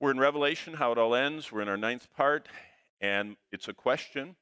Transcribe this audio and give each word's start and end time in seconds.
We're 0.00 0.12
in 0.12 0.18
Revelation, 0.18 0.72
how 0.72 0.92
it 0.92 0.98
all 0.98 1.14
ends. 1.14 1.52
We're 1.52 1.60
in 1.60 1.68
our 1.68 1.76
ninth 1.76 2.08
part, 2.16 2.48
and 3.02 3.36
it's 3.52 3.68
a 3.68 3.74
question 3.74 4.34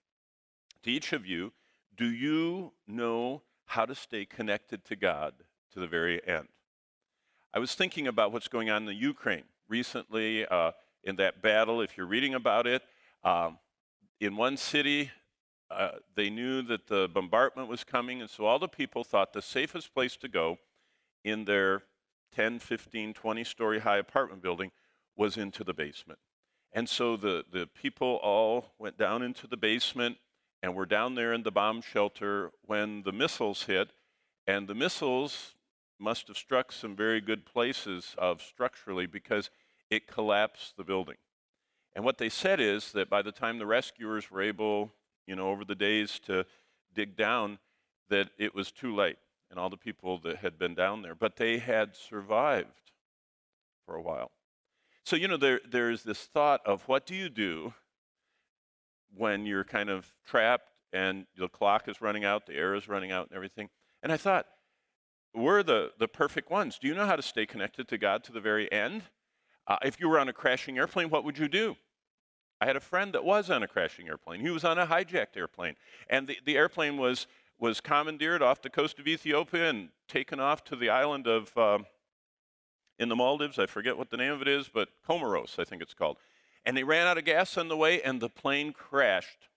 to 0.85 0.91
each 0.91 1.13
of 1.13 1.27
you 1.27 1.53
Do 1.97 2.07
you 2.07 2.71
know 2.87 3.43
how 3.65 3.85
to 3.85 3.97
stay 3.97 4.25
connected 4.25 4.85
to 4.85 4.95
God 4.95 5.35
to 5.73 5.81
the 5.81 5.89
very 5.89 6.25
end? 6.25 6.47
I 7.53 7.59
was 7.59 7.75
thinking 7.75 8.07
about 8.07 8.31
what's 8.31 8.47
going 8.47 8.71
on 8.71 8.83
in 8.83 8.87
the 8.87 8.95
Ukraine 8.95 9.43
recently 9.69 10.47
uh, 10.47 10.71
in 11.03 11.17
that 11.17 11.43
battle. 11.43 11.81
If 11.81 11.97
you're 11.97 12.07
reading 12.07 12.35
about 12.35 12.69
it, 12.69 12.83
um, 13.25 13.59
in 14.21 14.37
one 14.37 14.57
city, 14.57 15.11
uh, 15.73 15.91
they 16.15 16.31
knew 16.31 16.63
that 16.63 16.87
the 16.87 17.09
bombardment 17.13 17.69
was 17.69 17.83
coming, 17.83 18.21
and 18.21 18.31
so 18.31 18.45
all 18.45 18.61
the 18.61 18.69
people 18.69 19.03
thought 19.03 19.33
the 19.33 19.43
safest 19.43 19.93
place 19.93 20.17
to 20.19 20.29
go 20.29 20.59
in 21.25 21.47
their 21.47 21.83
10, 22.37 22.61
15, 22.61 23.13
20 23.13 23.43
story 23.43 23.81
high 23.81 23.99
apartment 23.99 24.41
building 24.41 24.71
was 25.19 25.37
into 25.37 25.65
the 25.65 25.75
basement. 25.75 26.21
And 26.73 26.89
so 26.89 27.17
the, 27.17 27.45
the 27.53 27.67
people 27.67 28.21
all 28.23 28.73
went 28.79 28.97
down 28.97 29.23
into 29.23 29.47
the 29.47 29.57
basement 29.57 30.17
and 30.63 30.75
were 30.75 30.87
down 30.87 31.15
there 31.15 31.33
in 31.33 31.43
the 31.43 31.51
bomb 31.51 31.83
shelter 31.83 32.53
when 32.63 33.03
the 33.03 33.13
missiles 33.13 33.65
hit. 33.65 33.91
And 34.47 34.69
the 34.69 34.75
missiles 34.75 35.55
must 35.99 36.29
have 36.29 36.37
struck 36.37 36.73
some 36.73 36.95
very 36.95 37.21
good 37.21 37.45
places 37.45 38.15
of 38.17 38.41
structurally 38.41 39.07
because 39.07 39.51
it 39.91 40.07
collapsed 40.07 40.77
the 40.77 40.85
building. 40.85 41.17
And 41.95 42.05
what 42.05 42.19
they 42.19 42.29
said 42.29 42.61
is 42.61 42.93
that 42.93 43.11
by 43.11 43.23
the 43.23 43.33
time 43.33 43.59
the 43.59 43.67
rescuers 43.67 44.31
were 44.31 44.43
able, 44.43 44.93
you 45.27 45.35
know, 45.35 45.49
over 45.49 45.65
the 45.65 45.75
days 45.75 46.21
to 46.27 46.47
dig 46.95 47.17
down, 47.17 47.59
that 48.09 48.31
it 48.39 48.55
was 48.55 48.71
too 48.71 48.95
late 48.95 49.19
and 49.51 49.59
all 49.59 49.71
the 49.71 49.77
people 49.77 50.19
that 50.19 50.37
had 50.37 50.59
been 50.59 50.75
down 50.75 51.03
there. 51.03 51.15
But 51.15 51.37
they 51.37 51.59
had 51.59 51.97
survived 51.97 52.93
for 53.85 53.97
a 53.97 54.03
while. 54.03 54.31
So, 55.05 55.17
you 55.17 55.29
know, 55.29 55.37
there, 55.37 55.61
there's 55.69 56.03
this 56.03 56.21
thought 56.21 56.61
of 56.67 56.83
what 56.83 57.07
do 57.07 57.15
you 57.15 57.29
do 57.29 57.73
when 59.17 59.47
you're 59.47 59.65
kind 59.65 59.89
of 59.89 60.13
trapped 60.27 60.71
and 60.93 61.27
the 61.37 61.49
clock 61.49 61.89
is 61.89 62.01
running 62.01 62.25
out, 62.25 62.47
the 62.47 62.55
air 62.55 62.75
is 62.75 62.89
running 62.89 63.13
out, 63.13 63.29
and 63.29 63.37
everything. 63.37 63.69
And 64.03 64.13
I 64.13 64.17
thought, 64.17 64.47
we're 65.35 65.63
the, 65.63 65.93
the 65.99 66.09
perfect 66.09 66.51
ones. 66.51 66.79
Do 66.79 66.89
you 66.89 66.95
know 66.95 67.07
how 67.07 67.17
to 67.17 67.23
stay 67.23 67.47
connected 67.47 67.89
to 67.89 67.99
God 67.99 68.25
to 68.25 68.33
the 68.33 68.41
very 68.41 68.71
end? 68.73 69.03
Uh, 69.67 69.77
if 69.85 70.01
you 70.01 70.09
were 70.09 70.19
on 70.19 70.29
a 70.29 70.33
crashing 70.33 70.79
airplane, 70.79 71.11
what 71.11 71.25
would 71.25 71.39
you 71.39 71.49
do? 71.49 71.77
I 72.61 72.67
had 72.67 72.77
a 72.77 72.81
friend 72.81 73.13
that 73.13 73.25
was 73.25 73.51
on 73.51 73.63
a 73.63 73.69
crashing 73.69 74.09
airplane. 74.09 74.41
He 74.41 74.51
was 74.51 74.65
on 74.65 74.79
a 74.79 74.87
hijacked 74.87 75.37
airplane. 75.37 75.77
And 76.09 76.27
the, 76.27 76.39
the 76.45 76.57
airplane 76.57 76.97
was, 76.97 77.27
was 77.59 77.81
commandeered 77.81 78.43
off 78.43 78.63
the 78.63 78.71
coast 78.71 78.99
of 78.99 79.07
Ethiopia 79.07 79.69
and 79.69 79.91
taken 80.09 80.41
off 80.41 80.65
to 80.65 80.77
the 80.77 80.89
island 80.89 81.27
of, 81.27 81.57
uh, 81.57 81.79
in 82.99 83.09
the 83.09 83.17
Maldives. 83.17 83.59
I 83.59 83.67
forget 83.67 83.97
what 83.97 84.11
the 84.11 84.17
name 84.17 84.33
of 84.33 84.43
it 84.43 84.49
is, 84.49 84.69
but 84.69 84.89
Comoros, 85.09 85.59
I 85.59 85.65
think 85.65 85.83
it's 85.83 85.95
called. 85.95 86.17
And 86.65 86.77
they 86.77 86.85
ran 86.85 87.07
out 87.07 87.19
of 87.19 87.25
gas 87.25 87.57
on 87.57 87.69
the 87.69 87.77
way, 87.77 88.03
and 88.03 88.21
the 88.21 88.29
plane 88.29 88.73
crashed. 88.73 89.49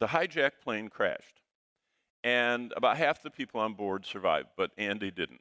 The 0.00 0.08
hijacked 0.08 0.60
plane 0.62 0.88
crashed. 0.88 1.40
And 2.24 2.72
about 2.76 2.96
half 2.96 3.22
the 3.22 3.30
people 3.30 3.60
on 3.60 3.74
board 3.74 4.04
survived, 4.04 4.48
but 4.56 4.72
Andy 4.76 5.10
didn't. 5.10 5.40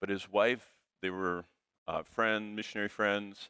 But 0.00 0.10
his 0.10 0.30
wife, 0.30 0.66
they 1.02 1.10
were 1.10 1.44
uh, 1.86 2.02
friend, 2.02 2.54
missionary 2.54 2.88
friends 2.88 3.48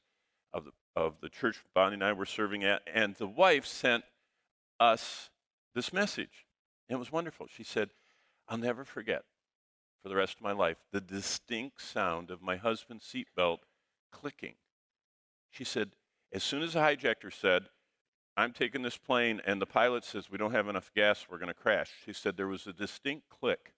of 0.52 0.64
the, 0.64 0.72
of 0.94 1.14
the 1.20 1.28
church 1.28 1.62
Bonnie 1.74 1.94
and 1.94 2.04
I 2.04 2.12
were 2.12 2.26
serving 2.26 2.64
at, 2.64 2.82
and 2.92 3.14
the 3.16 3.26
wife 3.26 3.66
sent 3.66 4.04
us 4.78 5.30
this 5.74 5.92
message. 5.92 6.46
And 6.88 6.96
it 6.96 6.98
was 6.98 7.10
wonderful. 7.10 7.46
She 7.48 7.64
said, 7.64 7.90
I'll 8.48 8.58
never 8.58 8.84
forget 8.84 9.24
for 10.02 10.08
the 10.08 10.16
rest 10.16 10.36
of 10.36 10.42
my 10.42 10.52
life 10.52 10.78
the 10.92 11.00
distinct 11.00 11.82
sound 11.82 12.30
of 12.30 12.42
my 12.42 12.56
husband's 12.56 13.04
seatbelt 13.04 13.58
clicking. 14.12 14.54
She 15.50 15.64
said, 15.64 15.92
as 16.32 16.42
soon 16.42 16.62
as 16.62 16.74
the 16.74 16.80
hijacker 16.80 17.32
said, 17.32 17.68
I'm 18.36 18.52
taking 18.52 18.82
this 18.82 18.96
plane, 18.96 19.40
and 19.46 19.60
the 19.60 19.66
pilot 19.66 20.04
says, 20.04 20.30
We 20.30 20.38
don't 20.38 20.52
have 20.52 20.68
enough 20.68 20.92
gas, 20.94 21.26
we're 21.28 21.38
going 21.38 21.48
to 21.48 21.54
crash. 21.54 21.90
She 22.04 22.12
said, 22.12 22.36
There 22.36 22.46
was 22.46 22.66
a 22.66 22.72
distinct 22.72 23.28
click 23.28 23.72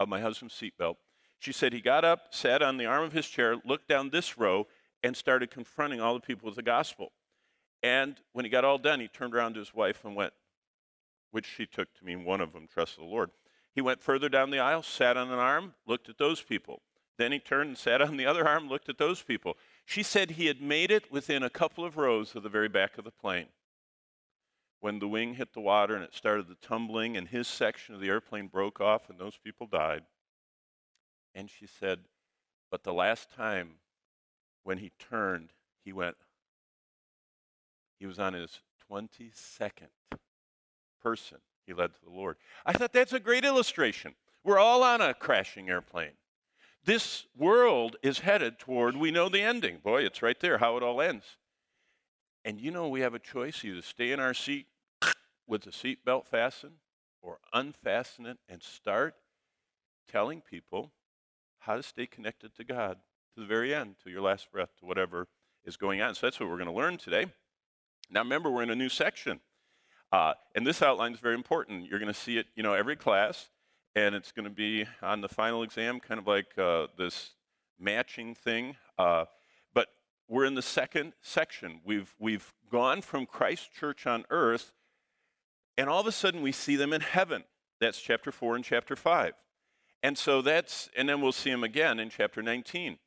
of 0.00 0.08
my 0.08 0.20
husband's 0.20 0.54
seatbelt. 0.54 0.96
She 1.38 1.52
said, 1.52 1.74
He 1.74 1.82
got 1.82 2.02
up, 2.02 2.28
sat 2.30 2.62
on 2.62 2.78
the 2.78 2.86
arm 2.86 3.04
of 3.04 3.12
his 3.12 3.28
chair, 3.28 3.56
looked 3.62 3.88
down 3.88 4.08
this 4.08 4.38
row, 4.38 4.66
and 5.02 5.14
started 5.14 5.50
confronting 5.50 6.00
all 6.00 6.14
the 6.14 6.20
people 6.20 6.46
with 6.46 6.56
the 6.56 6.62
gospel. 6.62 7.12
And 7.82 8.18
when 8.32 8.46
he 8.46 8.50
got 8.50 8.64
all 8.64 8.78
done, 8.78 9.00
he 9.00 9.08
turned 9.08 9.34
around 9.34 9.52
to 9.54 9.60
his 9.60 9.74
wife 9.74 10.02
and 10.04 10.16
went, 10.16 10.32
which 11.30 11.44
she 11.44 11.66
took 11.66 11.92
to 11.94 12.04
mean 12.04 12.24
one 12.24 12.40
of 12.40 12.54
them 12.54 12.66
trusted 12.72 13.04
the 13.04 13.08
Lord. 13.08 13.30
He 13.74 13.80
went 13.80 14.02
further 14.02 14.28
down 14.28 14.50
the 14.50 14.60
aisle, 14.60 14.82
sat 14.82 15.16
on 15.16 15.30
an 15.30 15.38
arm, 15.38 15.74
looked 15.86 16.08
at 16.08 16.18
those 16.18 16.40
people. 16.40 16.80
Then 17.18 17.32
he 17.32 17.40
turned 17.40 17.68
and 17.68 17.78
sat 17.78 18.00
on 18.00 18.16
the 18.16 18.26
other 18.26 18.46
arm, 18.46 18.68
looked 18.68 18.88
at 18.88 18.98
those 18.98 19.22
people. 19.22 19.56
She 19.84 20.02
said 20.02 20.32
he 20.32 20.46
had 20.46 20.60
made 20.60 20.90
it 20.90 21.10
within 21.10 21.42
a 21.42 21.50
couple 21.50 21.84
of 21.84 21.96
rows 21.96 22.34
of 22.34 22.42
the 22.42 22.48
very 22.48 22.68
back 22.68 22.98
of 22.98 23.04
the 23.04 23.10
plane. 23.10 23.48
When 24.80 24.98
the 24.98 25.08
wing 25.08 25.34
hit 25.34 25.54
the 25.54 25.60
water 25.60 25.94
and 25.94 26.04
it 26.04 26.14
started 26.14 26.46
the 26.46 26.56
tumbling, 26.56 27.16
and 27.16 27.28
his 27.28 27.48
section 27.48 27.94
of 27.94 28.00
the 28.00 28.08
airplane 28.08 28.48
broke 28.48 28.80
off, 28.80 29.08
and 29.08 29.18
those 29.18 29.38
people 29.42 29.66
died. 29.66 30.04
And 31.34 31.50
she 31.50 31.66
said, 31.66 32.00
But 32.70 32.84
the 32.84 32.92
last 32.92 33.30
time 33.30 33.76
when 34.62 34.78
he 34.78 34.92
turned, 34.98 35.50
he 35.84 35.92
went, 35.92 36.16
he 37.98 38.06
was 38.06 38.18
on 38.18 38.34
his 38.34 38.60
22nd 38.90 39.88
person 41.02 41.38
he 41.66 41.72
led 41.72 41.94
to 41.94 42.00
the 42.04 42.10
Lord. 42.10 42.36
I 42.64 42.72
thought 42.72 42.92
that's 42.92 43.12
a 43.12 43.20
great 43.20 43.44
illustration. 43.44 44.14
We're 44.42 44.58
all 44.58 44.82
on 44.82 45.00
a 45.00 45.14
crashing 45.14 45.68
airplane. 45.68 46.12
This 46.84 47.26
world 47.36 47.96
is 48.02 48.18
headed 48.20 48.58
toward, 48.58 48.96
we 48.96 49.10
know 49.10 49.28
the 49.28 49.40
ending. 49.40 49.78
Boy, 49.82 50.02
it's 50.02 50.22
right 50.22 50.38
there, 50.38 50.58
how 50.58 50.76
it 50.76 50.82
all 50.82 51.00
ends. 51.00 51.24
And 52.44 52.60
you 52.60 52.70
know, 52.70 52.88
we 52.88 53.00
have 53.00 53.14
a 53.14 53.18
choice 53.18 53.64
either 53.64 53.80
stay 53.80 54.12
in 54.12 54.20
our 54.20 54.34
seat 54.34 54.66
with 55.46 55.62
the 55.62 55.70
seatbelt 55.70 56.26
fastened 56.26 56.74
or 57.22 57.38
unfasten 57.54 58.26
it 58.26 58.38
and 58.48 58.62
start 58.62 59.14
telling 60.10 60.42
people 60.42 60.92
how 61.60 61.76
to 61.76 61.82
stay 61.82 62.06
connected 62.06 62.54
to 62.56 62.64
God 62.64 62.98
to 63.34 63.40
the 63.40 63.46
very 63.46 63.74
end, 63.74 63.96
to 64.04 64.10
your 64.10 64.20
last 64.20 64.52
breath, 64.52 64.76
to 64.78 64.84
whatever 64.84 65.26
is 65.64 65.78
going 65.78 66.02
on. 66.02 66.14
So 66.14 66.26
that's 66.26 66.38
what 66.38 66.50
we're 66.50 66.58
going 66.58 66.68
to 66.68 66.72
learn 66.72 66.98
today. 66.98 67.26
Now, 68.10 68.20
remember, 68.20 68.50
we're 68.50 68.62
in 68.62 68.70
a 68.70 68.76
new 68.76 68.90
section. 68.90 69.40
Uh, 70.14 70.32
and 70.54 70.64
this 70.64 70.80
outline 70.80 71.12
is 71.12 71.18
very 71.18 71.34
important. 71.34 71.90
You're 71.90 71.98
going 71.98 72.06
to 72.06 72.18
see 72.18 72.38
it, 72.38 72.46
you 72.54 72.62
know, 72.62 72.72
every 72.72 72.94
class, 72.94 73.48
and 73.96 74.14
it's 74.14 74.30
going 74.30 74.44
to 74.44 74.54
be 74.54 74.86
on 75.02 75.20
the 75.20 75.28
final 75.28 75.64
exam, 75.64 75.98
kind 75.98 76.20
of 76.20 76.26
like 76.28 76.56
uh, 76.56 76.86
this 76.96 77.30
matching 77.80 78.32
thing. 78.32 78.76
Uh, 78.96 79.24
but 79.74 79.88
we're 80.28 80.44
in 80.44 80.54
the 80.54 80.62
second 80.62 81.14
section. 81.20 81.80
We've 81.84 82.14
we've 82.20 82.54
gone 82.70 83.02
from 83.02 83.26
Christ 83.26 83.72
Church 83.74 84.06
on 84.06 84.24
earth, 84.30 84.72
and 85.76 85.90
all 85.90 86.02
of 86.02 86.06
a 86.06 86.12
sudden 86.12 86.42
we 86.42 86.52
see 86.52 86.76
them 86.76 86.92
in 86.92 87.00
heaven. 87.00 87.42
That's 87.80 88.00
chapter 88.00 88.30
four 88.30 88.54
and 88.54 88.64
chapter 88.64 88.94
five, 88.94 89.32
and 90.00 90.16
so 90.16 90.42
that's 90.42 90.88
and 90.96 91.08
then 91.08 91.22
we'll 91.22 91.32
see 91.32 91.50
them 91.50 91.64
again 91.64 91.98
in 91.98 92.08
chapter 92.08 92.40
19. 92.40 92.98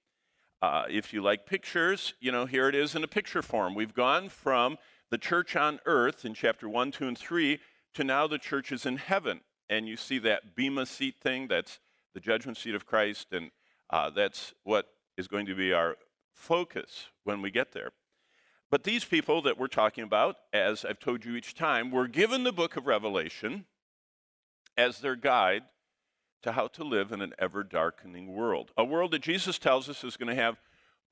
Uh, 0.61 0.83
if 0.89 1.13
you 1.13 1.21
like 1.21 1.45
pictures, 1.45 2.15
you 2.19 2.33
know, 2.33 2.45
here 2.45 2.67
it 2.67 2.75
is 2.75 2.95
in 2.95 3.03
a 3.05 3.07
picture 3.07 3.41
form. 3.41 3.75
We've 3.75 3.93
gone 3.93 4.27
from 4.27 4.77
the 5.09 5.17
church 5.17 5.55
on 5.55 5.79
earth 5.85 6.25
in 6.25 6.33
chapter 6.33 6.67
1, 6.67 6.91
2, 6.91 7.07
and 7.07 7.17
3 7.17 7.59
to 7.93 8.03
now 8.03 8.27
the 8.27 8.37
church 8.37 8.71
is 8.71 8.85
in 8.85 8.97
heaven. 8.97 9.41
And 9.69 9.87
you 9.87 9.97
see 9.97 10.19
that 10.19 10.55
Bema 10.55 10.85
seat 10.85 11.15
thing, 11.21 11.47
that's 11.47 11.79
the 12.13 12.19
judgment 12.19 12.57
seat 12.57 12.75
of 12.75 12.85
Christ, 12.85 13.27
and 13.31 13.51
uh, 13.89 14.09
that's 14.09 14.53
what 14.63 14.87
is 15.17 15.27
going 15.27 15.45
to 15.47 15.55
be 15.55 15.73
our 15.73 15.97
focus 16.33 17.07
when 17.23 17.41
we 17.41 17.51
get 17.51 17.73
there. 17.73 17.91
But 18.69 18.83
these 18.83 19.05
people 19.05 19.41
that 19.43 19.57
we're 19.57 19.67
talking 19.67 20.03
about, 20.03 20.35
as 20.51 20.83
I've 20.83 20.99
told 20.99 21.23
you 21.23 21.35
each 21.35 21.55
time, 21.55 21.89
were 21.89 22.07
given 22.07 22.43
the 22.43 22.51
book 22.51 22.75
of 22.75 22.85
Revelation 22.85 23.65
as 24.75 24.99
their 24.99 25.15
guide 25.15 25.63
to 26.43 26.51
how 26.51 26.67
to 26.67 26.83
live 26.83 27.11
in 27.11 27.21
an 27.21 27.33
ever 27.39 27.63
darkening 27.63 28.33
world. 28.33 28.71
A 28.77 28.83
world 28.83 29.11
that 29.11 29.21
Jesus 29.21 29.57
tells 29.57 29.89
us 29.89 30.03
is 30.03 30.17
going 30.17 30.35
to 30.35 30.41
have 30.41 30.59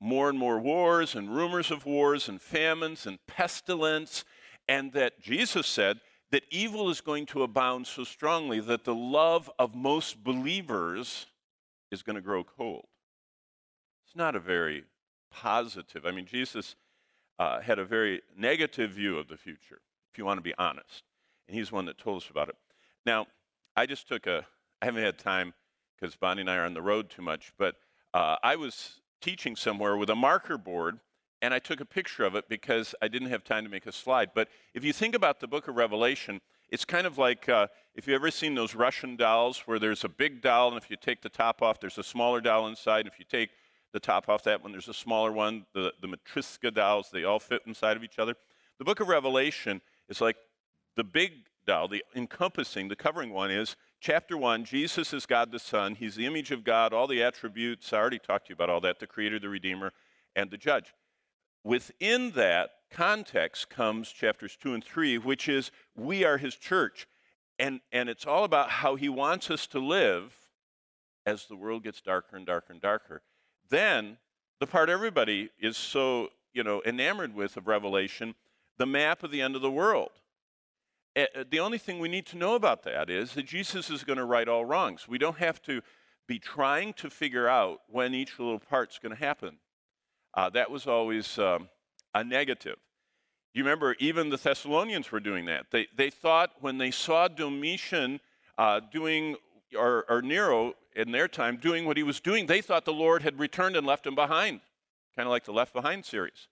more 0.00 0.28
and 0.28 0.38
more 0.38 0.60
wars 0.60 1.14
and 1.14 1.34
rumors 1.34 1.70
of 1.70 1.86
wars 1.86 2.28
and 2.28 2.40
famines 2.40 3.06
and 3.06 3.18
pestilence, 3.26 4.24
and 4.68 4.92
that 4.92 5.20
Jesus 5.20 5.66
said 5.66 6.00
that 6.30 6.42
evil 6.50 6.90
is 6.90 7.00
going 7.00 7.26
to 7.26 7.42
abound 7.42 7.86
so 7.86 8.04
strongly 8.04 8.60
that 8.60 8.84
the 8.84 8.94
love 8.94 9.50
of 9.58 9.74
most 9.74 10.22
believers 10.22 11.26
is 11.90 12.02
going 12.02 12.16
to 12.16 12.22
grow 12.22 12.44
cold. 12.44 12.86
It's 14.06 14.16
not 14.16 14.34
a 14.34 14.40
very 14.40 14.84
positive, 15.30 16.04
I 16.04 16.10
mean, 16.10 16.26
Jesus 16.26 16.76
uh, 17.38 17.60
had 17.60 17.78
a 17.78 17.84
very 17.84 18.22
negative 18.36 18.90
view 18.90 19.18
of 19.18 19.28
the 19.28 19.36
future, 19.36 19.80
if 20.12 20.18
you 20.18 20.24
want 20.24 20.38
to 20.38 20.42
be 20.42 20.54
honest. 20.58 21.04
And 21.46 21.56
he's 21.56 21.70
one 21.70 21.84
that 21.86 21.98
told 21.98 22.22
us 22.22 22.30
about 22.30 22.48
it. 22.48 22.56
Now, 23.04 23.26
I 23.76 23.86
just 23.86 24.08
took 24.08 24.26
a, 24.26 24.46
I 24.82 24.86
haven't 24.86 25.04
had 25.04 25.18
time 25.18 25.54
because 25.94 26.16
Bonnie 26.16 26.40
and 26.40 26.50
I 26.50 26.56
are 26.56 26.64
on 26.64 26.74
the 26.74 26.82
road 26.82 27.08
too 27.10 27.22
much, 27.22 27.52
but 27.58 27.76
uh, 28.14 28.36
I 28.42 28.56
was 28.56 29.00
teaching 29.26 29.56
somewhere 29.56 29.96
with 29.96 30.08
a 30.08 30.14
marker 30.14 30.56
board, 30.56 31.00
and 31.42 31.52
I 31.52 31.58
took 31.58 31.80
a 31.80 31.84
picture 31.84 32.24
of 32.24 32.36
it 32.36 32.48
because 32.48 32.94
I 33.02 33.08
didn't 33.08 33.30
have 33.30 33.42
time 33.42 33.64
to 33.64 33.70
make 33.70 33.84
a 33.84 33.90
slide. 33.90 34.30
But 34.36 34.46
if 34.72 34.84
you 34.84 34.92
think 34.92 35.16
about 35.16 35.40
the 35.40 35.48
book 35.48 35.66
of 35.66 35.74
Revelation, 35.74 36.40
it's 36.70 36.84
kind 36.84 37.08
of 37.08 37.18
like 37.18 37.48
uh, 37.48 37.66
if 37.96 38.06
you've 38.06 38.14
ever 38.14 38.30
seen 38.30 38.54
those 38.54 38.76
Russian 38.76 39.16
dolls 39.16 39.64
where 39.66 39.80
there's 39.80 40.04
a 40.04 40.08
big 40.08 40.42
doll, 40.42 40.68
and 40.68 40.76
if 40.76 40.88
you 40.88 40.96
take 40.96 41.22
the 41.22 41.28
top 41.28 41.60
off, 41.60 41.80
there's 41.80 41.98
a 41.98 42.04
smaller 42.04 42.40
doll 42.40 42.68
inside. 42.68 43.00
And 43.00 43.08
if 43.08 43.18
you 43.18 43.24
take 43.28 43.50
the 43.92 44.00
top 44.00 44.28
off 44.28 44.42
that 44.44 44.62
one. 44.62 44.72
There's 44.72 44.88
a 44.88 44.94
smaller 44.94 45.32
one, 45.32 45.64
the, 45.72 45.92
the 46.00 46.06
Matryoshka 46.06 46.74
dolls. 46.74 47.08
They 47.10 47.24
all 47.24 47.40
fit 47.40 47.62
inside 47.66 47.96
of 47.96 48.04
each 48.04 48.18
other. 48.18 48.34
The 48.78 48.84
book 48.84 49.00
of 49.00 49.08
Revelation 49.08 49.80
is 50.08 50.20
like 50.20 50.36
the 50.96 51.04
big 51.04 51.32
doll, 51.66 51.88
the 51.88 52.04
encompassing, 52.14 52.88
the 52.88 52.96
covering 52.96 53.32
one 53.32 53.50
is 53.50 53.74
chapter 54.00 54.36
one 54.36 54.64
Jesus 54.64 55.12
is 55.12 55.26
God 55.26 55.52
the 55.52 55.58
Son. 55.58 55.94
He's 55.94 56.16
the 56.16 56.26
image 56.26 56.50
of 56.50 56.64
God, 56.64 56.92
all 56.92 57.06
the 57.06 57.22
attributes. 57.22 57.92
I 57.92 57.98
already 57.98 58.18
talked 58.18 58.46
to 58.46 58.50
you 58.50 58.54
about 58.54 58.70
all 58.70 58.80
that 58.80 58.98
the 58.98 59.06
Creator, 59.06 59.40
the 59.40 59.48
Redeemer, 59.48 59.92
and 60.34 60.50
the 60.50 60.56
Judge. 60.56 60.94
Within 61.64 62.30
that 62.32 62.70
context 62.90 63.68
comes 63.68 64.12
chapters 64.12 64.56
two 64.56 64.74
and 64.74 64.84
three, 64.84 65.18
which 65.18 65.48
is 65.48 65.70
we 65.96 66.24
are 66.24 66.38
His 66.38 66.54
church. 66.54 67.06
And, 67.58 67.80
and 67.90 68.08
it's 68.08 68.26
all 68.26 68.44
about 68.44 68.70
how 68.70 68.96
He 68.96 69.08
wants 69.08 69.50
us 69.50 69.66
to 69.68 69.78
live 69.78 70.34
as 71.24 71.46
the 71.46 71.56
world 71.56 71.82
gets 71.82 72.00
darker 72.00 72.36
and 72.36 72.46
darker 72.46 72.72
and 72.72 72.80
darker. 72.80 73.22
Then, 73.68 74.18
the 74.60 74.66
part 74.66 74.88
everybody 74.88 75.50
is 75.58 75.76
so 75.76 76.28
you 76.52 76.62
know 76.62 76.82
enamored 76.86 77.34
with 77.34 77.56
of 77.56 77.66
Revelation, 77.66 78.34
the 78.78 78.86
map 78.86 79.22
of 79.22 79.30
the 79.30 79.42
end 79.42 79.56
of 79.56 79.62
the 79.62 79.70
world. 79.70 80.10
The 81.50 81.60
only 81.60 81.78
thing 81.78 81.98
we 81.98 82.10
need 82.10 82.26
to 82.26 82.36
know 82.36 82.56
about 82.56 82.82
that 82.82 83.08
is 83.08 83.32
that 83.32 83.46
Jesus 83.46 83.88
is 83.88 84.04
going 84.04 84.18
to 84.18 84.24
right 84.26 84.46
all 84.46 84.66
wrongs. 84.66 85.08
We 85.08 85.16
don't 85.16 85.38
have 85.38 85.62
to 85.62 85.80
be 86.28 86.38
trying 86.38 86.92
to 86.94 87.08
figure 87.08 87.48
out 87.48 87.80
when 87.88 88.12
each 88.12 88.38
little 88.38 88.58
part's 88.58 88.98
going 88.98 89.14
to 89.14 89.24
happen. 89.24 89.56
Uh, 90.34 90.50
that 90.50 90.70
was 90.70 90.86
always 90.86 91.38
um, 91.38 91.70
a 92.14 92.22
negative. 92.22 92.76
You 93.54 93.64
remember, 93.64 93.96
even 93.98 94.28
the 94.28 94.36
Thessalonians 94.36 95.10
were 95.10 95.20
doing 95.20 95.46
that. 95.46 95.66
They, 95.70 95.86
they 95.96 96.10
thought 96.10 96.50
when 96.60 96.76
they 96.76 96.90
saw 96.90 97.28
Domitian 97.28 98.20
uh, 98.58 98.80
doing, 98.92 99.36
or, 99.74 100.04
or 100.10 100.20
Nero 100.20 100.74
in 100.94 101.12
their 101.12 101.28
time 101.28 101.56
doing 101.56 101.86
what 101.86 101.96
he 101.96 102.02
was 102.02 102.20
doing, 102.20 102.44
they 102.44 102.60
thought 102.60 102.84
the 102.84 102.92
Lord 102.92 103.22
had 103.22 103.38
returned 103.38 103.74
and 103.74 103.86
left 103.86 104.06
him 104.06 104.14
behind, 104.14 104.60
kind 105.16 105.26
of 105.26 105.30
like 105.30 105.44
the 105.44 105.52
Left 105.52 105.72
Behind 105.72 106.04
series. 106.04 106.48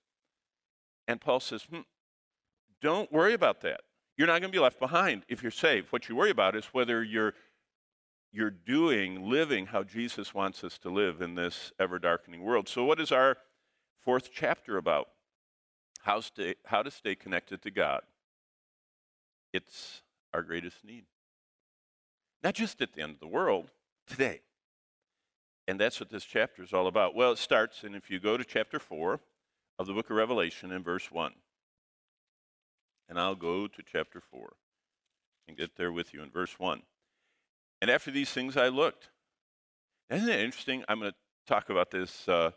And 1.06 1.20
Paul 1.20 1.40
says, 1.40 1.64
hmm, 1.64 1.80
don't 2.80 3.12
worry 3.12 3.34
about 3.34 3.60
that. 3.60 3.82
You're 4.16 4.26
not 4.26 4.40
going 4.40 4.52
to 4.52 4.56
be 4.56 4.62
left 4.62 4.78
behind 4.78 5.22
if 5.28 5.42
you're 5.42 5.50
saved. 5.50 5.90
What 5.90 6.08
you 6.08 6.16
worry 6.16 6.30
about 6.30 6.54
is 6.56 6.66
whether 6.66 7.02
you're 7.02 7.34
you're 8.34 8.50
doing, 8.50 9.30
living 9.30 9.66
how 9.66 9.84
Jesus 9.84 10.34
wants 10.34 10.64
us 10.64 10.76
to 10.78 10.90
live 10.90 11.22
in 11.22 11.36
this 11.36 11.72
ever 11.78 12.00
darkening 12.00 12.42
world. 12.42 12.68
So, 12.68 12.84
what 12.84 12.98
is 12.98 13.12
our 13.12 13.36
fourth 14.02 14.30
chapter 14.32 14.76
about? 14.76 15.08
How, 16.02 16.20
stay, 16.20 16.56
how 16.66 16.82
to 16.82 16.90
stay 16.90 17.14
connected 17.14 17.62
to 17.62 17.70
God. 17.70 18.02
It's 19.52 20.02
our 20.34 20.42
greatest 20.42 20.84
need. 20.84 21.04
Not 22.42 22.54
just 22.54 22.82
at 22.82 22.92
the 22.92 23.02
end 23.02 23.12
of 23.12 23.20
the 23.20 23.28
world, 23.28 23.70
today. 24.06 24.40
And 25.66 25.80
that's 25.80 26.00
what 26.00 26.10
this 26.10 26.24
chapter 26.24 26.62
is 26.62 26.74
all 26.74 26.88
about. 26.88 27.14
Well, 27.14 27.32
it 27.32 27.38
starts, 27.38 27.84
and 27.84 27.94
if 27.94 28.10
you 28.10 28.20
go 28.20 28.36
to 28.36 28.44
chapter 28.44 28.78
4 28.78 29.20
of 29.78 29.86
the 29.86 29.94
book 29.94 30.10
of 30.10 30.16
Revelation 30.16 30.72
in 30.72 30.82
verse 30.82 31.10
1, 31.10 31.32
and 33.08 33.18
I'll 33.18 33.34
go 33.34 33.66
to 33.66 33.82
chapter 33.90 34.20
4 34.20 34.52
and 35.48 35.56
get 35.56 35.76
there 35.76 35.92
with 35.92 36.14
you 36.14 36.22
in 36.22 36.30
verse 36.30 36.58
1. 36.58 36.82
And 37.82 37.90
after 37.90 38.10
these 38.10 38.30
things 38.30 38.56
I 38.56 38.68
looked. 38.68 39.10
Isn't 40.10 40.28
it 40.28 40.40
interesting? 40.40 40.84
I'm 40.88 41.00
going 41.00 41.12
to 41.12 41.16
talk 41.46 41.70
about 41.70 41.90
this, 41.90 42.28
uh, 42.28 42.50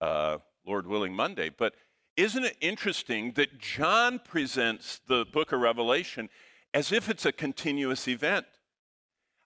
uh, 0.00 0.38
Lord 0.66 0.86
willing, 0.86 1.14
Monday. 1.14 1.50
But 1.50 1.74
isn't 2.16 2.44
it 2.44 2.56
interesting 2.60 3.32
that 3.32 3.58
John 3.58 4.18
presents 4.18 5.00
the 5.06 5.24
book 5.24 5.52
of 5.52 5.60
Revelation 5.60 6.28
as 6.74 6.92
if 6.92 7.08
it's 7.08 7.26
a 7.26 7.32
continuous 7.32 8.06
event? 8.08 8.46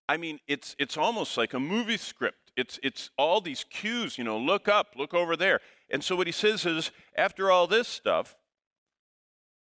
I 0.08 0.16
mean, 0.16 0.38
it's, 0.46 0.76
it's 0.78 0.96
almost 0.96 1.36
like 1.36 1.54
a 1.54 1.60
movie 1.60 1.96
script. 1.96 2.52
It's, 2.56 2.78
it's 2.82 3.10
all 3.18 3.40
these 3.40 3.64
cues, 3.64 4.16
you 4.16 4.24
know, 4.24 4.38
look 4.38 4.68
up, 4.68 4.94
look 4.96 5.12
over 5.12 5.36
there. 5.36 5.60
And 5.90 6.02
so 6.02 6.16
what 6.16 6.26
he 6.26 6.32
says 6.32 6.64
is, 6.64 6.90
after 7.16 7.50
all 7.50 7.66
this 7.66 7.88
stuff, 7.88 8.36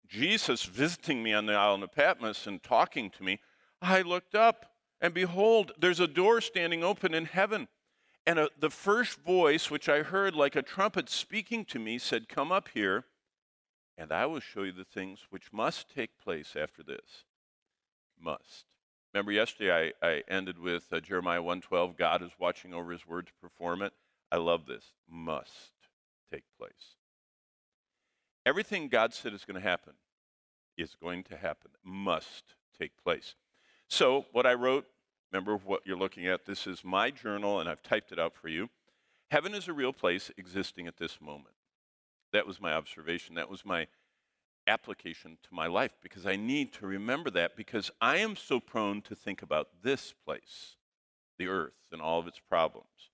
Jesus 0.07 0.63
visiting 0.63 1.23
me 1.23 1.33
on 1.33 1.45
the 1.45 1.53
island 1.53 1.83
of 1.83 1.91
Patmos 1.91 2.47
and 2.47 2.61
talking 2.61 3.09
to 3.11 3.23
me, 3.23 3.39
I 3.81 4.01
looked 4.01 4.35
up, 4.35 4.71
and 5.01 5.13
behold, 5.13 5.71
there's 5.77 5.99
a 5.99 6.07
door 6.07 6.41
standing 6.41 6.83
open 6.83 7.13
in 7.13 7.25
heaven. 7.25 7.67
And 8.25 8.39
a, 8.39 8.49
the 8.59 8.69
first 8.69 9.19
voice, 9.21 9.69
which 9.69 9.87
I 9.87 10.01
heard 10.01 10.35
like 10.35 10.55
a 10.55 10.61
trumpet 10.61 11.09
speaking 11.09 11.65
to 11.65 11.79
me, 11.79 11.99
said, 11.99 12.27
Come 12.27 12.51
up 12.51 12.69
here, 12.73 13.05
and 13.97 14.11
I 14.11 14.25
will 14.25 14.39
show 14.39 14.63
you 14.63 14.71
the 14.71 14.83
things 14.83 15.19
which 15.29 15.53
must 15.53 15.93
take 15.93 16.17
place 16.17 16.55
after 16.55 16.81
this. 16.81 17.23
Must. 18.19 18.65
Remember 19.13 19.31
yesterday 19.31 19.93
I, 20.01 20.07
I 20.07 20.23
ended 20.27 20.59
with 20.59 20.91
uh, 20.91 20.99
Jeremiah 20.99 21.41
1:12. 21.41 21.97
God 21.97 22.21
is 22.21 22.31
watching 22.39 22.73
over 22.73 22.91
His 22.91 23.07
word 23.07 23.27
to 23.27 23.33
perform 23.41 23.81
it. 23.81 23.93
I 24.31 24.37
love 24.37 24.65
this. 24.65 24.93
Must 25.09 25.71
take 26.31 26.43
place. 26.57 26.95
Everything 28.45 28.87
God 28.89 29.13
said 29.13 29.33
is 29.33 29.45
going 29.45 29.61
to 29.61 29.67
happen 29.67 29.93
is 30.77 30.95
going 31.01 31.23
to 31.23 31.37
happen, 31.37 31.71
must 31.83 32.55
take 32.77 32.91
place. 33.01 33.35
So, 33.87 34.25
what 34.31 34.45
I 34.45 34.53
wrote, 34.53 34.85
remember 35.31 35.57
what 35.57 35.81
you're 35.85 35.97
looking 35.97 36.27
at, 36.27 36.45
this 36.45 36.67
is 36.67 36.83
my 36.83 37.11
journal, 37.11 37.59
and 37.59 37.69
I've 37.69 37.83
typed 37.83 38.11
it 38.11 38.19
out 38.19 38.35
for 38.35 38.49
you. 38.49 38.69
Heaven 39.31 39.53
is 39.53 39.67
a 39.67 39.73
real 39.73 39.93
place 39.93 40.31
existing 40.37 40.87
at 40.87 40.97
this 40.97 41.19
moment. 41.21 41.55
That 42.33 42.45
was 42.45 42.59
my 42.59 42.73
observation. 42.73 43.35
That 43.35 43.49
was 43.49 43.65
my 43.65 43.87
application 44.67 45.37
to 45.43 45.53
my 45.53 45.67
life 45.67 45.95
because 46.01 46.25
I 46.25 46.35
need 46.35 46.73
to 46.73 46.87
remember 46.87 47.29
that 47.31 47.55
because 47.55 47.91
I 48.01 48.17
am 48.17 48.35
so 48.35 48.59
prone 48.59 49.01
to 49.03 49.15
think 49.15 49.41
about 49.41 49.69
this 49.83 50.13
place, 50.25 50.75
the 51.37 51.47
earth, 51.47 51.73
and 51.91 52.01
all 52.01 52.19
of 52.19 52.27
its 52.27 52.39
problems. 52.49 53.11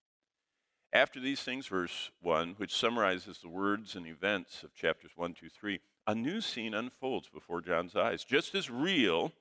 After 0.93 1.19
these 1.21 1.41
things, 1.41 1.67
verse 1.67 2.11
1, 2.21 2.55
which 2.57 2.75
summarizes 2.75 3.39
the 3.39 3.49
words 3.49 3.95
and 3.95 4.05
events 4.05 4.63
of 4.63 4.73
chapters 4.73 5.11
1, 5.15 5.33
2, 5.33 5.47
3, 5.49 5.79
a 6.07 6.15
new 6.15 6.41
scene 6.41 6.73
unfolds 6.73 7.29
before 7.29 7.61
John's 7.61 7.95
eyes. 7.95 8.25
Just 8.25 8.53
as 8.55 8.69
real 8.69 9.31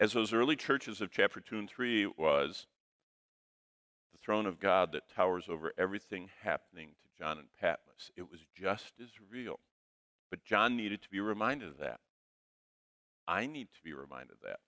as 0.00 0.12
those 0.12 0.32
early 0.32 0.56
churches 0.56 1.00
of 1.00 1.12
chapter 1.12 1.40
2 1.40 1.58
and 1.58 1.70
3 1.70 2.06
was, 2.16 2.66
the 4.12 4.18
throne 4.18 4.46
of 4.46 4.58
God 4.58 4.90
that 4.92 5.08
towers 5.14 5.44
over 5.48 5.72
everything 5.78 6.28
happening 6.42 6.88
to 7.02 7.22
John 7.22 7.38
and 7.38 7.48
Patmos. 7.60 8.10
It 8.16 8.30
was 8.30 8.40
just 8.56 8.94
as 9.00 9.10
real. 9.30 9.60
But 10.28 10.44
John 10.44 10.76
needed 10.76 11.02
to 11.02 11.10
be 11.10 11.20
reminded 11.20 11.68
of 11.68 11.78
that. 11.78 12.00
I 13.28 13.46
need 13.46 13.68
to 13.74 13.82
be 13.84 13.92
reminded 13.92 14.32
of 14.32 14.42
that. 14.42 14.60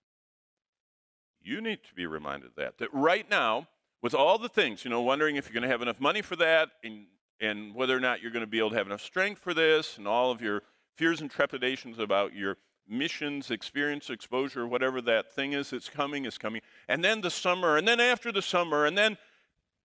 You 1.40 1.60
need 1.60 1.82
to 1.88 1.94
be 1.94 2.06
reminded 2.06 2.50
of 2.50 2.54
that. 2.56 2.78
That 2.78 2.92
right 2.92 3.28
now, 3.28 3.66
with 4.02 4.14
all 4.14 4.36
the 4.36 4.48
things, 4.48 4.84
you 4.84 4.90
know, 4.90 5.00
wondering 5.00 5.36
if 5.36 5.46
you're 5.46 5.54
going 5.54 5.62
to 5.62 5.68
have 5.68 5.80
enough 5.80 6.00
money 6.00 6.20
for 6.20 6.36
that 6.36 6.70
and, 6.82 7.06
and 7.40 7.74
whether 7.74 7.96
or 7.96 8.00
not 8.00 8.20
you're 8.20 8.32
going 8.32 8.44
to 8.44 8.50
be 8.50 8.58
able 8.58 8.70
to 8.70 8.76
have 8.76 8.86
enough 8.86 9.00
strength 9.00 9.40
for 9.40 9.54
this 9.54 9.96
and 9.96 10.08
all 10.08 10.30
of 10.30 10.42
your 10.42 10.62
fears 10.96 11.20
and 11.20 11.30
trepidations 11.30 11.98
about 11.98 12.34
your 12.34 12.56
missions, 12.88 13.50
experience, 13.50 14.10
exposure, 14.10 14.66
whatever 14.66 15.00
that 15.00 15.32
thing 15.32 15.52
is 15.52 15.70
that's 15.70 15.88
coming 15.88 16.24
is 16.24 16.36
coming. 16.36 16.60
And 16.88 17.04
then 17.04 17.20
the 17.20 17.30
summer, 17.30 17.76
and 17.76 17.86
then 17.86 18.00
after 18.00 18.32
the 18.32 18.42
summer, 18.42 18.84
and 18.84 18.98
then, 18.98 19.16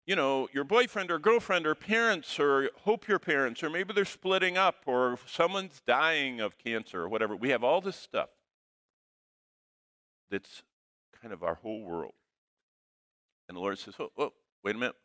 you 0.08 0.16
know, 0.16 0.48
your 0.52 0.64
boyfriend 0.64 1.12
or 1.12 1.20
girlfriend 1.20 1.68
or 1.68 1.76
parents 1.76 2.40
or 2.40 2.72
hope 2.84 3.08
your 3.08 3.20
parents, 3.20 3.62
or 3.62 3.70
maybe 3.70 3.94
they're 3.94 4.04
splitting 4.04 4.58
up 4.58 4.78
or 4.88 5.20
someone's 5.28 5.82
dying 5.86 6.42
of 6.42 6.58
cancer 6.58 7.04
or 7.04 7.10
whatever. 7.10 7.36
We 7.36 7.50
have 7.50 7.64
all 7.64 7.82
this 7.82 7.96
stuff 7.96 8.30
that's 10.32 10.64
kind 11.22 11.34
of 11.34 11.44
our 11.44 11.56
whole 11.56 11.84
world. 11.84 12.14
And 13.48 13.56
the 13.56 13.62
Lord 13.62 13.80
says, 13.80 13.96
oh, 14.00 14.12
oh, 14.18 14.34
wait 14.64 14.76
a 14.76 14.80
minute. 14.80 14.96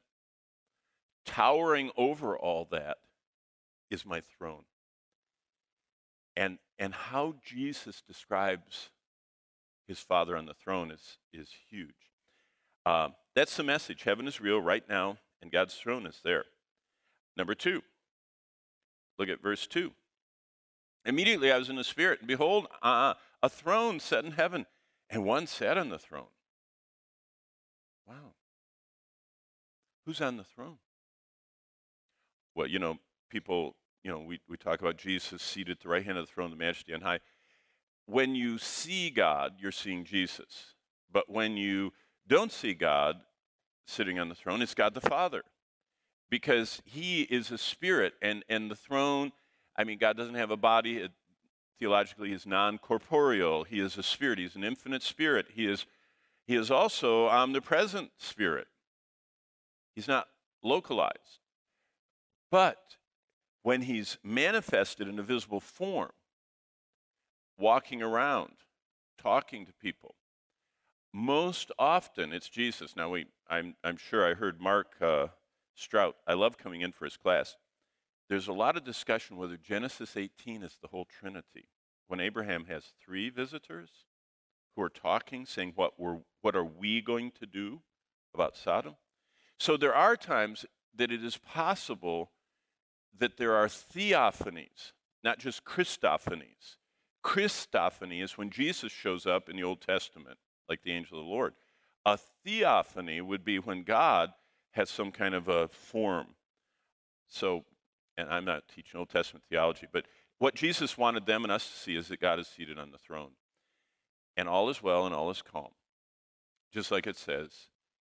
Towering 1.25 1.91
over 1.97 2.37
all 2.37 2.67
that 2.71 2.99
is 3.91 4.05
my 4.05 4.21
throne. 4.21 4.65
And, 6.37 6.59
and 6.79 6.95
how 6.95 7.35
Jesus 7.45 8.03
describes 8.07 8.91
his 9.87 9.99
Father 9.99 10.37
on 10.37 10.47
the 10.47 10.55
throne 10.55 10.91
is, 10.91 11.19
is 11.33 11.51
huge. 11.69 11.91
Uh, 12.85 13.11
that's 13.35 13.57
the 13.57 13.63
message. 13.63 14.03
Heaven 14.03 14.27
is 14.27 14.41
real 14.41 14.61
right 14.61 14.89
now, 14.89 15.19
and 15.41 15.53
God's 15.53 15.75
throne 15.75 16.07
is 16.07 16.21
there. 16.25 16.45
Number 17.37 17.55
two, 17.55 17.83
look 19.19 19.29
at 19.29 19.43
verse 19.43 19.67
2. 19.67 19.93
Immediately 21.05 21.51
I 21.51 21.59
was 21.59 21.69
in 21.69 21.77
the 21.77 21.85
Spirit, 21.85 22.21
and 22.21 22.29
behold, 22.29 22.67
uh, 22.83 23.15
a 23.43 23.49
throne 23.49 24.01
set 24.01 24.25
in 24.25 24.33
heaven, 24.33 24.67
and 25.11 25.25
one 25.25 25.47
sat 25.47 25.77
on 25.77 25.89
the 25.89 25.99
throne. 25.99 26.27
Who's 30.05 30.21
on 30.21 30.37
the 30.37 30.45
throne? 30.45 30.79
Well, 32.55 32.67
you 32.67 32.79
know, 32.79 32.99
people, 33.31 33.77
you 34.03 34.11
know, 34.11 34.21
we, 34.21 34.41
we 34.49 34.57
talk 34.57 34.81
about 34.81 34.97
Jesus 34.97 35.43
seated 35.43 35.79
at 35.79 35.81
the 35.81 35.89
right 35.89 36.05
hand 36.05 36.19
of 36.19 36.27
the 36.27 36.33
throne, 36.33 36.51
the 36.51 36.57
majesty 36.57 36.93
on 36.93 37.01
high. 37.01 37.21
When 38.07 38.35
you 38.35 38.59
see 38.59 39.11
God, 39.11 39.53
you're 39.59 39.73
seeing 39.73 40.05
Jesus. 40.05 40.75
But 41.11 41.31
when 41.31 41.57
you 41.57 41.93
don't 42.27 42.53
see 42.53 42.75
God 42.75 43.17
sitting 43.87 44.19
on 44.19 44.29
the 44.29 44.35
throne, 44.35 44.61
it's 44.61 44.75
God 44.75 44.95
the 44.95 45.01
Father. 45.01 45.43
Because 46.31 46.81
he 46.85 47.23
is 47.23 47.51
a 47.51 47.59
spirit, 47.59 48.15
and, 48.23 48.45
and 48.49 48.71
the 48.71 48.75
throne, 48.75 49.33
I 49.77 49.85
mean, 49.85 49.99
God 49.99 50.17
doesn't 50.17 50.35
have 50.35 50.51
a 50.51 50.57
body. 50.57 50.99
It, 50.99 51.13
theologically, 51.79 52.31
he's 52.31 52.47
non 52.47 52.79
corporeal. 52.79 53.65
He 53.65 53.81
is 53.81 53.99
a 53.99 54.03
spirit, 54.03 54.39
he's 54.39 54.57
an 54.57 54.65
infinite 54.65 55.03
spirit. 55.03 55.47
He 55.55 55.67
is 55.67 55.87
he 56.47 56.57
is 56.57 56.71
also 56.71 57.29
omnipresent 57.29 58.11
spirit. 58.19 58.67
He's 59.95 60.09
not 60.09 60.29
localized. 60.63 61.41
But 62.51 62.97
when 63.63 63.83
he's 63.83 64.19
manifested 64.23 65.09
in 65.09 65.19
a 65.19 65.23
visible 65.23 65.61
form, 65.61 66.11
walking 67.59 68.03
around, 68.03 68.53
talking 69.19 69.67
to 69.67 69.73
people, 69.73 70.15
most 71.13 71.71
often 71.79 72.33
it's 72.33 72.49
Jesus. 72.49 72.97
Now, 72.97 73.11
we, 73.11 73.27
I'm, 73.49 73.75
I'm 73.85 73.97
sure 73.97 74.29
I 74.29 74.35
heard 74.35 74.61
Mark 74.61 74.95
uh, 75.01 75.29
Strout, 75.75 76.17
I 76.27 76.35
love 76.35 76.59
coming 76.59 76.81
in 76.81 76.93
for 76.93 77.05
his 77.05 77.17
class. 77.17 77.57
There's 78.29 78.49
a 78.49 78.53
lot 78.53 78.77
of 78.77 78.85
discussion 78.85 79.37
whether 79.37 79.57
Genesis 79.57 80.17
18 80.17 80.63
is 80.63 80.79
the 80.81 80.89
whole 80.89 81.05
Trinity. 81.05 81.69
When 82.09 82.21
Abraham 82.21 82.67
has 82.67 82.93
three 83.03 83.31
visitors 83.31 83.91
who 84.75 84.83
are 84.83 84.91
talking, 84.91 85.47
saying, 85.47 85.73
What, 85.77 85.99
we're, 85.99 86.19
what 86.41 86.57
are 86.57 86.65
we 86.65 87.01
going 87.01 87.31
to 87.41 87.47
do 87.47 87.81
about 88.35 88.57
Sodom? 88.57 88.97
So 89.63 89.77
there 89.77 89.95
are 89.95 90.17
times 90.17 90.67
that 90.97 91.13
it 91.13 91.23
is 91.23 91.37
possible 91.37 92.33
that 93.17 93.37
there 93.37 93.55
are 93.55 93.69
theophanies, 93.69 94.91
not 95.23 95.39
just 95.39 95.65
Christophanies. 95.65 96.79
Christophany 97.25 98.25
is 98.25 98.37
when 98.37 98.51
Jesus 98.51 98.91
shows 98.91 99.25
up 99.25 99.49
in 99.49 99.55
the 99.55 99.63
Old 99.63 99.81
Testament, 99.81 100.39
like 100.69 100.83
the 100.83 100.91
angel 100.91 101.21
of 101.21 101.27
the 101.27 101.31
Lord. 101.31 101.55
A 102.05 102.19
theophany 102.45 103.21
would 103.21 103.45
be 103.45 103.61
when 103.61 103.85
God 103.85 104.33
has 104.73 104.91
some 104.91 105.13
kind 105.13 105.33
of 105.33 105.47
a 105.47 105.69
form. 105.69 106.35
So, 107.29 107.65
and 108.19 108.29
I'm 108.31 108.45
not 108.45 108.65
teaching 108.67 108.99
Old 108.99 109.11
Testament 109.11 109.45
theology, 109.49 109.87
but 109.93 110.07
what 110.39 110.57
Jesus 110.57 110.99
wanted 110.99 111.25
them 111.25 111.45
and 111.45 111.53
us 111.53 111.71
to 111.71 111.79
see 111.79 111.95
is 111.95 112.09
that 112.09 112.21
God 112.21 112.41
is 112.41 112.49
seated 112.49 112.81
on 112.81 112.91
the 112.91 112.99
throne. 112.99 113.31
And 114.37 114.49
all 114.49 114.69
is 114.71 114.83
well 114.83 115.07
and 115.07 115.15
all 115.15 115.31
is 115.31 115.41
calm. 115.41 115.71
Just 116.73 116.91
like 116.91 117.07
it 117.07 117.17
says 117.17 117.69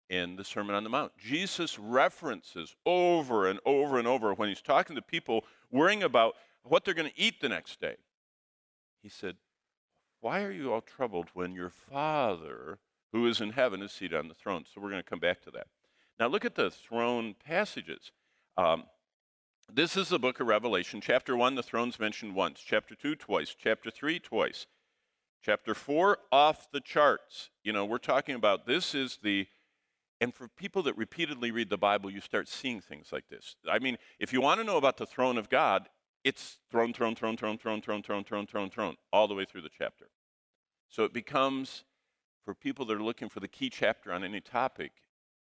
in 0.09 0.37
the 0.37 0.45
Sermon 0.45 0.75
on 0.75 0.85
the 0.85 0.91
Mount. 0.91 1.13
Jesus 1.19 1.79
references 1.79 2.75
over 2.85 3.49
and 3.49 3.59
over 3.65 3.99
and 3.99 4.07
over 4.07 4.35
when 4.35 4.49
he's 4.49 4.63
talking 4.63 4.97
to 4.97 5.03
people 5.03 5.45
worrying 5.71 6.03
about 6.03 6.35
what 6.63 6.85
they're 6.85 6.95
going 6.95 7.11
to 7.11 7.21
eat 7.21 7.41
the 7.41 7.49
next 7.49 7.81
day. 7.81 7.97
He 9.03 9.09
said, 9.09 9.37
Why 10.21 10.43
are 10.43 10.51
you 10.51 10.73
all 10.73 10.81
troubled 10.81 11.29
when 11.35 11.55
your 11.55 11.71
Father 11.71 12.79
who 13.13 13.27
is 13.27 13.41
in 13.41 13.51
heaven 13.51 13.83
is 13.83 13.93
seated 13.93 14.19
on 14.19 14.29
the 14.29 14.35
throne? 14.35 14.65
So 14.73 14.81
we're 14.81 14.91
going 14.91 15.03
to 15.03 15.09
come 15.09 15.21
back 15.21 15.43
to 15.43 15.51
that. 15.53 15.67
Now 16.19 16.29
look 16.29 16.45
at 16.45 16.55
the 16.55 16.71
throne 16.71 17.35
passages. 17.45 18.13
Um, 18.57 18.85
this 19.73 19.97
is 19.97 20.09
the 20.09 20.19
book 20.19 20.41
of 20.41 20.47
Revelation. 20.47 21.01
Chapter 21.01 21.37
1, 21.37 21.57
the 21.57 21.63
throne's 21.63 21.99
mentioned 21.99 22.35
once. 22.35 22.63
Chapter 22.65 22.95
2, 22.95 23.17
twice. 23.17 23.55
Chapter 23.59 23.91
3, 23.91 24.21
twice. 24.21 24.67
Chapter 25.43 25.75
4, 25.75 26.19
off 26.33 26.71
the 26.71 26.81
charts. 26.81 27.51
You 27.63 27.73
know, 27.73 27.85
we're 27.85 27.99
talking 27.99 28.35
about 28.35 28.67
this 28.67 28.95
is 28.95 29.19
the, 29.23 29.47
and 30.21 30.35
for 30.35 30.49
people 30.49 30.83
that 30.85 30.97
repeatedly 30.97 31.51
read 31.51 31.69
the 31.69 31.77
Bible, 31.77 32.11
you 32.11 32.21
start 32.21 32.49
seeing 32.49 32.81
things 32.81 33.09
like 33.13 33.29
this. 33.29 33.57
I 33.71 33.79
mean, 33.79 33.99
if 34.19 34.33
you 34.33 34.41
want 34.41 34.61
to 34.61 34.65
know 34.65 34.79
about 34.79 34.97
the 34.97 35.07
throne 35.07 35.37
of 35.37 35.51
God, 35.51 35.89
it's 36.25 36.59
throne, 36.71 36.93
throne, 36.93 37.15
throne, 37.15 37.37
throne, 37.37 37.59
throne, 37.59 37.83
throne, 37.83 38.03
throne, 38.03 38.25
throne, 38.25 38.47
throne, 38.47 38.71
throne, 38.71 38.97
all 39.13 39.29
the 39.29 39.35
way 39.35 39.45
through 39.45 39.63
the 39.63 39.71
chapter. 39.77 40.07
So 40.89 41.05
it 41.05 41.13
becomes, 41.13 41.85
for 42.45 42.55
people 42.55 42.87
that 42.87 42.97
are 42.97 43.03
looking 43.03 43.29
for 43.29 43.41
the 43.41 43.49
key 43.49 43.69
chapter 43.69 44.13
on 44.13 44.25
any 44.25 44.41
topic, 44.41 44.93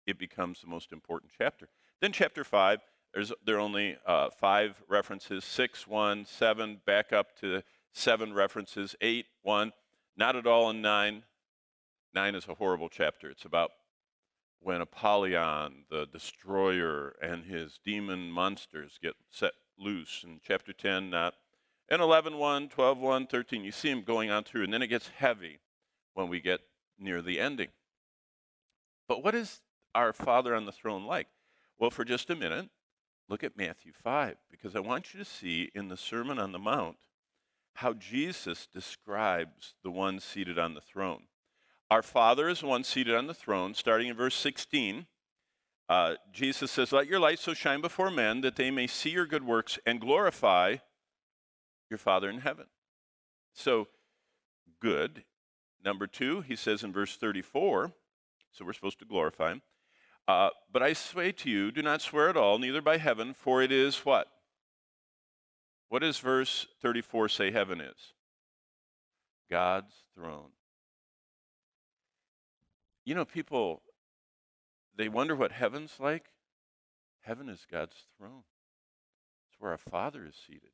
it 0.07 0.19
becomes 0.19 0.61
the 0.61 0.69
most 0.69 0.93
important 0.93 1.33
chapter. 1.37 1.69
Then 2.01 2.13
chapter 2.13 2.45
5, 2.45 2.81
there's, 3.13 3.33
there 3.45 3.57
are 3.57 3.61
only 3.61 3.97
uh, 4.07 4.31
five 4.31 4.83
references 4.89 5.45
6, 5.45 5.87
1, 5.87 6.25
7, 6.25 6.81
back 6.87 7.13
up 7.13 7.37
to 7.41 7.63
seven 7.93 8.33
references 8.33 8.95
8, 9.01 9.27
1, 9.43 9.73
not 10.17 10.37
at 10.37 10.47
all 10.47 10.71
in 10.71 10.81
9. 10.81 11.23
9 12.15 12.35
is 12.35 12.47
a 12.49 12.55
horrible 12.55 12.89
chapter. 12.89 13.29
It's 13.29 13.45
about 13.45 13.73
when 14.63 14.81
Apollyon, 14.81 15.85
the 15.91 16.07
destroyer, 16.07 17.17
and 17.21 17.45
his 17.45 17.79
demon 17.85 18.31
monsters 18.31 18.99
get 19.03 19.15
set 19.31 19.53
loose. 19.79 20.23
In 20.25 20.41
chapter 20.47 20.73
10, 20.73 21.11
not. 21.11 21.35
And 21.89 22.01
11, 22.01 22.39
1, 22.39 22.69
12, 22.69 22.99
1, 22.99 23.27
13, 23.27 23.65
you 23.65 23.73
see 23.73 23.91
him 23.91 24.03
going 24.03 24.31
on 24.31 24.45
through, 24.45 24.65
and 24.65 24.73
then 24.73 24.83
it 24.83 24.87
gets 24.87 25.09
heavy 25.09 25.59
when 26.15 26.29
we 26.29 26.41
get 26.41 26.61
near 26.99 27.21
the 27.21 27.41
ending. 27.41 27.69
But 29.09 29.25
what 29.25 29.35
is 29.35 29.61
our 29.95 30.13
Father 30.13 30.55
on 30.55 30.65
the 30.65 30.73
throne 30.73 31.05
like? 31.05 31.27
Well, 31.79 31.91
for 31.91 32.05
just 32.05 32.31
a 32.31 32.37
minute, 32.37 32.69
look 33.29 33.43
at 33.43 33.57
Matthew 33.57 33.93
5, 33.93 34.37
because 34.51 34.77
I 34.77 34.81
want 34.81 35.13
you 35.13 35.19
to 35.19 35.25
see 35.25 35.71
in 35.75 35.89
the 35.89 35.97
Sermon 35.97 36.39
on 36.39 36.53
the 36.53 36.59
Mount 36.59 36.97
how 37.75 37.95
Jesus 37.95 38.69
describes 38.73 39.75
the 39.83 39.91
one 39.91 40.21
seated 40.21 40.59
on 40.59 40.75
the 40.75 40.81
throne. 40.81 41.25
Our 41.93 42.01
Father 42.01 42.49
is 42.49 42.61
the 42.61 42.69
one 42.69 42.85
seated 42.85 43.15
on 43.15 43.27
the 43.27 43.35
throne, 43.35 43.75
starting 43.75 44.09
in 44.09 44.17
verse 44.17 44.35
16. 44.37 45.05
Uh, 45.91 46.15
Jesus 46.33 46.71
says, 46.71 46.91
Let 46.91 47.07
your 47.07 47.21
light 47.21 47.39
so 47.39 47.53
shine 47.53 47.83
before 47.83 48.11
men 48.11 48.41
that 48.41 48.57
they 48.57 48.71
may 48.71 48.87
see 48.87 49.11
your 49.11 49.27
good 49.27 49.45
works 49.45 49.79
and 49.85 50.01
glorify 50.01 50.77
your 51.91 51.99
Father 51.99 52.31
in 52.31 52.41
heaven. 52.41 52.65
So, 53.53 53.89
good. 54.81 55.25
Number 55.85 56.07
two, 56.07 56.41
he 56.41 56.57
says 56.57 56.83
in 56.83 56.95
verse 56.95 57.19
34, 57.19 57.93
so 58.53 58.65
we're 58.65 58.73
supposed 58.73 59.01
to 59.01 59.05
glorify 59.05 59.53
him. 59.53 59.63
Uh, 60.27 60.49
but 60.73 60.83
I 60.83 60.95
say 60.95 61.31
to 61.31 61.51
you, 61.51 61.71
do 61.71 61.83
not 61.83 62.01
swear 62.01 62.31
at 62.31 62.39
all, 62.39 62.59
neither 62.59 62.81
by 62.81 62.97
heaven, 62.97 63.35
for 63.35 63.61
it 63.61 63.71
is 63.71 63.99
what? 63.99 64.29
What 65.91 65.99
does 65.99 66.19
verse 66.19 66.67
34 66.81 67.29
say 67.29 67.51
heaven 67.51 67.83
is? 67.83 68.15
God's 69.51 69.93
throne. 70.15 70.53
You 73.05 73.15
know, 73.15 73.25
people, 73.25 73.83
they 74.97 75.09
wonder 75.09 75.35
what 75.35 75.53
heaven's 75.53 75.97
like. 75.99 76.27
Heaven 77.23 77.49
is 77.49 77.67
God's 77.71 77.97
throne, 78.19 78.43
it's 79.49 79.61
where 79.61 79.71
our 79.71 79.79
Father 79.79 80.27
is 80.27 80.35
seated. 80.35 80.71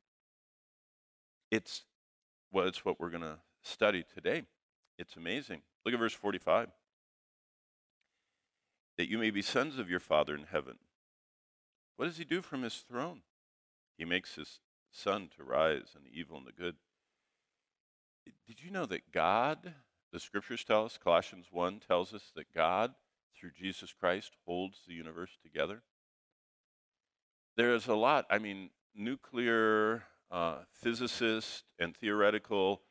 It's, 1.51 1.83
well, 2.51 2.67
it's 2.67 2.85
what 2.85 2.99
we're 2.99 3.09
going 3.09 3.23
to 3.23 3.37
study 3.63 4.03
today. 4.13 4.43
It's 4.97 5.15
amazing. 5.15 5.61
Look 5.85 5.93
at 5.93 5.99
verse 5.99 6.13
45 6.13 6.69
that 8.99 9.09
you 9.09 9.17
may 9.17 9.29
be 9.29 9.41
sons 9.41 9.79
of 9.79 9.89
your 9.89 10.01
Father 10.01 10.35
in 10.35 10.43
heaven. 10.51 10.77
What 11.95 12.07
does 12.07 12.17
he 12.17 12.25
do 12.25 12.41
from 12.41 12.63
his 12.63 12.75
throne? 12.75 13.21
He 13.97 14.03
makes 14.03 14.35
his 14.35 14.59
sun 14.91 15.29
to 15.37 15.43
rise 15.45 15.95
on 15.95 16.03
the 16.03 16.19
evil 16.19 16.37
and 16.37 16.45
the 16.45 16.51
good. 16.51 16.75
Did 18.45 18.61
you 18.61 18.69
know 18.69 18.85
that 18.87 19.09
God, 19.13 19.73
the 20.11 20.19
scriptures 20.19 20.63
tell 20.63 20.85
us, 20.85 20.97
Colossians 21.01 21.47
1 21.51 21.81
tells 21.87 22.13
us 22.13 22.31
that 22.35 22.53
God, 22.53 22.93
through 23.39 23.51
Jesus 23.57 23.93
Christ, 23.93 24.31
holds 24.45 24.79
the 24.87 24.93
universe 24.93 25.37
together? 25.41 25.83
There 27.55 27.73
is 27.73 27.87
a 27.87 27.95
lot, 27.95 28.25
I 28.29 28.39
mean, 28.39 28.69
nuclear 28.95 30.03
uh, 30.31 30.59
physicists 30.71 31.63
and 31.79 31.95
theoretical 31.95 32.81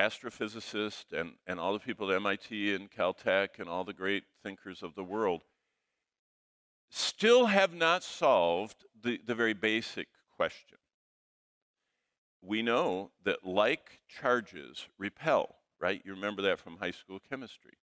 astrophysicist 0.00 1.12
and, 1.12 1.32
and 1.46 1.58
all 1.58 1.72
the 1.72 1.80
people 1.80 2.10
at 2.10 2.16
MIT 2.16 2.74
and 2.74 2.90
Caltech 2.90 3.58
and 3.58 3.68
all 3.68 3.84
the 3.84 3.92
great 3.92 4.24
thinkers 4.42 4.82
of 4.82 4.94
the 4.94 5.02
world 5.02 5.42
still 6.90 7.46
have 7.46 7.74
not 7.74 8.02
solved 8.02 8.84
the, 9.02 9.20
the 9.26 9.34
very 9.34 9.54
basic 9.54 10.08
question. 10.34 10.78
We 12.40 12.62
know 12.62 13.10
that 13.24 13.44
like 13.44 14.00
charges 14.08 14.86
repel, 14.96 15.56
right? 15.80 16.02
You 16.04 16.14
remember 16.14 16.42
that 16.42 16.58
from 16.58 16.76
high 16.76 16.90
school 16.90 17.20
chemistry. 17.28 17.78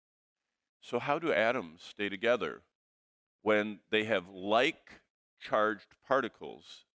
So, 0.81 1.00
how 1.00 1.19
do 1.19 1.31
atoms 1.31 1.81
stay 1.81 2.09
together 2.09 2.62
when 3.41 3.79
they 3.89 4.03
have 4.05 4.27
like 4.29 5.01
charged 5.39 5.95
particles 6.05 6.85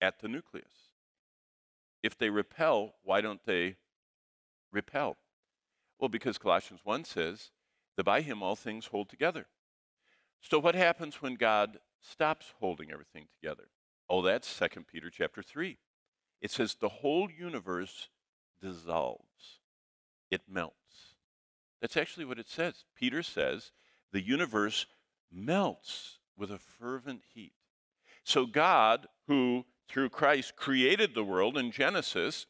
at 0.00 0.20
the 0.20 0.28
nucleus? 0.28 0.92
If 2.02 2.16
they 2.16 2.30
repel, 2.30 2.94
why 3.02 3.20
don't 3.20 3.44
they 3.44 3.76
repel? 4.72 5.16
Well, 5.98 6.08
because 6.08 6.38
Colossians 6.38 6.80
1 6.84 7.04
says 7.04 7.50
that 7.96 8.04
by 8.04 8.20
him 8.20 8.42
all 8.42 8.56
things 8.56 8.86
hold 8.86 9.08
together. 9.08 9.46
So 10.40 10.58
what 10.58 10.74
happens 10.74 11.22
when 11.22 11.36
God 11.36 11.78
stops 12.00 12.52
holding 12.60 12.90
everything 12.92 13.26
together? 13.40 13.68
Oh, 14.08 14.20
that's 14.20 14.58
2 14.58 14.82
Peter 14.90 15.08
chapter 15.10 15.42
3. 15.42 15.78
It 16.42 16.50
says 16.50 16.74
the 16.74 16.88
whole 16.88 17.30
universe 17.30 18.10
dissolves. 18.60 19.60
It 20.34 20.42
melts. 20.48 21.14
That's 21.80 21.96
actually 21.96 22.24
what 22.24 22.40
it 22.40 22.48
says. 22.48 22.82
Peter 22.96 23.22
says 23.22 23.70
the 24.10 24.20
universe 24.20 24.86
melts 25.30 26.18
with 26.36 26.50
a 26.50 26.58
fervent 26.58 27.20
heat. 27.32 27.52
So 28.24 28.44
God, 28.44 29.06
who 29.28 29.64
through 29.88 30.08
Christ 30.08 30.56
created 30.56 31.14
the 31.14 31.22
world 31.22 31.56
in 31.56 31.70
Genesis, 31.70 32.46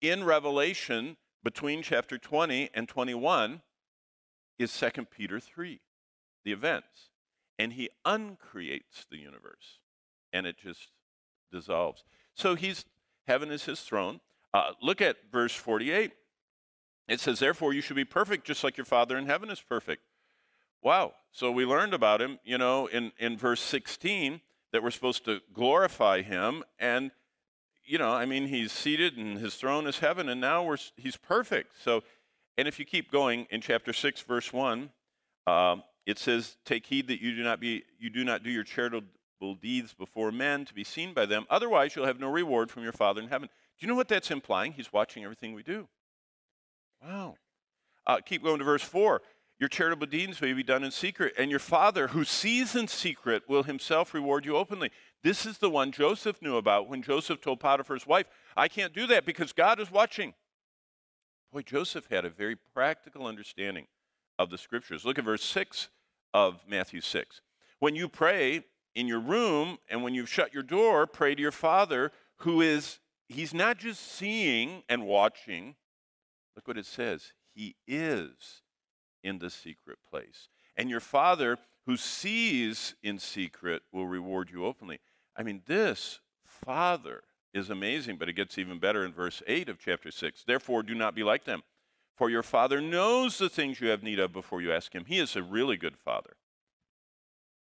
in 0.00 0.24
Revelation 0.24 1.16
between 1.44 1.82
chapter 1.82 2.18
20 2.18 2.70
and 2.74 2.88
21 2.88 3.62
is 4.58 4.76
2 4.76 5.04
Peter 5.04 5.38
3, 5.38 5.80
the 6.44 6.50
events. 6.50 7.10
And 7.60 7.74
he 7.74 7.90
uncreates 8.04 9.06
the 9.08 9.18
universe, 9.18 9.78
and 10.32 10.46
it 10.46 10.56
just 10.58 10.88
dissolves. 11.52 12.02
So 12.34 12.56
he's 12.56 12.86
heaven 13.28 13.52
is 13.52 13.66
his 13.66 13.82
throne. 13.82 14.18
Uh, 14.52 14.72
look 14.82 15.00
at 15.00 15.30
verse 15.30 15.54
48. 15.54 16.12
It 17.10 17.18
says, 17.18 17.40
Therefore, 17.40 17.74
you 17.74 17.80
should 17.80 17.96
be 17.96 18.04
perfect 18.04 18.46
just 18.46 18.62
like 18.62 18.76
your 18.76 18.84
Father 18.84 19.18
in 19.18 19.26
heaven 19.26 19.50
is 19.50 19.60
perfect. 19.60 20.02
Wow. 20.80 21.14
So 21.32 21.50
we 21.50 21.66
learned 21.66 21.92
about 21.92 22.22
him, 22.22 22.38
you 22.44 22.56
know, 22.56 22.86
in, 22.86 23.10
in 23.18 23.36
verse 23.36 23.60
16 23.60 24.40
that 24.72 24.82
we're 24.82 24.92
supposed 24.92 25.24
to 25.24 25.40
glorify 25.52 26.22
him. 26.22 26.62
And, 26.78 27.10
you 27.84 27.98
know, 27.98 28.12
I 28.12 28.26
mean, 28.26 28.46
he's 28.46 28.70
seated 28.70 29.16
and 29.16 29.38
his 29.38 29.56
throne 29.56 29.88
is 29.88 29.98
heaven, 29.98 30.28
and 30.28 30.40
now 30.40 30.62
we're, 30.62 30.76
he's 30.96 31.16
perfect. 31.16 31.74
So, 31.82 32.04
and 32.56 32.68
if 32.68 32.78
you 32.78 32.84
keep 32.84 33.10
going 33.10 33.48
in 33.50 33.60
chapter 33.60 33.92
6, 33.92 34.20
verse 34.22 34.52
1, 34.52 34.90
um, 35.48 35.82
it 36.06 36.16
says, 36.16 36.58
Take 36.64 36.86
heed 36.86 37.08
that 37.08 37.20
you 37.20 37.34
do 37.34 37.42
not 37.42 37.58
be 37.58 37.82
you 37.98 38.08
do 38.08 38.24
not 38.24 38.44
do 38.44 38.50
your 38.50 38.64
charitable 38.64 39.54
deeds 39.60 39.92
before 39.94 40.30
men 40.30 40.64
to 40.64 40.74
be 40.74 40.84
seen 40.84 41.12
by 41.12 41.26
them, 41.26 41.44
otherwise 41.50 41.96
you'll 41.96 42.06
have 42.06 42.20
no 42.20 42.30
reward 42.30 42.70
from 42.70 42.84
your 42.84 42.92
Father 42.92 43.20
in 43.20 43.28
heaven. 43.28 43.48
Do 43.48 43.86
you 43.86 43.88
know 43.88 43.96
what 43.96 44.08
that's 44.08 44.30
implying? 44.30 44.72
He's 44.72 44.92
watching 44.92 45.24
everything 45.24 45.54
we 45.54 45.64
do. 45.64 45.88
Wow. 47.02 47.36
Uh, 48.06 48.18
keep 48.24 48.42
going 48.42 48.58
to 48.58 48.64
verse 48.64 48.82
4. 48.82 49.22
Your 49.58 49.68
charitable 49.68 50.06
deeds 50.06 50.40
may 50.40 50.54
be 50.54 50.62
done 50.62 50.84
in 50.84 50.90
secret, 50.90 51.34
and 51.36 51.50
your 51.50 51.60
Father, 51.60 52.08
who 52.08 52.24
sees 52.24 52.74
in 52.74 52.88
secret, 52.88 53.42
will 53.46 53.62
himself 53.62 54.14
reward 54.14 54.46
you 54.46 54.56
openly. 54.56 54.90
This 55.22 55.44
is 55.44 55.58
the 55.58 55.68
one 55.68 55.92
Joseph 55.92 56.40
knew 56.40 56.56
about 56.56 56.88
when 56.88 57.02
Joseph 57.02 57.42
told 57.42 57.60
Potiphar's 57.60 58.06
wife, 58.06 58.26
I 58.56 58.68
can't 58.68 58.94
do 58.94 59.06
that 59.08 59.26
because 59.26 59.52
God 59.52 59.78
is 59.78 59.90
watching. 59.90 60.32
Boy, 61.52 61.62
Joseph 61.62 62.06
had 62.10 62.24
a 62.24 62.30
very 62.30 62.56
practical 62.72 63.26
understanding 63.26 63.86
of 64.38 64.48
the 64.48 64.56
scriptures. 64.56 65.04
Look 65.04 65.18
at 65.18 65.24
verse 65.24 65.44
6 65.44 65.88
of 66.32 66.60
Matthew 66.66 67.02
6. 67.02 67.42
When 67.80 67.94
you 67.94 68.08
pray 68.08 68.62
in 68.94 69.06
your 69.06 69.20
room 69.20 69.78
and 69.90 70.02
when 70.02 70.14
you've 70.14 70.28
shut 70.28 70.54
your 70.54 70.62
door, 70.62 71.06
pray 71.06 71.34
to 71.34 71.42
your 71.42 71.52
Father 71.52 72.12
who 72.38 72.62
is, 72.62 72.98
he's 73.28 73.52
not 73.52 73.78
just 73.78 74.00
seeing 74.12 74.82
and 74.88 75.06
watching. 75.06 75.74
Look 76.56 76.68
what 76.68 76.78
it 76.78 76.86
says. 76.86 77.32
He 77.54 77.76
is 77.86 78.62
in 79.22 79.38
the 79.38 79.50
secret 79.50 79.98
place. 80.08 80.48
And 80.76 80.88
your 80.88 81.00
Father 81.00 81.58
who 81.86 81.96
sees 81.96 82.94
in 83.02 83.18
secret 83.18 83.82
will 83.92 84.06
reward 84.06 84.50
you 84.50 84.64
openly. 84.64 85.00
I 85.36 85.42
mean, 85.42 85.62
this 85.66 86.20
Father 86.44 87.22
is 87.52 87.70
amazing, 87.70 88.16
but 88.16 88.28
it 88.28 88.34
gets 88.34 88.58
even 88.58 88.78
better 88.78 89.04
in 89.04 89.12
verse 89.12 89.42
8 89.46 89.68
of 89.68 89.78
chapter 89.78 90.10
6. 90.10 90.44
Therefore, 90.46 90.82
do 90.82 90.94
not 90.94 91.14
be 91.14 91.22
like 91.22 91.44
them, 91.44 91.62
for 92.16 92.30
your 92.30 92.42
Father 92.42 92.80
knows 92.80 93.38
the 93.38 93.48
things 93.48 93.80
you 93.80 93.88
have 93.88 94.02
need 94.02 94.20
of 94.20 94.32
before 94.32 94.60
you 94.60 94.72
ask 94.72 94.94
Him. 94.94 95.04
He 95.06 95.18
is 95.18 95.36
a 95.36 95.42
really 95.42 95.76
good 95.76 95.96
Father. 95.96 96.36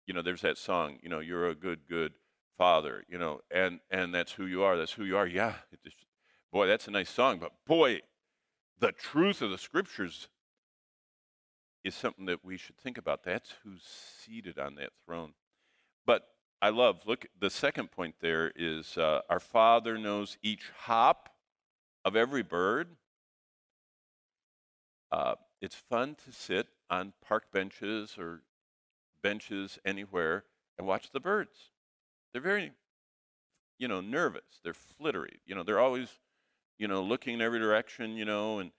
You 0.06 0.14
know, 0.14 0.22
there's 0.22 0.42
that 0.42 0.58
song, 0.58 1.00
you 1.02 1.10
know, 1.10 1.20
you're 1.20 1.50
a 1.50 1.56
good, 1.56 1.82
good 1.90 2.14
Father, 2.58 3.04
you 3.08 3.18
know, 3.18 3.42
and, 3.52 3.80
and 3.90 4.14
that's 4.14 4.32
who 4.32 4.46
you 4.46 4.64
are. 4.64 4.78
That's 4.78 4.92
who 4.92 5.06
you 5.06 5.18
are. 5.18 5.28
Yeah, 5.28 5.54
just, 5.84 5.98
boy, 6.52 6.68
that's 6.68 6.88
a 6.88 6.92
nice 6.92 7.10
song, 7.10 7.40
but 7.40 7.52
boy, 7.66 8.02
the 8.84 8.92
truth 8.92 9.42
of 9.42 9.50
the 9.50 9.58
Scriptures 9.58 10.28
is 11.86 11.96
something 11.96 12.26
that 12.26 12.44
we 12.44 12.58
should 12.58 12.78
think 12.78 12.98
about. 12.98 13.24
That's 13.24 13.54
who's 13.64 13.82
seated 13.82 14.60
on 14.60 14.76
that 14.76 14.90
throne. 15.06 15.36
But 16.06 16.24
I 16.62 16.68
love, 16.68 17.00
look, 17.06 17.26
the 17.40 17.50
second 17.50 17.92
point 17.92 18.16
there 18.20 18.52
is 18.58 18.98
uh, 18.98 19.22
our 19.30 19.40
Father 19.40 19.98
knows 19.98 20.38
each 20.44 20.66
hop 20.80 21.30
of 22.04 22.18
every 22.18 22.44
bird. 22.44 22.90
Uh, 25.14 25.36
it's 25.62 25.76
fun 25.76 26.16
to 26.26 26.34
sit 26.34 26.68
on 26.90 27.14
park 27.26 27.54
benches 27.54 28.18
or 28.18 28.42
benches 29.22 29.80
anywhere 29.86 30.44
and 30.78 30.86
watch 30.86 31.10
the 31.14 31.22
birds. 31.22 31.72
They're 32.34 32.42
very, 32.42 32.74
you 33.80 33.88
know, 33.88 34.02
nervous. 34.02 34.60
They're 34.62 34.74
flittery. 34.74 35.40
You 35.46 35.56
know, 35.56 35.64
they're 35.64 35.80
always, 35.80 36.10
you 36.78 36.88
know, 36.88 37.02
looking 37.02 37.36
in 37.36 37.42
every 37.42 37.60
direction, 37.60 38.16
you 38.16 38.26
know, 38.26 38.60
and 38.60 38.72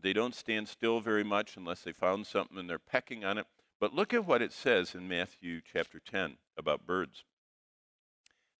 they 0.00 0.12
don't 0.12 0.34
stand 0.34 0.68
still 0.68 1.00
very 1.00 1.24
much 1.24 1.56
unless 1.56 1.82
they 1.82 1.92
found 1.92 2.26
something 2.26 2.58
and 2.58 2.68
they're 2.68 2.78
pecking 2.78 3.24
on 3.24 3.38
it. 3.38 3.46
But 3.80 3.94
look 3.94 4.14
at 4.14 4.26
what 4.26 4.42
it 4.42 4.52
says 4.52 4.94
in 4.94 5.08
Matthew 5.08 5.60
chapter 5.60 6.00
10 6.00 6.36
about 6.56 6.86
birds, 6.86 7.24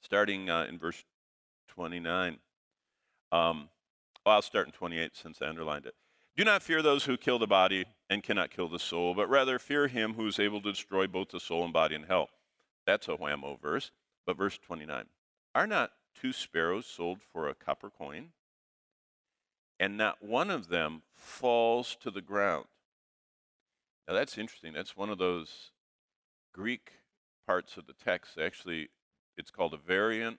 starting 0.00 0.50
uh, 0.50 0.66
in 0.68 0.78
verse 0.78 1.04
29. 1.68 2.38
Um, 3.30 3.68
well, 4.24 4.36
I'll 4.36 4.42
start 4.42 4.66
in 4.66 4.72
28 4.72 5.16
since 5.16 5.40
I 5.40 5.48
underlined 5.48 5.86
it. 5.86 5.94
Do 6.36 6.44
not 6.44 6.62
fear 6.62 6.82
those 6.82 7.04
who 7.04 7.16
kill 7.16 7.38
the 7.38 7.46
body 7.46 7.84
and 8.08 8.22
cannot 8.22 8.50
kill 8.50 8.68
the 8.68 8.78
soul, 8.78 9.14
but 9.14 9.28
rather 9.28 9.58
fear 9.58 9.86
him 9.88 10.14
who 10.14 10.26
is 10.26 10.38
able 10.38 10.60
to 10.62 10.72
destroy 10.72 11.06
both 11.06 11.28
the 11.28 11.40
soul 11.40 11.64
and 11.64 11.72
body 11.72 11.94
in 11.94 12.04
hell. 12.04 12.28
That's 12.86 13.08
a 13.08 13.16
whammo 13.16 13.60
verse. 13.60 13.90
But 14.26 14.36
verse 14.36 14.58
29 14.58 15.06
Are 15.54 15.66
not 15.66 15.92
two 16.14 16.32
sparrows 16.32 16.86
sold 16.86 17.20
for 17.32 17.48
a 17.48 17.54
copper 17.54 17.90
coin? 17.90 18.30
And 19.82 19.96
not 19.96 20.22
one 20.22 20.48
of 20.48 20.68
them 20.68 21.02
falls 21.12 21.96
to 21.96 22.08
the 22.08 22.20
ground. 22.20 22.66
Now 24.06 24.14
that's 24.14 24.38
interesting. 24.38 24.72
That's 24.72 24.96
one 24.96 25.10
of 25.10 25.18
those 25.18 25.72
Greek 26.52 26.92
parts 27.48 27.76
of 27.76 27.88
the 27.88 27.92
text. 27.92 28.38
Actually, 28.38 28.90
it's 29.36 29.50
called 29.50 29.74
a 29.74 29.76
variant. 29.76 30.38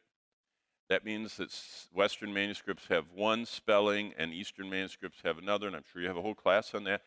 That 0.87 1.03
means 1.03 1.35
that 1.37 1.53
Western 1.93 2.33
manuscripts 2.33 2.87
have 2.87 3.11
one 3.13 3.45
spelling 3.45 4.13
and 4.17 4.33
Eastern 4.33 4.69
manuscripts 4.69 5.19
have 5.25 5.37
another, 5.37 5.67
and 5.67 5.75
I'm 5.75 5.83
sure 5.91 6.01
you 6.01 6.07
have 6.07 6.15
a 6.15 6.21
whole 6.21 6.35
class 6.35 6.73
on 6.73 6.85
that. 6.85 7.01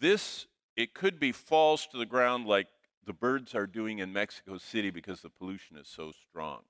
This, 0.00 0.48
it 0.76 0.94
could 0.94 1.20
be 1.20 1.30
falls 1.30 1.86
to 1.92 1.96
the 1.96 2.06
ground 2.06 2.46
like 2.46 2.66
the 3.04 3.12
birds 3.12 3.54
are 3.54 3.68
doing 3.68 4.00
in 4.00 4.12
Mexico 4.12 4.58
City 4.58 4.90
because 4.90 5.20
the 5.20 5.30
pollution 5.30 5.76
is 5.76 5.86
so 5.86 6.10
strong. 6.28 6.62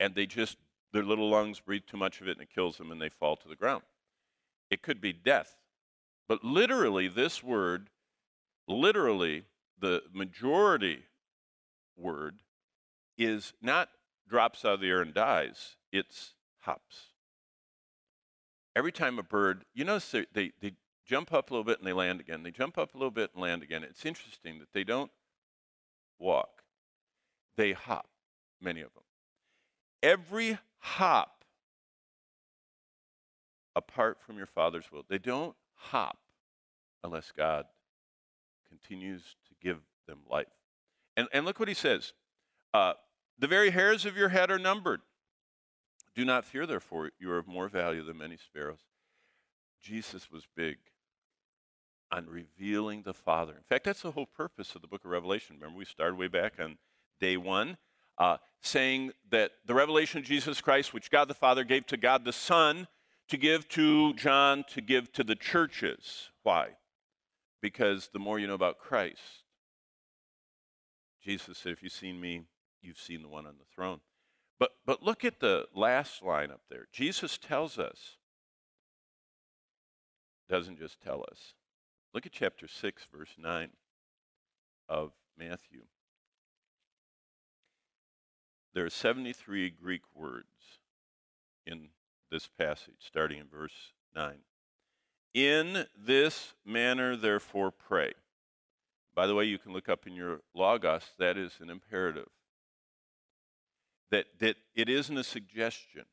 And 0.00 0.16
they 0.16 0.26
just 0.26 0.56
their 0.94 1.02
little 1.02 1.28
lungs 1.28 1.58
breathe 1.58 1.82
too 1.90 1.96
much 1.96 2.20
of 2.20 2.28
it 2.28 2.38
and 2.38 2.42
it 2.42 2.54
kills 2.54 2.78
them 2.78 2.92
and 2.92 3.02
they 3.02 3.08
fall 3.08 3.34
to 3.34 3.48
the 3.48 3.56
ground. 3.56 3.82
It 4.70 4.80
could 4.80 5.00
be 5.00 5.12
death. 5.12 5.56
But 6.28 6.44
literally, 6.44 7.08
this 7.08 7.42
word, 7.42 7.90
literally, 8.68 9.42
the 9.78 10.02
majority 10.12 11.02
word 11.96 12.38
is 13.18 13.52
not 13.60 13.88
drops 14.28 14.64
out 14.64 14.74
of 14.74 14.80
the 14.80 14.88
air 14.88 15.02
and 15.02 15.12
dies, 15.12 15.76
it's 15.92 16.34
hops. 16.60 17.10
Every 18.76 18.92
time 18.92 19.18
a 19.18 19.22
bird, 19.24 19.64
you 19.74 19.84
notice 19.84 20.10
they, 20.12 20.26
they, 20.32 20.52
they 20.60 20.74
jump 21.04 21.32
up 21.32 21.50
a 21.50 21.54
little 21.54 21.64
bit 21.64 21.78
and 21.78 21.86
they 21.86 21.92
land 21.92 22.20
again. 22.20 22.44
They 22.44 22.52
jump 22.52 22.78
up 22.78 22.94
a 22.94 22.98
little 22.98 23.10
bit 23.10 23.30
and 23.34 23.42
land 23.42 23.64
again. 23.64 23.82
It's 23.82 24.06
interesting 24.06 24.60
that 24.60 24.72
they 24.72 24.84
don't 24.84 25.10
walk, 26.20 26.62
they 27.56 27.72
hop, 27.72 28.06
many 28.60 28.80
of 28.80 28.94
them. 28.94 29.02
Every 30.00 30.58
hop 30.84 31.44
apart 33.74 34.18
from 34.20 34.36
your 34.36 34.46
Father's 34.46 34.92
will. 34.92 35.04
They 35.08 35.18
don't 35.18 35.56
hop 35.74 36.18
unless 37.02 37.32
God 37.34 37.64
continues 38.68 39.22
to 39.48 39.54
give 39.62 39.78
them 40.06 40.18
life. 40.30 40.46
And, 41.16 41.26
and 41.32 41.46
look 41.46 41.58
what 41.58 41.68
he 41.68 41.74
says 41.74 42.12
uh, 42.74 42.94
The 43.38 43.46
very 43.46 43.70
hairs 43.70 44.04
of 44.04 44.16
your 44.16 44.28
head 44.28 44.50
are 44.50 44.58
numbered. 44.58 45.00
Do 46.14 46.24
not 46.24 46.44
fear, 46.44 46.66
therefore, 46.66 47.10
you 47.18 47.30
are 47.30 47.38
of 47.38 47.48
more 47.48 47.68
value 47.68 48.04
than 48.04 48.18
many 48.18 48.36
sparrows. 48.36 48.84
Jesus 49.82 50.30
was 50.30 50.46
big 50.54 50.76
on 52.12 52.26
revealing 52.28 53.02
the 53.02 53.14
Father. 53.14 53.52
In 53.52 53.64
fact, 53.68 53.84
that's 53.84 54.02
the 54.02 54.12
whole 54.12 54.26
purpose 54.26 54.74
of 54.74 54.82
the 54.82 54.86
book 54.86 55.04
of 55.04 55.10
Revelation. 55.10 55.56
Remember, 55.58 55.78
we 55.78 55.84
started 55.86 56.16
way 56.16 56.28
back 56.28 56.54
on 56.60 56.76
day 57.20 57.36
one 57.36 57.78
uh, 58.18 58.36
saying 58.60 59.12
that 59.30 59.52
the 59.66 59.74
revelation 59.74 60.18
of 60.18 60.24
Jesus 60.24 60.60
Christ, 60.60 60.94
which 60.94 61.10
God 61.10 61.28
the 61.28 61.34
Father 61.34 61.64
gave 61.64 61.86
to 61.86 61.96
God 61.96 62.24
the 62.24 62.32
Son, 62.32 62.88
to 63.28 63.36
give 63.36 63.68
to 63.70 64.14
John, 64.14 64.64
to 64.68 64.80
give 64.80 65.12
to 65.12 65.24
the 65.24 65.34
churches. 65.34 66.30
Why? 66.42 66.70
Because 67.60 68.10
the 68.12 68.18
more 68.18 68.38
you 68.38 68.46
know 68.46 68.54
about 68.54 68.78
Christ, 68.78 69.44
Jesus 71.22 71.58
said, 71.58 71.72
If 71.72 71.82
you've 71.82 71.92
seen 71.92 72.20
me, 72.20 72.42
you've 72.82 72.98
seen 72.98 73.22
the 73.22 73.28
one 73.28 73.46
on 73.46 73.54
the 73.58 73.64
throne. 73.74 74.00
But, 74.58 74.70
but 74.86 75.02
look 75.02 75.24
at 75.24 75.40
the 75.40 75.66
last 75.74 76.22
line 76.22 76.50
up 76.50 76.60
there. 76.70 76.86
Jesus 76.92 77.38
tells 77.38 77.78
us, 77.78 78.16
doesn't 80.48 80.78
just 80.78 81.00
tell 81.00 81.24
us. 81.30 81.54
Look 82.12 82.26
at 82.26 82.32
chapter 82.32 82.68
6, 82.68 83.06
verse 83.12 83.34
9 83.38 83.70
of 84.88 85.12
Matthew. 85.36 85.82
There 88.74 88.84
are 88.84 88.90
73 88.90 89.70
Greek 89.70 90.02
words 90.14 90.48
in 91.64 91.90
this 92.30 92.48
passage, 92.48 92.96
starting 92.98 93.38
in 93.38 93.46
verse 93.46 93.92
9. 94.16 94.34
In 95.32 95.86
this 95.96 96.54
manner, 96.64 97.16
therefore, 97.16 97.70
pray. 97.70 98.12
By 99.14 99.28
the 99.28 99.34
way, 99.34 99.44
you 99.44 99.58
can 99.58 99.72
look 99.72 99.88
up 99.88 100.08
in 100.08 100.14
your 100.14 100.40
Logos, 100.54 101.04
that 101.18 101.38
is 101.38 101.52
an 101.60 101.70
imperative. 101.70 102.28
That, 104.10 104.26
that 104.40 104.56
it 104.74 104.88
isn't 104.88 105.16
a 105.16 105.24
suggestion. 105.24 106.04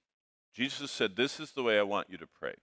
Jesus 0.54 0.91
said, 0.91 1.15
This 1.15 1.39
is 1.39 1.52
the 1.52 1.63
way 1.63 1.80
I 1.80 1.84
want 1.84 2.10
you 2.12 2.17
to 2.17 2.28
pray. 2.28 2.54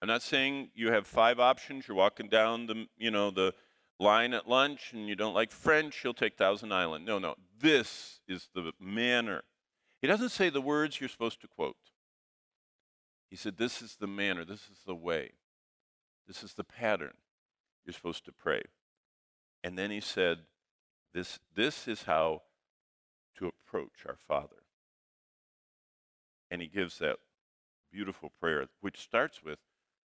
I'm 0.00 0.08
not 0.08 0.22
saying 0.22 0.70
you 0.74 0.90
have 0.90 1.06
five 1.06 1.38
options. 1.38 1.86
You're 1.86 1.96
walking 1.96 2.28
down 2.28 2.66
the, 2.66 2.86
you 2.96 3.10
know, 3.10 3.30
the 3.30 3.52
line 4.00 4.32
at 4.32 4.48
lunch 4.48 4.92
and 4.92 5.08
you 5.08 5.14
don't 5.14 5.34
like 5.34 5.52
French, 5.52 6.02
you'll 6.02 6.14
take 6.14 6.36
Thousand 6.36 6.72
Island. 6.72 7.04
No, 7.04 7.18
no. 7.18 7.34
This 7.60 8.20
is 8.26 8.48
the 8.54 8.72
manner. 8.80 9.42
He 10.00 10.08
doesn't 10.08 10.30
say 10.30 10.48
the 10.48 10.60
words 10.60 11.00
you're 11.00 11.10
supposed 11.10 11.40
to 11.42 11.48
quote. 11.48 11.76
He 13.28 13.36
said, 13.36 13.58
This 13.58 13.82
is 13.82 13.96
the 13.96 14.06
manner, 14.06 14.44
this 14.44 14.62
is 14.70 14.78
the 14.86 14.94
way, 14.94 15.32
this 16.26 16.42
is 16.42 16.54
the 16.54 16.64
pattern 16.64 17.14
you're 17.84 17.94
supposed 17.94 18.24
to 18.24 18.32
pray. 18.32 18.62
And 19.62 19.78
then 19.78 19.90
he 19.90 20.00
said, 20.00 20.38
This, 21.12 21.38
this 21.54 21.86
is 21.86 22.04
how 22.04 22.42
to 23.36 23.46
approach 23.46 24.04
our 24.06 24.16
Father. 24.26 24.64
And 26.50 26.60
he 26.60 26.66
gives 26.66 26.98
that 26.98 27.16
beautiful 27.92 28.32
prayer, 28.40 28.66
which 28.80 28.98
starts 28.98 29.42
with, 29.42 29.58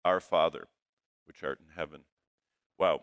Our 0.04 0.20
Father, 0.20 0.66
which 1.24 1.42
art 1.42 1.60
in 1.60 1.76
heaven. 1.76 2.02
Wow. 2.78 3.00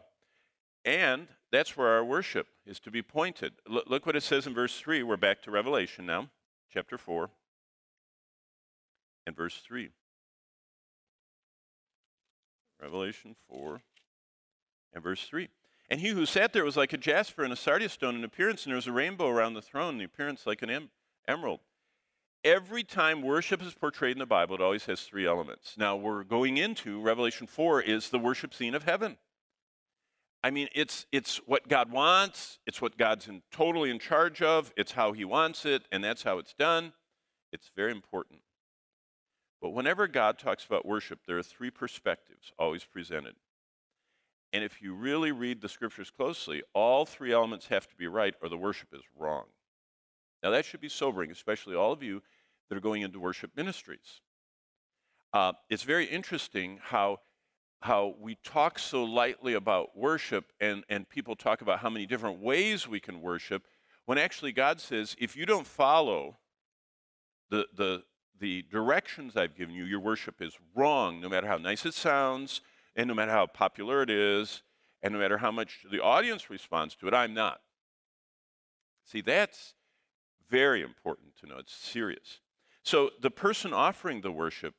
And 0.85 1.27
that's 1.51 1.77
where 1.77 1.89
our 1.89 2.03
worship 2.03 2.47
is 2.65 2.79
to 2.81 2.91
be 2.91 3.01
pointed. 3.01 3.53
L- 3.69 3.83
look 3.87 4.05
what 4.05 4.15
it 4.15 4.23
says 4.23 4.47
in 4.47 4.53
verse 4.53 4.77
3. 4.79 5.03
We're 5.03 5.17
back 5.17 5.41
to 5.43 5.51
Revelation 5.51 6.05
now, 6.05 6.29
chapter 6.71 6.97
4, 6.97 7.29
and 9.25 9.35
verse 9.35 9.61
3. 9.65 9.89
Revelation 12.81 13.35
4 13.49 13.81
and 14.93 15.03
verse 15.03 15.23
3. 15.25 15.47
And 15.89 16.01
he 16.01 16.09
who 16.09 16.25
sat 16.25 16.53
there 16.53 16.65
was 16.65 16.75
like 16.75 16.91
a 16.91 16.97
jasper 16.97 17.43
and 17.43 17.53
a 17.53 17.55
sardius 17.55 17.93
stone 17.93 18.15
in 18.15 18.23
appearance, 18.23 18.63
and 18.63 18.71
there 18.71 18.77
was 18.77 18.87
a 18.87 18.91
rainbow 18.91 19.29
around 19.29 19.53
the 19.53 19.61
throne, 19.61 19.97
the 19.97 20.03
appearance 20.03 20.45
like 20.45 20.61
an 20.61 20.69
em- 20.69 20.89
emerald. 21.27 21.61
Every 22.43 22.83
time 22.83 23.21
worship 23.21 23.61
is 23.61 23.73
portrayed 23.73 24.13
in 24.13 24.19
the 24.19 24.25
Bible, 24.25 24.55
it 24.55 24.61
always 24.61 24.85
has 24.85 25.01
three 25.01 25.25
elements. 25.25 25.75
Now, 25.77 25.95
we're 25.95 26.23
going 26.23 26.57
into 26.57 26.99
Revelation 26.99 27.47
4 27.47 27.81
is 27.81 28.09
the 28.09 28.19
worship 28.19 28.53
scene 28.53 28.75
of 28.75 28.83
heaven. 28.83 29.17
I 30.43 30.51
mean, 30.51 30.67
it's, 30.75 31.05
it's 31.11 31.37
what 31.45 31.69
God 31.69 31.91
wants, 31.91 32.59
it's 32.67 32.81
what 32.81 32.97
God's 32.97 33.27
in, 33.27 33.41
totally 33.51 33.89
in 33.89 33.97
charge 33.97 34.41
of, 34.41 34.73
it's 34.75 34.91
how 34.91 35.13
He 35.13 35.23
wants 35.23 35.65
it, 35.65 35.83
and 35.91 36.03
that's 36.03 36.23
how 36.23 36.37
it's 36.37 36.53
done. 36.53 36.91
It's 37.53 37.71
very 37.75 37.91
important. 37.91 38.41
But 39.61 39.69
whenever 39.69 40.07
God 40.07 40.37
talks 40.37 40.65
about 40.65 40.85
worship, 40.85 41.19
there 41.25 41.37
are 41.37 41.43
three 41.43 41.71
perspectives 41.71 42.51
always 42.59 42.83
presented. 42.83 43.35
And 44.51 44.63
if 44.63 44.81
you 44.81 44.93
really 44.93 45.31
read 45.31 45.61
the 45.61 45.69
scriptures 45.69 46.11
closely, 46.11 46.61
all 46.73 47.05
three 47.05 47.31
elements 47.31 47.67
have 47.67 47.87
to 47.87 47.95
be 47.95 48.07
right 48.07 48.35
or 48.41 48.49
the 48.49 48.57
worship 48.57 48.89
is 48.93 49.01
wrong. 49.17 49.45
Now, 50.43 50.51
that 50.51 50.65
should 50.65 50.81
be 50.81 50.89
sobering, 50.89 51.31
especially 51.31 51.75
all 51.75 51.93
of 51.93 52.03
you 52.03 52.21
that 52.67 52.77
are 52.77 52.81
going 52.81 53.01
into 53.01 53.19
worship 53.19 53.51
ministries. 53.55 54.21
Uh, 55.31 55.53
it's 55.69 55.83
very 55.83 56.05
interesting 56.05 56.79
how, 56.81 57.19
how 57.83 58.15
we 58.17 58.35
talk 58.45 58.79
so 58.79 59.03
lightly 59.03 59.55
about 59.55 59.97
worship, 59.97 60.53
and, 60.61 60.85
and 60.87 61.07
people 61.09 61.35
talk 61.35 61.61
about 61.61 61.79
how 61.79 61.89
many 61.89 62.05
different 62.05 62.39
ways 62.39 62.87
we 62.87 62.97
can 62.97 63.19
worship, 63.19 63.63
when 64.05 64.17
actually 64.17 64.53
God 64.53 64.79
says, 64.79 65.17
if 65.19 65.35
you 65.35 65.45
don't 65.45 65.67
follow 65.67 66.37
the, 67.49 67.67
the, 67.75 68.03
the 68.39 68.63
directions 68.71 69.35
I've 69.35 69.57
given 69.57 69.75
you, 69.75 69.83
your 69.83 69.99
worship 69.99 70.41
is 70.41 70.57
wrong, 70.73 71.19
no 71.19 71.27
matter 71.27 71.45
how 71.45 71.57
nice 71.57 71.85
it 71.85 71.93
sounds, 71.93 72.61
and 72.95 73.09
no 73.09 73.13
matter 73.13 73.31
how 73.31 73.47
popular 73.47 74.01
it 74.01 74.09
is, 74.09 74.63
and 75.01 75.13
no 75.13 75.19
matter 75.19 75.39
how 75.39 75.51
much 75.51 75.85
the 75.91 76.01
audience 76.01 76.49
responds 76.49 76.95
to 76.95 77.07
it, 77.09 77.13
I'm 77.13 77.33
not. 77.33 77.59
See, 79.05 79.19
that's 79.19 79.73
very 80.49 80.81
important 80.81 81.35
to 81.41 81.47
know. 81.47 81.57
It's 81.57 81.73
serious. 81.73 82.39
So 82.81 83.09
the 83.21 83.31
person 83.31 83.73
offering 83.73 84.21
the 84.21 84.31
worship, 84.31 84.73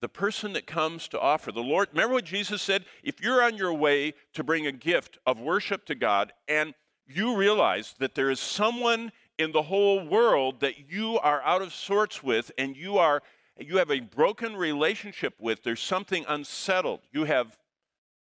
the 0.00 0.08
person 0.08 0.52
that 0.52 0.66
comes 0.66 1.08
to 1.08 1.20
offer, 1.20 1.50
the 1.50 1.60
Lord, 1.60 1.88
remember 1.92 2.14
what 2.14 2.24
Jesus 2.24 2.62
said? 2.62 2.84
If 3.02 3.20
you're 3.20 3.42
on 3.42 3.56
your 3.56 3.74
way 3.74 4.14
to 4.34 4.44
bring 4.44 4.66
a 4.66 4.72
gift 4.72 5.18
of 5.26 5.40
worship 5.40 5.84
to 5.86 5.94
God 5.94 6.32
and 6.46 6.74
you 7.06 7.36
realize 7.36 7.94
that 7.98 8.14
there 8.14 8.30
is 8.30 8.38
someone 8.38 9.12
in 9.38 9.52
the 9.52 9.62
whole 9.62 10.06
world 10.06 10.60
that 10.60 10.90
you 10.90 11.18
are 11.18 11.42
out 11.42 11.62
of 11.62 11.72
sorts 11.72 12.22
with 12.22 12.50
and 12.58 12.76
you 12.76 12.98
are 12.98 13.22
you 13.60 13.78
have 13.78 13.90
a 13.90 14.00
broken 14.00 14.56
relationship 14.56 15.34
with, 15.40 15.64
there's 15.64 15.80
something 15.80 16.24
unsettled. 16.28 17.00
You 17.12 17.24
have 17.24 17.58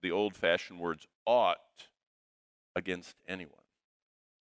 the 0.00 0.12
old 0.12 0.36
fashioned 0.36 0.78
words 0.78 1.06
ought 1.26 1.58
against 2.76 3.16
anyone. 3.26 3.52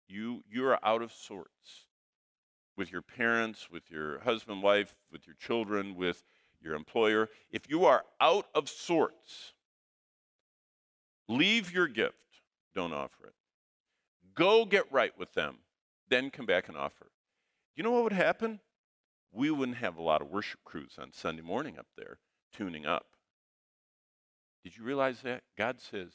You, 0.07 0.43
you 0.49 0.65
are 0.67 0.79
out 0.83 1.01
of 1.01 1.11
sorts 1.11 1.87
with 2.77 2.91
your 2.91 3.01
parents, 3.01 3.69
with 3.69 3.89
your 3.91 4.19
husband, 4.19 4.63
wife, 4.63 4.95
with 5.11 5.27
your 5.27 5.35
children, 5.35 5.95
with 5.95 6.23
your 6.61 6.75
employer. 6.75 7.29
If 7.51 7.69
you 7.69 7.85
are 7.85 8.03
out 8.19 8.47
of 8.53 8.69
sorts, 8.69 9.53
leave 11.27 11.71
your 11.71 11.87
gift, 11.87 12.15
don't 12.75 12.93
offer 12.93 13.27
it. 13.27 13.33
Go 14.35 14.65
get 14.65 14.91
right 14.91 15.17
with 15.17 15.33
them, 15.33 15.57
then 16.09 16.29
come 16.29 16.45
back 16.45 16.67
and 16.67 16.77
offer. 16.77 17.07
You 17.75 17.83
know 17.83 17.91
what 17.91 18.03
would 18.03 18.13
happen? 18.13 18.59
we 19.31 19.51
wouldn't 19.51 19.77
have 19.77 19.97
a 19.97 20.01
lot 20.01 20.21
of 20.21 20.29
worship 20.29 20.59
crews 20.63 20.93
on 20.99 21.11
Sunday 21.13 21.43
morning 21.43 21.77
up 21.77 21.87
there 21.95 22.17
tuning 22.51 22.85
up. 22.85 23.05
Did 24.63 24.75
you 24.75 24.83
realize 24.83 25.21
that? 25.21 25.43
God 25.57 25.79
says, 25.79 26.09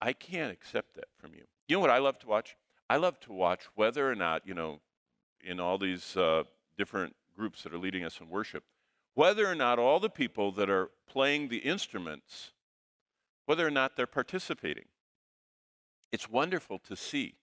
I 0.00 0.12
can't 0.12 0.52
accept 0.52 0.94
that 0.94 1.08
from 1.18 1.34
you. 1.34 1.42
You 1.68 1.76
know 1.76 1.80
what 1.80 1.90
I 1.90 1.98
love 1.98 2.18
to 2.20 2.28
watch? 2.28 2.56
I 2.88 2.96
love 2.96 3.18
to 3.20 3.32
watch 3.32 3.64
whether 3.74 4.10
or 4.10 4.14
not, 4.14 4.46
you 4.46 4.54
know, 4.54 4.80
in 5.42 5.58
all 5.58 5.76
these 5.78 6.16
uh, 6.16 6.44
different 6.78 7.16
groups 7.34 7.62
that 7.62 7.74
are 7.74 7.78
leading 7.78 8.04
us 8.04 8.20
in 8.20 8.28
worship, 8.28 8.64
whether 9.14 9.46
or 9.46 9.54
not 9.54 9.78
all 9.78 10.00
the 10.00 10.10
people 10.10 10.52
that 10.52 10.70
are 10.70 10.90
playing 11.08 11.48
the 11.48 11.58
instruments, 11.58 12.52
whether 13.46 13.66
or 13.66 13.70
not 13.70 13.96
they're 13.96 14.06
participating. 14.06 14.86
It's 16.10 16.28
wonderful 16.28 16.78
to 16.80 16.96
see 16.96 17.36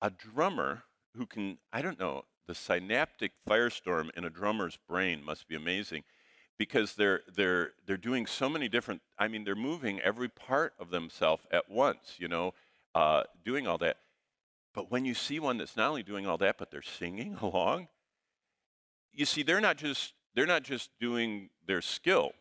a 0.00 0.10
drummer 0.10 0.84
who 1.16 1.26
can, 1.26 1.58
I 1.72 1.82
don't 1.82 1.98
know, 1.98 2.24
the 2.46 2.54
synaptic 2.54 3.32
firestorm 3.48 4.10
in 4.16 4.24
a 4.24 4.30
drummer's 4.30 4.78
brain 4.88 5.24
must 5.24 5.46
be 5.46 5.54
amazing 5.54 6.02
because 6.58 6.94
they're 6.94 7.22
they're 7.34 7.70
they're 7.86 7.96
doing 7.96 8.26
so 8.26 8.46
many 8.46 8.68
different 8.68 9.00
i 9.18 9.26
mean 9.28 9.44
they're 9.44 9.54
moving 9.54 9.98
every 10.00 10.28
part 10.28 10.74
of 10.78 10.90
themselves 10.90 11.42
at 11.50 11.70
once 11.70 12.16
you 12.18 12.28
know 12.28 12.52
uh, 12.94 13.22
doing 13.44 13.66
all 13.66 13.78
that 13.78 13.96
but 14.74 14.90
when 14.90 15.04
you 15.04 15.14
see 15.14 15.38
one 15.38 15.56
that's 15.56 15.76
not 15.76 15.88
only 15.88 16.02
doing 16.02 16.26
all 16.26 16.36
that 16.36 16.58
but 16.58 16.70
they're 16.70 16.82
singing 16.82 17.34
along 17.40 17.88
you 19.12 19.24
see 19.24 19.42
they're 19.42 19.60
not 19.60 19.78
just 19.78 20.12
they're 20.34 20.46
not 20.46 20.62
just 20.62 20.90
doing 21.00 21.50
their 21.66 21.82
skill 21.82 22.32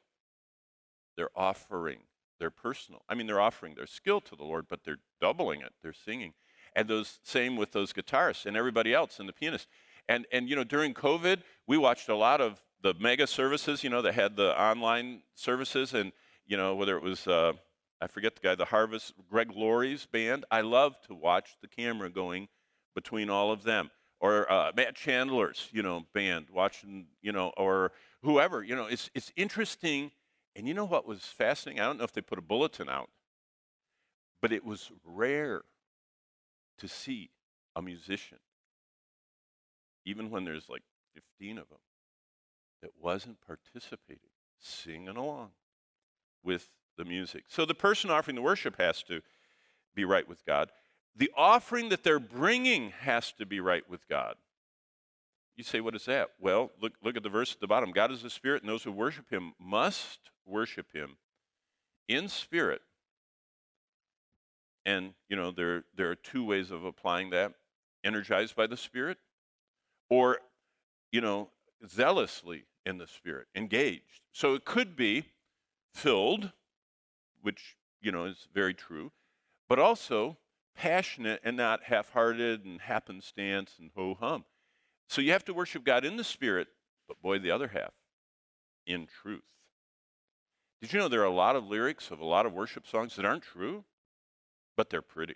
they're 1.16 1.30
offering 1.36 2.00
their 2.40 2.52
personal 2.52 3.02
i 3.10 3.16
mean 3.16 3.28
they're 3.28 3.42
offering 3.42 3.76
their 3.76 3.88
skill 3.88 4.22
to 4.22 4.36
the 4.36 4.44
lord 4.44 4.66
but 4.70 4.84
they're 4.84 5.00
doubling 5.22 5.62
it 5.62 5.74
they're 5.84 5.94
singing 5.94 6.34
and 6.76 6.88
those 6.88 7.20
same 7.24 7.56
with 7.56 7.72
those 7.72 7.92
guitarists 7.92 8.46
and 8.46 8.56
everybody 8.56 8.94
else 8.94 9.20
and 9.20 9.28
the 9.28 9.34
pianist 9.34 9.68
and, 10.10 10.26
and, 10.32 10.50
you 10.50 10.56
know, 10.56 10.64
during 10.64 10.96
COVID, 10.96 11.44
we 11.68 11.78
watched 11.78 12.10
a 12.10 12.16
lot 12.16 12.42
of 12.42 12.60
the 12.82 12.96
mega 13.00 13.28
services, 13.28 13.84
you 13.84 13.92
know, 13.92 14.02
that 14.02 14.16
had 14.16 14.36
the 14.36 14.60
online 14.60 15.22
services. 15.36 15.94
And, 15.94 16.12
you 16.48 16.58
know, 16.58 16.76
whether 16.76 16.98
it 16.98 17.04
was, 17.04 17.28
uh, 17.28 17.54
I 18.02 18.08
forget 18.08 18.36
the 18.36 18.42
guy, 18.42 18.56
the 18.56 18.66
Harvest, 18.66 19.14
Greg 19.30 19.52
Laurie's 19.56 20.08
band. 20.08 20.46
I 20.50 20.62
love 20.62 20.96
to 21.08 21.14
watch 21.14 21.58
the 21.62 21.68
camera 21.68 22.10
going 22.10 22.48
between 22.96 23.30
all 23.30 23.52
of 23.52 23.62
them. 23.64 23.92
Or 24.20 24.52
uh, 24.52 24.72
Matt 24.76 24.96
Chandler's, 24.96 25.70
you 25.72 25.82
know, 25.82 26.06
band, 26.14 26.48
watching, 26.52 27.08
you 27.22 27.32
know, 27.32 27.54
or 27.56 27.94
whoever. 28.22 28.64
You 28.64 28.76
know, 28.76 28.86
it's, 28.86 29.10
it's 29.14 29.32
interesting. 29.36 30.12
And 30.56 30.68
you 30.68 30.74
know 30.74 30.86
what 30.86 31.08
was 31.08 31.22
fascinating? 31.22 31.82
I 31.82 31.86
don't 31.86 31.98
know 31.98 32.04
if 32.04 32.12
they 32.12 32.22
put 32.22 32.38
a 32.38 32.42
bulletin 32.42 32.90
out, 32.90 33.10
but 34.42 34.52
it 34.52 34.66
was 34.66 34.92
rare 35.06 35.62
to 36.80 36.88
see 36.88 37.30
a 37.76 37.82
musician 37.82 38.40
even 40.10 40.30
when 40.32 40.44
there's 40.44 40.70
like 40.70 40.82
15 41.14 41.60
of 41.60 41.70
them, 41.70 41.80
that 42.82 42.92
wasn't 43.00 43.38
participating, 43.46 44.32
singing 44.58 45.10
along 45.16 45.50
with 46.44 46.70
the 46.98 47.06
music. 47.06 47.44
So 47.48 47.66
the 47.66 47.76
person 47.76 48.10
offering 48.10 48.36
the 48.36 48.42
worship 48.42 48.80
has 48.80 49.04
to 49.04 49.22
be 49.94 50.06
right 50.06 50.28
with 50.28 50.46
God. 50.46 50.72
The 51.16 51.32
offering 51.36 51.90
that 51.90 52.04
they're 52.04 52.20
bringing 52.20 52.92
has 53.02 53.32
to 53.34 53.46
be 53.46 53.60
right 53.60 53.88
with 53.90 54.08
God. 54.08 54.36
You 55.58 55.64
say, 55.64 55.82
what 55.82 55.96
is 55.96 56.06
that? 56.06 56.30
Well, 56.40 56.72
look, 56.82 56.94
look 57.04 57.18
at 57.18 57.24
the 57.24 57.30
verse 57.30 57.54
at 57.54 57.60
the 57.60 57.68
bottom. 57.68 57.92
God 57.92 58.12
is 58.12 58.24
a 58.24 58.30
spirit, 58.30 58.64
and 58.64 58.70
those 58.70 58.84
who 58.84 58.92
worship 58.92 59.30
him 59.30 59.54
must 59.60 60.20
worship 60.46 60.94
him 60.94 61.18
in 62.08 62.30
spirit. 62.30 62.82
And, 64.86 65.14
you 65.28 65.36
know, 65.36 65.52
there, 65.52 65.84
there 65.96 66.10
are 66.10 66.16
two 66.16 66.44
ways 66.44 66.72
of 66.72 66.84
applying 66.84 67.30
that 67.32 67.54
energized 68.04 68.56
by 68.56 68.68
the 68.68 68.78
Spirit 68.78 69.18
or, 70.10 70.40
you 71.12 71.22
know, 71.22 71.50
zealously 71.88 72.66
in 72.86 72.98
the 72.98 73.08
Spirit, 73.08 73.48
engaged. 73.56 74.22
So 74.32 74.56
it 74.56 74.66
could 74.66 74.96
be 74.96 75.26
filled, 75.94 76.52
which, 77.42 77.76
you 78.02 78.12
know, 78.12 78.26
is 78.26 78.48
very 78.54 78.74
true, 78.74 79.12
but 79.68 79.80
also 79.80 80.38
passionate 80.80 81.42
and 81.44 81.58
not 81.58 81.84
half 81.84 82.10
hearted 82.12 82.64
and 82.64 82.80
happenstance 82.80 83.76
and 83.80 83.92
ho 83.98 84.16
hum. 84.18 84.46
So 85.10 85.20
you 85.20 85.34
have 85.34 85.44
to 85.46 85.54
worship 85.54 85.84
God 85.84 86.06
in 86.06 86.16
the 86.16 86.24
Spirit, 86.24 86.70
but 87.06 87.22
boy, 87.22 87.40
the 87.40 87.52
other 87.52 87.68
half, 87.68 87.92
in 88.88 89.06
truth. 89.06 89.42
Did 90.82 90.94
you 90.94 91.00
know 91.00 91.10
there 91.10 91.20
are 91.20 91.26
a 91.26 91.30
lot 91.32 91.58
of 91.58 91.68
lyrics 91.68 92.12
of 92.12 92.22
a 92.22 92.26
lot 92.26 92.46
of 92.46 92.54
worship 92.54 92.88
songs 92.88 93.18
that 93.18 93.26
aren't 93.26 93.44
true, 93.44 93.84
but 94.78 94.90
they're 94.90 95.02
pretty? 95.02 95.36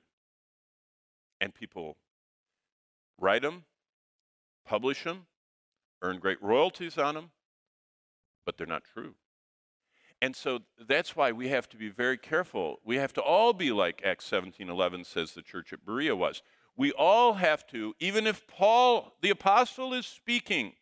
And 1.41 1.53
people 1.53 1.97
write 3.19 3.41
them, 3.41 3.65
publish 4.65 5.03
them, 5.03 5.25
earn 6.01 6.19
great 6.19 6.41
royalties 6.41 6.97
on 6.97 7.15
them, 7.15 7.31
but 8.45 8.57
they're 8.57 8.65
not 8.65 8.83
true. 8.93 9.15
And 10.23 10.37
so 10.37 10.59
that's 10.79 11.17
why 11.17 11.33
we 11.33 11.49
have 11.49 11.67
to 11.67 11.75
be 11.75 11.89
very 11.89 12.17
careful. 12.17 12.79
We 12.85 12.95
have 12.95 13.11
to 13.15 13.21
all 13.21 13.51
be 13.51 13.73
like 13.73 14.05
Acts 14.05 14.23
17:11 14.23 15.03
says 15.03 15.33
the 15.33 15.41
church 15.41 15.73
at 15.73 15.83
Berea 15.83 16.15
was. 16.15 16.41
We 16.77 16.93
all 16.93 17.33
have 17.33 17.67
to, 17.67 17.93
even 17.99 18.25
if 18.25 18.47
Paul, 18.47 19.17
the 19.19 19.31
apostle, 19.31 19.93
is 19.93 20.07
speaking, 20.07 20.77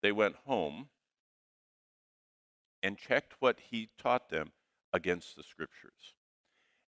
they 0.00 0.12
went 0.12 0.36
home 0.46 0.88
and 2.82 2.96
checked 2.96 3.34
what 3.38 3.60
he 3.60 3.90
taught 3.98 4.30
them 4.30 4.52
against 4.94 5.36
the 5.36 5.42
scriptures. 5.42 6.14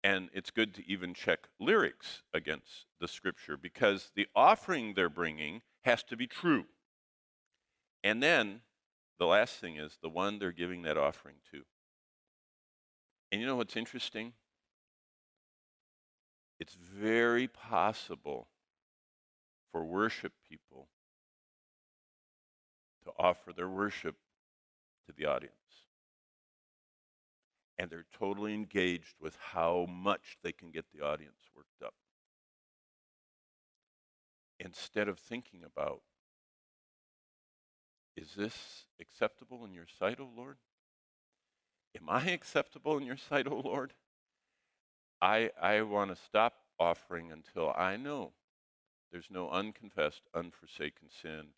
And 0.04 0.28
it's 0.34 0.50
good 0.50 0.74
to 0.74 0.86
even 0.86 1.14
check 1.14 1.48
lyrics 1.58 2.22
against 2.34 2.84
the 3.00 3.08
scripture 3.08 3.56
because 3.56 4.10
the 4.14 4.28
offering 4.36 4.92
they're 4.92 5.08
bringing 5.08 5.62
has 5.84 6.02
to 6.02 6.18
be 6.18 6.26
true. 6.26 6.66
And 8.04 8.22
then 8.22 8.60
the 9.18 9.26
last 9.26 9.54
thing 9.58 9.76
is 9.76 9.96
the 10.02 10.10
one 10.10 10.38
they're 10.38 10.52
giving 10.52 10.82
that 10.82 10.98
offering 10.98 11.36
to. 11.50 11.64
And 13.30 13.40
you 13.40 13.46
know 13.46 13.56
what's 13.56 13.76
interesting? 13.76 14.32
It's 16.58 16.74
very 16.74 17.46
possible 17.46 18.48
for 19.70 19.84
worship 19.84 20.32
people 20.48 20.88
to 23.04 23.12
offer 23.18 23.52
their 23.52 23.68
worship 23.68 24.16
to 25.06 25.14
the 25.16 25.26
audience. 25.26 25.54
And 27.78 27.90
they're 27.90 28.06
totally 28.18 28.54
engaged 28.54 29.14
with 29.20 29.36
how 29.52 29.86
much 29.88 30.38
they 30.42 30.52
can 30.52 30.70
get 30.70 30.86
the 30.92 31.04
audience 31.04 31.38
worked 31.54 31.82
up. 31.84 31.94
Instead 34.58 35.08
of 35.08 35.18
thinking 35.18 35.60
about, 35.64 36.00
is 38.16 38.34
this 38.34 38.86
acceptable 39.00 39.64
in 39.64 39.72
your 39.72 39.86
sight, 39.98 40.18
O 40.18 40.28
Lord? 40.36 40.56
Am 42.00 42.08
I 42.08 42.30
acceptable 42.30 42.96
in 42.96 43.04
your 43.04 43.16
sight, 43.16 43.46
O 43.46 43.56
Lord? 43.56 43.92
I, 45.20 45.50
I 45.60 45.82
want 45.82 46.14
to 46.14 46.22
stop 46.22 46.54
offering 46.78 47.32
until 47.32 47.72
I 47.76 47.96
know 47.96 48.32
there's 49.10 49.28
no 49.30 49.50
unconfessed, 49.50 50.22
unforsaken 50.34 51.08
sin, 51.10 51.48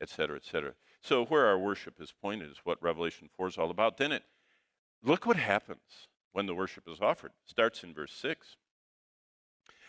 etc., 0.00 0.36
etc. 0.36 0.74
So 1.00 1.24
where 1.24 1.46
our 1.46 1.58
worship 1.58 2.00
is 2.00 2.12
pointed 2.12 2.50
is 2.50 2.58
what 2.64 2.82
Revelation 2.82 3.30
4 3.36 3.48
is 3.48 3.58
all 3.58 3.70
about. 3.70 3.96
Then 3.96 4.12
it, 4.12 4.24
look 5.02 5.24
what 5.24 5.36
happens 5.36 6.08
when 6.32 6.46
the 6.46 6.54
worship 6.54 6.84
is 6.88 7.00
offered. 7.00 7.32
It 7.44 7.50
starts 7.50 7.82
in 7.82 7.94
verse 7.94 8.12
6. 8.12 8.56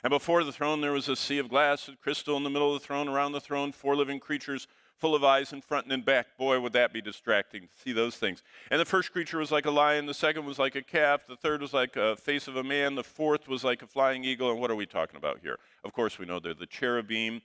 And 0.03 0.11
before 0.11 0.43
the 0.43 0.53
throne 0.53 0.79
there 0.81 0.91
was 0.91 1.09
a 1.09 1.15
sea 1.15 1.39
of 1.39 1.49
glass 1.49 1.87
and 1.87 1.99
crystal 1.99 2.37
in 2.37 2.43
the 2.43 2.49
middle 2.49 2.73
of 2.73 2.79
the 2.79 2.85
throne, 2.85 3.09
around 3.09 3.31
the 3.31 3.41
throne, 3.41 3.71
four 3.71 3.95
living 3.95 4.19
creatures 4.19 4.67
full 4.99 5.15
of 5.15 5.23
eyes 5.23 5.53
in 5.53 5.61
front 5.61 5.85
and 5.85 5.93
in 5.93 6.01
back. 6.01 6.37
Boy, 6.37 6.59
would 6.59 6.73
that 6.73 6.91
be 6.91 7.01
distracting 7.01 7.63
to 7.63 7.67
see 7.83 7.93
those 7.93 8.15
things. 8.15 8.43
And 8.71 8.79
the 8.79 8.85
first 8.85 9.11
creature 9.11 9.37
was 9.37 9.51
like 9.51 9.65
a 9.65 9.71
lion, 9.71 10.05
the 10.05 10.13
second 10.13 10.45
was 10.45 10.59
like 10.59 10.75
a 10.75 10.81
calf, 10.81 11.21
the 11.27 11.35
third 11.35 11.61
was 11.61 11.73
like 11.73 11.95
a 11.95 12.15
face 12.15 12.47
of 12.47 12.55
a 12.55 12.63
man, 12.63 12.95
the 12.95 13.03
fourth 13.03 13.47
was 13.47 13.63
like 13.63 13.81
a 13.81 13.87
flying 13.87 14.23
eagle. 14.23 14.51
And 14.51 14.59
what 14.59 14.71
are 14.71 14.75
we 14.75 14.85
talking 14.85 15.17
about 15.17 15.39
here? 15.41 15.57
Of 15.83 15.93
course, 15.93 16.17
we 16.17 16.25
know 16.25 16.39
they're 16.39 16.53
the 16.53 16.65
cherubim. 16.65 17.41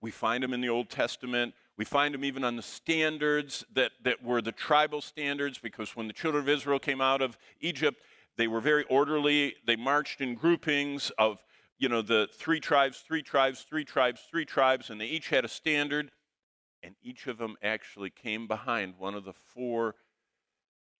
We 0.00 0.10
find 0.10 0.42
them 0.42 0.52
in 0.52 0.60
the 0.60 0.68
Old 0.68 0.90
Testament. 0.90 1.54
We 1.76 1.84
find 1.84 2.14
them 2.14 2.24
even 2.24 2.44
on 2.44 2.56
the 2.56 2.62
standards 2.62 3.64
that, 3.74 3.92
that 4.02 4.22
were 4.22 4.40
the 4.40 4.52
tribal 4.52 5.00
standards, 5.00 5.58
because 5.58 5.96
when 5.96 6.06
the 6.06 6.12
children 6.12 6.42
of 6.42 6.48
Israel 6.48 6.78
came 6.78 7.00
out 7.00 7.20
of 7.22 7.36
Egypt, 7.60 8.00
they 8.36 8.46
were 8.46 8.60
very 8.60 8.84
orderly. 8.84 9.54
They 9.66 9.76
marched 9.76 10.20
in 10.20 10.34
groupings 10.34 11.10
of, 11.18 11.38
you 11.78 11.88
know, 11.88 12.02
the 12.02 12.28
three 12.34 12.60
tribes, 12.60 13.02
three 13.06 13.22
tribes, 13.22 13.64
three 13.68 13.84
tribes, 13.84 14.20
three 14.30 14.44
tribes, 14.44 14.90
and 14.90 15.00
they 15.00 15.06
each 15.06 15.28
had 15.30 15.44
a 15.44 15.48
standard 15.48 16.10
and 16.84 16.94
each 17.02 17.26
of 17.26 17.38
them 17.38 17.56
actually 17.62 18.10
came 18.10 18.46
behind 18.46 18.94
one 18.98 19.14
of 19.14 19.24
the 19.24 19.32
four 19.32 19.94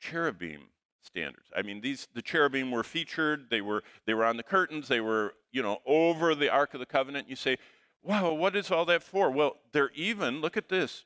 cherubim 0.01 0.63
standards. 1.03 1.49
I 1.55 1.63
mean, 1.63 1.81
these 1.83 2.09
the 2.15 2.23
cherubim 2.23 2.71
were 2.71 2.83
featured. 2.83 3.51
They 3.51 3.61
were 3.61 3.85
they 4.07 4.15
were 4.15 4.25
on 4.25 4.37
the 4.37 4.43
curtains. 4.43 4.89
They 4.89 5.01
were 5.01 5.35
you 5.53 5.63
know 5.63 5.79
over 5.87 6.35
the 6.35 6.51
Ark 6.51 6.75
of 6.75 6.81
the 6.81 6.87
Covenant. 6.87 7.29
You 7.29 7.37
say, 7.37 7.59
wow, 8.03 8.33
what 8.33 8.57
is 8.57 8.71
all 8.71 8.87
that 8.87 9.03
for? 9.03 9.31
Well, 9.31 9.59
they're 9.73 9.93
even. 9.95 10.41
Look 10.41 10.57
at 10.57 10.69
this. 10.69 11.05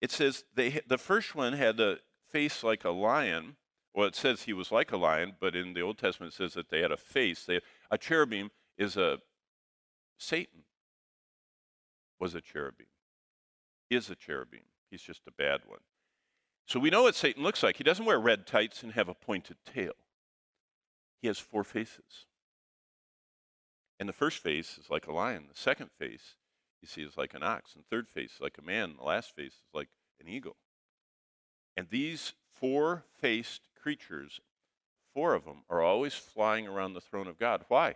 It 0.00 0.10
says 0.10 0.44
they 0.54 0.80
the 0.86 0.98
first 0.98 1.34
one 1.34 1.52
had 1.52 1.78
a 1.78 1.98
face 2.28 2.64
like 2.64 2.84
a 2.84 2.90
lion. 2.90 3.56
Well, 3.94 4.06
it 4.06 4.16
says 4.16 4.42
he 4.42 4.52
was 4.52 4.70
like 4.70 4.92
a 4.92 4.98
lion, 4.98 5.36
but 5.40 5.56
in 5.56 5.72
the 5.72 5.80
Old 5.80 5.96
Testament 5.96 6.34
it 6.34 6.36
says 6.36 6.52
that 6.54 6.68
they 6.68 6.80
had 6.80 6.92
a 6.92 6.98
face. 6.98 7.46
They, 7.46 7.60
a 7.90 7.96
cherubim 7.96 8.50
is 8.76 8.96
a 8.96 9.20
Satan 10.18 10.64
was 12.18 12.34
a 12.34 12.40
cherubim 12.40 12.86
is 13.90 14.10
a 14.10 14.14
cherubim. 14.14 14.64
He's 14.90 15.02
just 15.02 15.22
a 15.26 15.32
bad 15.32 15.60
one. 15.66 15.80
So 16.66 16.80
we 16.80 16.90
know 16.90 17.02
what 17.02 17.14
Satan 17.14 17.42
looks 17.42 17.62
like. 17.62 17.76
He 17.76 17.84
doesn't 17.84 18.04
wear 18.04 18.18
red 18.18 18.46
tights 18.46 18.82
and 18.82 18.92
have 18.92 19.08
a 19.08 19.14
pointed 19.14 19.56
tail. 19.64 19.92
He 21.20 21.28
has 21.28 21.38
four 21.38 21.64
faces. 21.64 22.26
And 23.98 24.08
the 24.08 24.12
first 24.12 24.42
face 24.42 24.78
is 24.78 24.90
like 24.90 25.06
a 25.06 25.12
lion. 25.12 25.44
The 25.48 25.58
second 25.58 25.90
face, 25.98 26.34
you 26.82 26.88
see, 26.88 27.02
is 27.02 27.16
like 27.16 27.34
an 27.34 27.42
ox. 27.42 27.74
And 27.74 27.84
third 27.86 28.08
face 28.08 28.34
is 28.34 28.40
like 28.40 28.58
a 28.58 28.66
man. 28.66 28.94
The 28.98 29.04
last 29.04 29.34
face 29.34 29.52
is 29.52 29.72
like 29.72 29.88
an 30.20 30.28
eagle. 30.28 30.56
And 31.76 31.88
these 31.90 32.32
four 32.52 33.04
faced 33.20 33.68
creatures, 33.80 34.40
four 35.14 35.34
of 35.34 35.44
them, 35.44 35.62
are 35.70 35.82
always 35.82 36.14
flying 36.14 36.66
around 36.66 36.94
the 36.94 37.00
throne 37.00 37.28
of 37.28 37.38
God. 37.38 37.64
Why? 37.68 37.94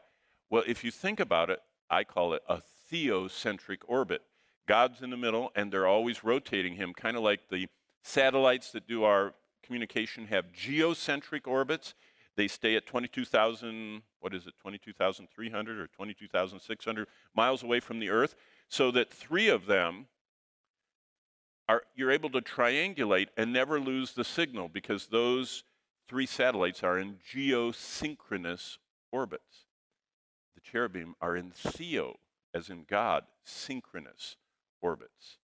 Well, 0.48 0.62
if 0.66 0.84
you 0.84 0.90
think 0.90 1.20
about 1.20 1.50
it, 1.50 1.60
I 1.88 2.04
call 2.04 2.34
it 2.34 2.42
a 2.48 2.62
theocentric 2.90 3.78
orbit. 3.86 4.22
God's 4.66 5.02
in 5.02 5.10
the 5.10 5.16
middle, 5.16 5.50
and 5.54 5.72
they're 5.72 5.86
always 5.86 6.22
rotating 6.22 6.74
him, 6.74 6.94
kind 6.94 7.16
of 7.16 7.22
like 7.22 7.48
the 7.50 7.68
satellites 8.02 8.70
that 8.72 8.86
do 8.86 9.04
our 9.04 9.34
communication 9.62 10.26
have 10.26 10.52
geocentric 10.52 11.46
orbits. 11.46 11.94
They 12.36 12.48
stay 12.48 12.76
at 12.76 12.86
22,000, 12.86 14.02
what 14.20 14.34
is 14.34 14.46
it, 14.46 14.54
22,300 14.60 15.78
or 15.78 15.86
22,600 15.88 17.08
miles 17.34 17.62
away 17.62 17.80
from 17.80 17.98
the 17.98 18.10
Earth, 18.10 18.34
so 18.68 18.90
that 18.92 19.12
three 19.12 19.48
of 19.48 19.66
them 19.66 20.06
are, 21.68 21.82
you're 21.94 22.10
able 22.10 22.30
to 22.30 22.40
triangulate 22.40 23.28
and 23.36 23.52
never 23.52 23.78
lose 23.78 24.12
the 24.12 24.24
signal 24.24 24.68
because 24.68 25.06
those 25.06 25.64
three 26.08 26.26
satellites 26.26 26.82
are 26.82 26.98
in 26.98 27.18
geosynchronous 27.32 28.78
orbits. 29.12 29.66
The 30.56 30.60
cherubim 30.60 31.14
are 31.20 31.36
in 31.36 31.52
theo, 31.52 32.16
as 32.52 32.68
in 32.68 32.84
God, 32.88 33.24
synchronous 33.44 34.36
orbits. 34.82 35.38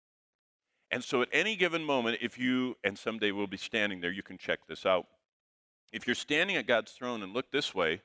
And 0.91 1.04
so 1.04 1.22
at 1.22 1.30
any 1.32 1.56
given 1.56 1.84
moment, 1.84 2.19
if 2.22 2.38
you, 2.38 2.78
and 2.84 2.98
someday 2.98 3.32
we'll 3.32 3.48
be 3.48 3.58
standing 3.58 4.00
there, 4.00 4.12
you 4.12 4.24
can 4.24 4.38
check 4.38 4.60
this 4.67 4.86
out. 4.86 5.06
If 5.91 6.06
you're 6.08 6.15
standing 6.15 6.56
at 6.56 6.67
God's 6.67 6.91
throne 6.91 7.24
and 7.24 7.34
look 7.34 7.52
this 7.52 7.74
way, 7.74 8.02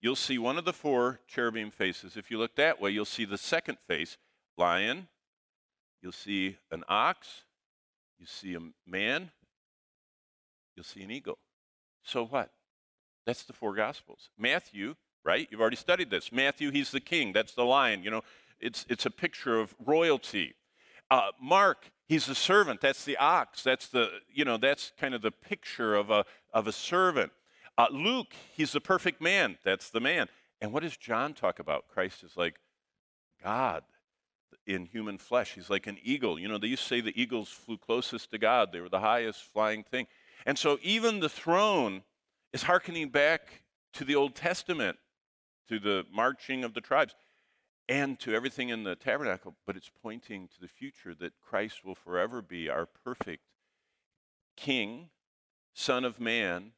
you'll 0.00 0.16
see 0.16 0.38
one 0.38 0.58
of 0.58 0.64
the 0.64 0.72
four 0.72 1.20
cherubim 1.26 1.70
faces. 1.70 2.16
If 2.16 2.30
you 2.30 2.38
look 2.38 2.56
that 2.56 2.80
way, 2.80 2.90
you'll 2.90 3.04
see 3.04 3.24
the 3.24 3.38
second 3.38 3.78
face, 3.86 4.18
lion. 4.56 5.08
You'll 6.02 6.12
see 6.12 6.56
an 6.70 6.84
ox. 6.88 7.44
You 8.18 8.26
see 8.26 8.54
a 8.54 8.60
man. 8.86 9.30
You'll 10.76 10.84
see 10.84 11.02
an 11.02 11.10
eagle. 11.10 11.38
So 12.02 12.26
what? 12.26 12.50
That's 13.26 13.42
the 13.42 13.52
four 13.52 13.74
gospels. 13.74 14.30
Matthew, 14.38 14.96
right? 15.24 15.48
You've 15.50 15.60
already 15.60 15.76
studied 15.76 16.10
this. 16.10 16.32
Matthew, 16.32 16.70
he's 16.70 16.90
the 16.90 17.00
king. 17.00 17.32
That's 17.32 17.54
the 17.54 17.64
lion. 17.64 18.02
You 18.02 18.10
know, 18.10 18.22
it's, 18.60 18.86
it's 18.88 19.06
a 19.06 19.10
picture 19.10 19.58
of 19.58 19.74
royalty. 19.84 20.54
Uh, 21.10 21.30
Mark, 21.40 21.90
he's 22.06 22.28
a 22.28 22.34
servant. 22.34 22.80
That's 22.80 23.04
the 23.04 23.16
ox. 23.16 23.62
That's 23.62 23.88
the, 23.88 24.08
you 24.32 24.44
know, 24.44 24.56
that's 24.56 24.92
kind 24.98 25.14
of 25.14 25.22
the 25.22 25.30
picture 25.30 25.94
of 25.94 26.10
a, 26.10 26.24
of 26.52 26.66
a 26.66 26.72
servant. 26.72 27.32
Uh, 27.76 27.86
Luke, 27.90 28.34
he's 28.54 28.72
the 28.72 28.80
perfect 28.80 29.20
man. 29.20 29.56
That's 29.64 29.90
the 29.90 30.00
man. 30.00 30.28
And 30.60 30.72
what 30.72 30.82
does 30.82 30.96
John 30.96 31.34
talk 31.34 31.60
about? 31.60 31.88
Christ 31.88 32.24
is 32.24 32.36
like 32.36 32.56
God 33.42 33.84
in 34.66 34.86
human 34.86 35.18
flesh. 35.18 35.54
He's 35.54 35.70
like 35.70 35.86
an 35.86 35.98
eagle. 36.02 36.38
You 36.38 36.48
know, 36.48 36.58
they 36.58 36.66
used 36.66 36.82
to 36.82 36.88
say 36.88 37.00
the 37.00 37.20
eagles 37.20 37.48
flew 37.48 37.78
closest 37.78 38.30
to 38.32 38.38
God, 38.38 38.70
they 38.72 38.80
were 38.80 38.88
the 38.88 39.00
highest 39.00 39.42
flying 39.44 39.84
thing. 39.84 40.06
And 40.44 40.58
so 40.58 40.78
even 40.82 41.20
the 41.20 41.28
throne 41.28 42.02
is 42.52 42.62
hearkening 42.62 43.10
back 43.10 43.62
to 43.94 44.04
the 44.04 44.14
Old 44.14 44.34
Testament, 44.34 44.98
to 45.68 45.78
the 45.78 46.04
marching 46.12 46.64
of 46.64 46.74
the 46.74 46.80
tribes 46.80 47.14
and 47.88 48.18
to 48.20 48.34
everything 48.34 48.68
in 48.68 48.84
the 48.84 48.94
tabernacle, 48.94 49.54
but 49.66 49.76
it's 49.76 49.90
pointing 50.02 50.48
to 50.48 50.60
the 50.60 50.68
future 50.68 51.14
that 51.14 51.40
Christ 51.40 51.84
will 51.84 51.94
forever 51.94 52.42
be 52.42 52.68
our 52.68 52.86
perfect 52.86 53.42
King, 54.56 55.08
Son 55.72 56.04
of 56.04 56.20
Man, 56.20 56.72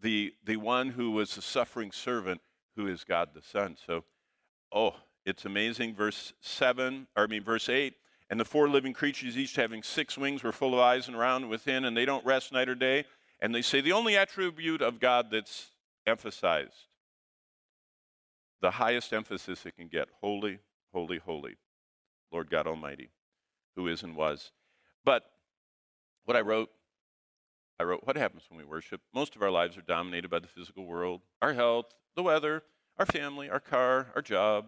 the, 0.00 0.34
the 0.44 0.56
one 0.56 0.90
who 0.90 1.12
was 1.12 1.36
a 1.36 1.42
suffering 1.42 1.92
servant, 1.92 2.40
who 2.76 2.86
is 2.86 3.04
God 3.04 3.30
the 3.34 3.42
Son. 3.42 3.76
So, 3.86 4.04
oh, 4.72 4.96
it's 5.24 5.44
amazing. 5.44 5.94
Verse 5.94 6.32
7, 6.40 7.06
or 7.16 7.24
I 7.24 7.26
mean, 7.26 7.44
verse 7.44 7.68
8. 7.68 7.94
And 8.28 8.38
the 8.38 8.44
four 8.44 8.68
living 8.68 8.92
creatures, 8.92 9.36
each 9.36 9.56
having 9.56 9.82
six 9.82 10.16
wings, 10.16 10.42
were 10.42 10.52
full 10.52 10.74
of 10.74 10.80
eyes 10.80 11.08
and 11.08 11.16
around 11.16 11.42
and 11.42 11.50
within, 11.50 11.84
and 11.84 11.96
they 11.96 12.04
don't 12.04 12.24
rest 12.24 12.52
night 12.52 12.68
or 12.68 12.74
day. 12.74 13.04
And 13.40 13.54
they 13.54 13.62
say 13.62 13.80
the 13.80 13.92
only 13.92 14.16
attribute 14.16 14.82
of 14.82 15.00
God 15.00 15.30
that's 15.30 15.70
emphasized 16.06 16.86
the 18.60 18.72
highest 18.72 19.12
emphasis 19.12 19.64
it 19.66 19.76
can 19.76 19.88
get 19.88 20.08
holy, 20.20 20.58
holy, 20.92 21.18
holy, 21.18 21.56
Lord 22.30 22.50
God 22.50 22.66
Almighty, 22.66 23.10
who 23.76 23.86
is 23.86 24.02
and 24.02 24.14
was. 24.14 24.52
But 25.04 25.24
what 26.24 26.36
I 26.36 26.40
wrote, 26.40 26.70
I 27.78 27.84
wrote, 27.84 28.02
what 28.04 28.16
happens 28.16 28.42
when 28.48 28.58
we 28.58 28.64
worship? 28.64 29.00
Most 29.14 29.34
of 29.36 29.42
our 29.42 29.50
lives 29.50 29.76
are 29.78 29.82
dominated 29.82 30.28
by 30.28 30.38
the 30.38 30.46
physical 30.46 30.84
world, 30.84 31.22
our 31.40 31.54
health, 31.54 31.86
the 32.14 32.22
weather, 32.22 32.62
our 32.98 33.06
family, 33.06 33.48
our 33.48 33.60
car, 33.60 34.08
our 34.14 34.20
job, 34.22 34.66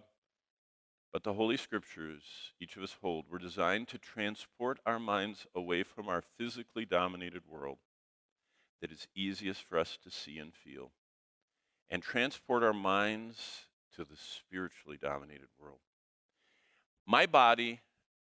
But 1.12 1.24
the 1.24 1.34
Holy 1.34 1.58
Scriptures, 1.58 2.22
each 2.58 2.76
of 2.76 2.82
us 2.82 2.96
hold, 3.02 3.26
were 3.28 3.38
designed 3.38 3.88
to 3.88 3.98
transport 3.98 4.80
our 4.86 4.98
minds 4.98 5.46
away 5.54 5.82
from 5.82 6.08
our 6.08 6.22
physically 6.38 6.86
dominated 6.86 7.42
world 7.46 7.78
that 8.80 8.90
is 8.90 9.06
easiest 9.14 9.62
for 9.62 9.78
us 9.78 9.98
to 10.02 10.10
see 10.10 10.38
and 10.38 10.54
feel, 10.54 10.90
and 11.90 12.02
transport 12.02 12.62
our 12.62 12.72
minds 12.72 13.66
to 13.96 14.04
the 14.04 14.16
spiritually 14.16 14.98
dominated 15.00 15.48
world. 15.60 15.78
My 17.06 17.26
body 17.26 17.80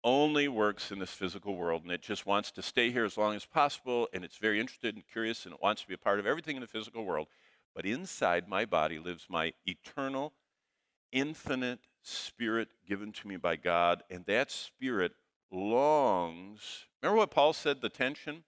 only 0.04 0.48
works 0.48 0.92
in 0.92 1.00
this 1.00 1.12
physical 1.12 1.56
world 1.56 1.84
and 1.84 1.92
it 1.92 2.02
just 2.02 2.26
wants 2.26 2.52
to 2.52 2.62
stay 2.62 2.92
here 2.92 3.06
as 3.06 3.18
long 3.18 3.36
as 3.36 3.46
possible 3.46 4.10
and 4.13 4.24
it's 4.24 4.38
very 4.38 4.60
interested 4.60 4.96
and 4.96 5.08
curious 5.08 5.46
and 5.46 5.54
it 5.54 5.62
wants 5.62 5.82
to 5.82 5.88
be 5.88 5.94
a 5.94 5.98
part 5.98 6.20
of 6.20 6.26
everything 6.26 6.56
in 6.56 6.62
the 6.62 6.68
physical 6.68 7.06
world. 7.06 7.28
But 7.76 7.86
inside 7.86 8.48
my 8.48 8.66
body 8.66 9.00
lives 9.00 9.28
my 9.30 9.54
eternal, 9.66 10.34
infinite 11.12 11.80
spirit 12.02 12.70
given 12.88 13.12
to 13.13 13.28
me 13.28 13.38
by 13.38 13.56
God, 13.56 14.04
and 14.10 14.26
that 14.26 14.52
spirit 14.52 15.13
longs. 15.52 16.86
Remember 17.02 17.20
what 17.20 17.32
Paul 17.32 17.54
said, 17.54 17.82
the 17.82 17.89
tension? 17.89 18.44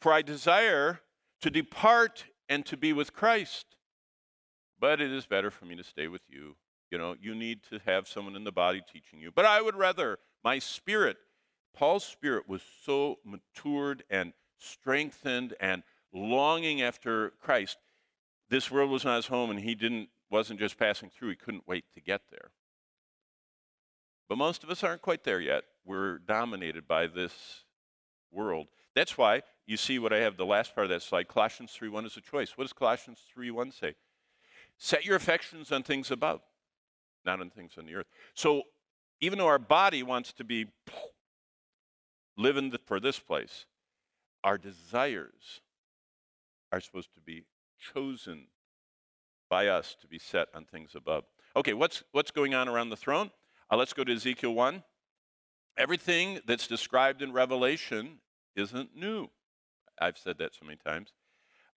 For 0.00 0.12
I 0.12 0.22
desire 0.22 1.00
to 1.40 1.50
depart 1.50 2.24
and 2.48 2.64
to 2.66 2.76
be 2.76 2.92
with 2.92 3.12
Christ, 3.12 3.76
but 4.80 5.00
it 5.00 5.12
is 5.12 5.26
better 5.26 5.50
for 5.50 5.66
me 5.66 5.76
to 5.76 5.84
stay 5.84 6.08
with 6.08 6.22
you. 6.28 6.56
You 6.90 6.98
know, 6.98 7.14
you 7.20 7.34
need 7.34 7.62
to 7.70 7.78
have 7.86 8.08
someone 8.08 8.34
in 8.34 8.44
the 8.44 8.50
body 8.52 8.82
teaching 8.92 9.20
you. 9.20 9.30
But 9.30 9.44
I 9.44 9.60
would 9.60 9.76
rather, 9.76 10.18
my 10.42 10.58
spirit, 10.58 11.18
Paul's 11.74 12.04
spirit 12.04 12.48
was 12.48 12.62
so 12.84 13.18
matured 13.24 14.02
and 14.10 14.32
strengthened 14.58 15.54
and 15.60 15.82
longing 16.12 16.82
after 16.82 17.30
Christ. 17.40 17.76
This 18.48 18.70
world 18.70 18.90
was 18.90 19.04
not 19.04 19.16
his 19.16 19.26
home, 19.26 19.50
and 19.50 19.60
he 19.60 19.74
didn't 19.74 20.08
wasn't 20.30 20.60
just 20.60 20.78
passing 20.78 21.10
through. 21.10 21.30
He 21.30 21.36
couldn't 21.36 21.66
wait 21.66 21.84
to 21.94 22.00
get 22.00 22.22
there. 22.30 22.50
But 24.28 24.38
most 24.38 24.62
of 24.62 24.70
us 24.70 24.84
aren't 24.84 25.02
quite 25.02 25.24
there 25.24 25.40
yet. 25.40 25.64
We're 25.84 26.18
dominated 26.18 26.86
by 26.86 27.08
this 27.08 27.64
world. 28.30 28.68
That's 28.94 29.18
why 29.18 29.42
you 29.66 29.76
see 29.76 29.98
what 29.98 30.12
I 30.12 30.18
have 30.18 30.36
the 30.36 30.46
last 30.46 30.74
part 30.74 30.84
of 30.84 30.90
that 30.90 31.02
slide. 31.02 31.26
Colossians 31.26 31.72
3:1 31.72 32.06
is 32.06 32.16
a 32.16 32.20
choice. 32.20 32.56
What 32.56 32.64
does 32.64 32.72
Colossians 32.72 33.20
3:1 33.28 33.72
say? 33.72 33.94
Set 34.82 35.04
your 35.04 35.14
affections 35.14 35.70
on 35.72 35.82
things 35.82 36.10
above, 36.10 36.40
not 37.26 37.38
on 37.38 37.50
things 37.50 37.72
on 37.76 37.84
the 37.84 37.94
earth. 37.94 38.06
So 38.32 38.62
even 39.20 39.38
though 39.38 39.46
our 39.46 39.58
body 39.58 40.02
wants 40.02 40.32
to 40.32 40.42
be 40.42 40.68
living 42.38 42.72
for 42.86 42.98
this 42.98 43.18
place, 43.18 43.66
our 44.42 44.56
desires 44.56 45.60
are 46.72 46.80
supposed 46.80 47.12
to 47.12 47.20
be 47.20 47.44
chosen 47.92 48.46
by 49.50 49.66
us 49.66 49.96
to 50.00 50.06
be 50.06 50.18
set 50.18 50.48
on 50.54 50.64
things 50.64 50.92
above. 50.94 51.24
Okay, 51.54 51.74
what's 51.74 52.02
what's 52.12 52.30
going 52.30 52.54
on 52.54 52.66
around 52.66 52.88
the 52.88 52.96
throne? 52.96 53.30
Uh, 53.70 53.76
let's 53.76 53.92
go 53.92 54.02
to 54.02 54.14
Ezekiel 54.14 54.54
1. 54.54 54.82
Everything 55.76 56.40
that's 56.46 56.66
described 56.66 57.20
in 57.20 57.32
Revelation 57.32 58.20
isn't 58.56 58.96
new. 58.96 59.28
I've 60.00 60.16
said 60.16 60.38
that 60.38 60.54
so 60.54 60.64
many 60.64 60.78
times. 60.78 61.12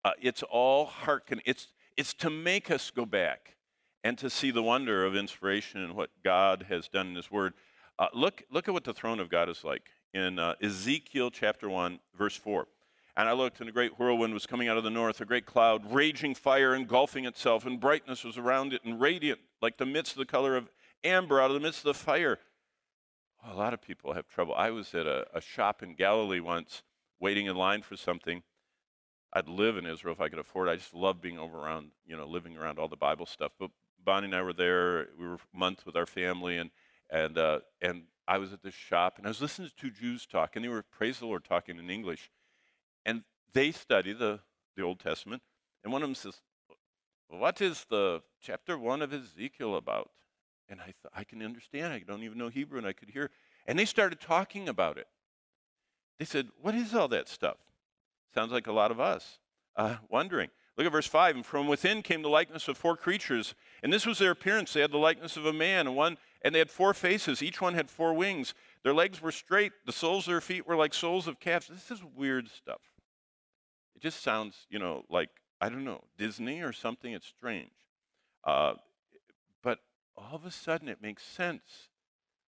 Uh, 0.05 0.11
it's 0.21 0.41
all 0.43 0.85
hearken. 0.85 1.41
It's, 1.45 1.67
it's 1.97 2.13
to 2.15 2.29
make 2.29 2.71
us 2.71 2.91
go 2.91 3.05
back 3.05 3.55
and 4.03 4.17
to 4.17 4.29
see 4.29 4.51
the 4.51 4.63
wonder 4.63 5.05
of 5.05 5.15
inspiration 5.15 5.81
and 5.81 5.95
what 5.95 6.09
God 6.23 6.65
has 6.69 6.87
done 6.87 7.07
in 7.07 7.15
His 7.15 7.31
Word. 7.31 7.53
Uh, 7.97 8.07
look, 8.13 8.43
look 8.51 8.67
at 8.67 8.73
what 8.73 8.83
the 8.83 8.93
throne 8.93 9.19
of 9.19 9.29
God 9.29 9.49
is 9.49 9.63
like 9.63 9.89
in 10.13 10.39
uh, 10.39 10.55
Ezekiel 10.61 11.31
chapter 11.31 11.69
1, 11.69 11.99
verse 12.17 12.35
4. 12.35 12.67
And 13.15 13.29
I 13.29 13.33
looked, 13.33 13.59
and 13.59 13.69
a 13.69 13.71
great 13.71 13.99
whirlwind 13.99 14.33
was 14.33 14.47
coming 14.47 14.67
out 14.67 14.77
of 14.77 14.83
the 14.83 14.89
north, 14.89 15.21
a 15.21 15.25
great 15.25 15.45
cloud, 15.45 15.93
raging 15.93 16.33
fire 16.33 16.73
engulfing 16.73 17.25
itself, 17.25 17.65
and 17.65 17.79
brightness 17.79 18.23
was 18.23 18.37
around 18.37 18.73
it, 18.73 18.83
and 18.83 18.99
radiant, 18.99 19.39
like 19.61 19.77
the 19.77 19.85
midst 19.85 20.13
of 20.13 20.17
the 20.17 20.25
color 20.25 20.57
of 20.57 20.69
amber 21.03 21.39
out 21.39 21.51
of 21.51 21.53
the 21.53 21.59
midst 21.59 21.81
of 21.81 21.85
the 21.85 21.93
fire. 21.93 22.39
a 23.45 23.53
lot 23.53 23.73
of 23.73 23.81
people 23.81 24.13
have 24.13 24.27
trouble. 24.27 24.55
I 24.55 24.71
was 24.71 24.95
at 24.95 25.05
a, 25.05 25.27
a 25.33 25.41
shop 25.41 25.83
in 25.83 25.93
Galilee 25.93 26.39
once, 26.39 26.81
waiting 27.19 27.45
in 27.45 27.55
line 27.55 27.83
for 27.83 27.95
something. 27.95 28.41
I'd 29.33 29.47
live 29.47 29.77
in 29.77 29.85
Israel 29.85 30.13
if 30.13 30.21
I 30.21 30.29
could 30.29 30.39
afford 30.39 30.67
it. 30.67 30.71
I 30.71 30.75
just 30.75 30.93
love 30.93 31.21
being 31.21 31.39
over 31.39 31.57
around, 31.57 31.89
you 32.05 32.15
know, 32.15 32.25
living 32.25 32.55
around 32.55 32.77
all 32.77 32.87
the 32.87 32.95
Bible 32.95 33.25
stuff. 33.25 33.51
But 33.59 33.71
Bonnie 34.03 34.25
and 34.25 34.35
I 34.35 34.43
were 34.43 34.53
there. 34.53 35.07
We 35.19 35.27
were 35.27 35.35
a 35.35 35.57
month 35.57 35.85
with 35.85 35.95
our 35.95 36.05
family, 36.05 36.57
and 36.57 36.69
and 37.09 37.37
uh, 37.37 37.59
and 37.81 38.03
I 38.27 38.37
was 38.37 38.53
at 38.53 38.61
this 38.61 38.75
shop, 38.75 39.17
and 39.17 39.25
I 39.25 39.29
was 39.29 39.41
listening 39.41 39.69
to 39.69 39.75
two 39.75 39.91
Jews 39.91 40.25
talk, 40.25 40.55
and 40.55 40.63
they 40.63 40.69
were 40.69 40.83
praise 40.83 41.19
the 41.19 41.25
Lord 41.25 41.43
talking 41.43 41.79
in 41.79 41.89
English, 41.89 42.29
and 43.05 43.23
they 43.53 43.71
study 43.71 44.13
the 44.13 44.39
the 44.75 44.83
Old 44.83 44.99
Testament, 44.99 45.41
and 45.83 45.91
one 45.91 46.03
of 46.03 46.07
them 46.09 46.15
says, 46.15 46.41
"What 47.27 47.59
is 47.59 47.85
the 47.89 48.21
chapter 48.39 48.77
one 48.77 49.01
of 49.01 49.11
Ezekiel 49.13 49.75
about?" 49.75 50.11
And 50.69 50.79
I 50.79 50.93
thought, 51.01 51.11
I 51.13 51.23
can 51.23 51.41
understand. 51.41 51.91
I 51.91 51.99
don't 51.99 52.23
even 52.23 52.37
know 52.37 52.49
Hebrew, 52.49 52.77
and 52.77 52.87
I 52.87 52.93
could 52.93 53.09
hear. 53.09 53.31
And 53.65 53.77
they 53.77 53.85
started 53.85 54.19
talking 54.19 54.69
about 54.69 54.97
it. 54.97 55.07
They 56.19 56.25
said, 56.25 56.49
What 56.61 56.75
is 56.75 56.93
all 56.93 57.07
that 57.09 57.27
stuff? 57.27 57.57
Sounds 58.33 58.51
like 58.51 58.67
a 58.67 58.71
lot 58.71 58.91
of 58.91 58.99
us 58.99 59.39
uh, 59.75 59.97
wondering. 60.09 60.49
Look 60.77 60.87
at 60.87 60.91
verse 60.91 61.07
5. 61.07 61.35
And 61.35 61.45
from 61.45 61.67
within 61.67 62.01
came 62.01 62.21
the 62.21 62.29
likeness 62.29 62.67
of 62.67 62.77
four 62.77 62.97
creatures. 62.97 63.53
And 63.83 63.93
this 63.93 64.05
was 64.05 64.17
their 64.17 64.31
appearance. 64.31 64.73
They 64.73 64.81
had 64.81 64.91
the 64.91 64.97
likeness 64.97 65.37
of 65.37 65.45
a 65.45 65.53
man, 65.53 65.87
and 65.87 65.95
one 65.95 66.17
and 66.43 66.53
they 66.53 66.59
had 66.59 66.69
four 66.69 66.93
faces. 66.93 67.41
Each 67.41 67.61
one 67.61 67.73
had 67.73 67.89
four 67.89 68.13
wings. 68.13 68.53
Their 68.83 68.93
legs 68.93 69.21
were 69.21 69.31
straight. 69.31 69.71
The 69.85 69.93
soles 69.93 70.27
of 70.27 70.33
their 70.33 70.41
feet 70.41 70.67
were 70.67 70.75
like 70.75 70.93
soles 70.93 71.27
of 71.27 71.39
calves. 71.39 71.67
This 71.67 71.89
is 71.89 72.03
weird 72.15 72.49
stuff. 72.49 72.81
It 73.95 74.01
just 74.01 74.21
sounds, 74.21 74.67
you 74.69 74.77
know, 74.77 75.03
like, 75.09 75.29
I 75.61 75.69
don't 75.69 75.85
know, 75.85 76.03
Disney 76.17 76.61
or 76.61 76.73
something. 76.73 77.13
It's 77.13 77.27
strange. 77.27 77.71
Uh, 78.43 78.73
but 79.61 79.79
all 80.17 80.35
of 80.35 80.45
a 80.45 80.51
sudden 80.51 80.89
it 80.89 81.01
makes 81.01 81.23
sense 81.23 81.87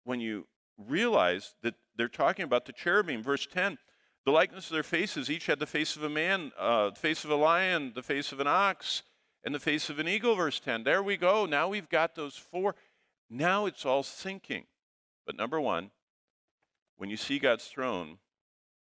when 0.03 0.19
you 0.19 0.49
realize 0.77 1.55
that 1.63 1.75
they're 1.97 2.09
talking 2.09 2.45
about 2.45 2.67
the 2.67 2.73
cherubim. 2.73 3.23
Verse 3.23 3.47
10 3.47 3.79
the 4.27 4.33
likeness 4.33 4.67
of 4.67 4.73
their 4.73 4.83
faces, 4.83 5.31
each 5.31 5.47
had 5.47 5.61
the 5.61 5.67
face 5.67 5.95
of 5.95 6.03
a 6.03 6.09
man, 6.09 6.51
uh, 6.59 6.91
the 6.91 6.97
face 6.97 7.25
of 7.25 7.31
a 7.31 7.37
lion, 7.37 7.93
the 7.95 8.03
face 8.03 8.33
of 8.33 8.41
an 8.41 8.49
ox, 8.49 9.05
and 9.45 9.55
the 9.55 9.61
face 9.61 9.89
of 9.89 10.01
an 10.01 10.09
eagle. 10.09 10.35
Verse 10.35 10.59
10. 10.59 10.83
There 10.83 11.03
we 11.03 11.17
go. 11.17 11.47
Now 11.47 11.69
we've 11.69 11.89
got 11.89 12.17
those 12.17 12.37
four. 12.37 12.75
Now 13.31 13.67
it's 13.67 13.87
all 13.87 14.03
sinking. 14.03 14.65
But 15.25 15.37
number 15.37 15.61
one, 15.61 15.93
when 16.97 17.09
you 17.09 17.17
see 17.17 17.39
God's 17.39 17.67
throne, 17.67 18.19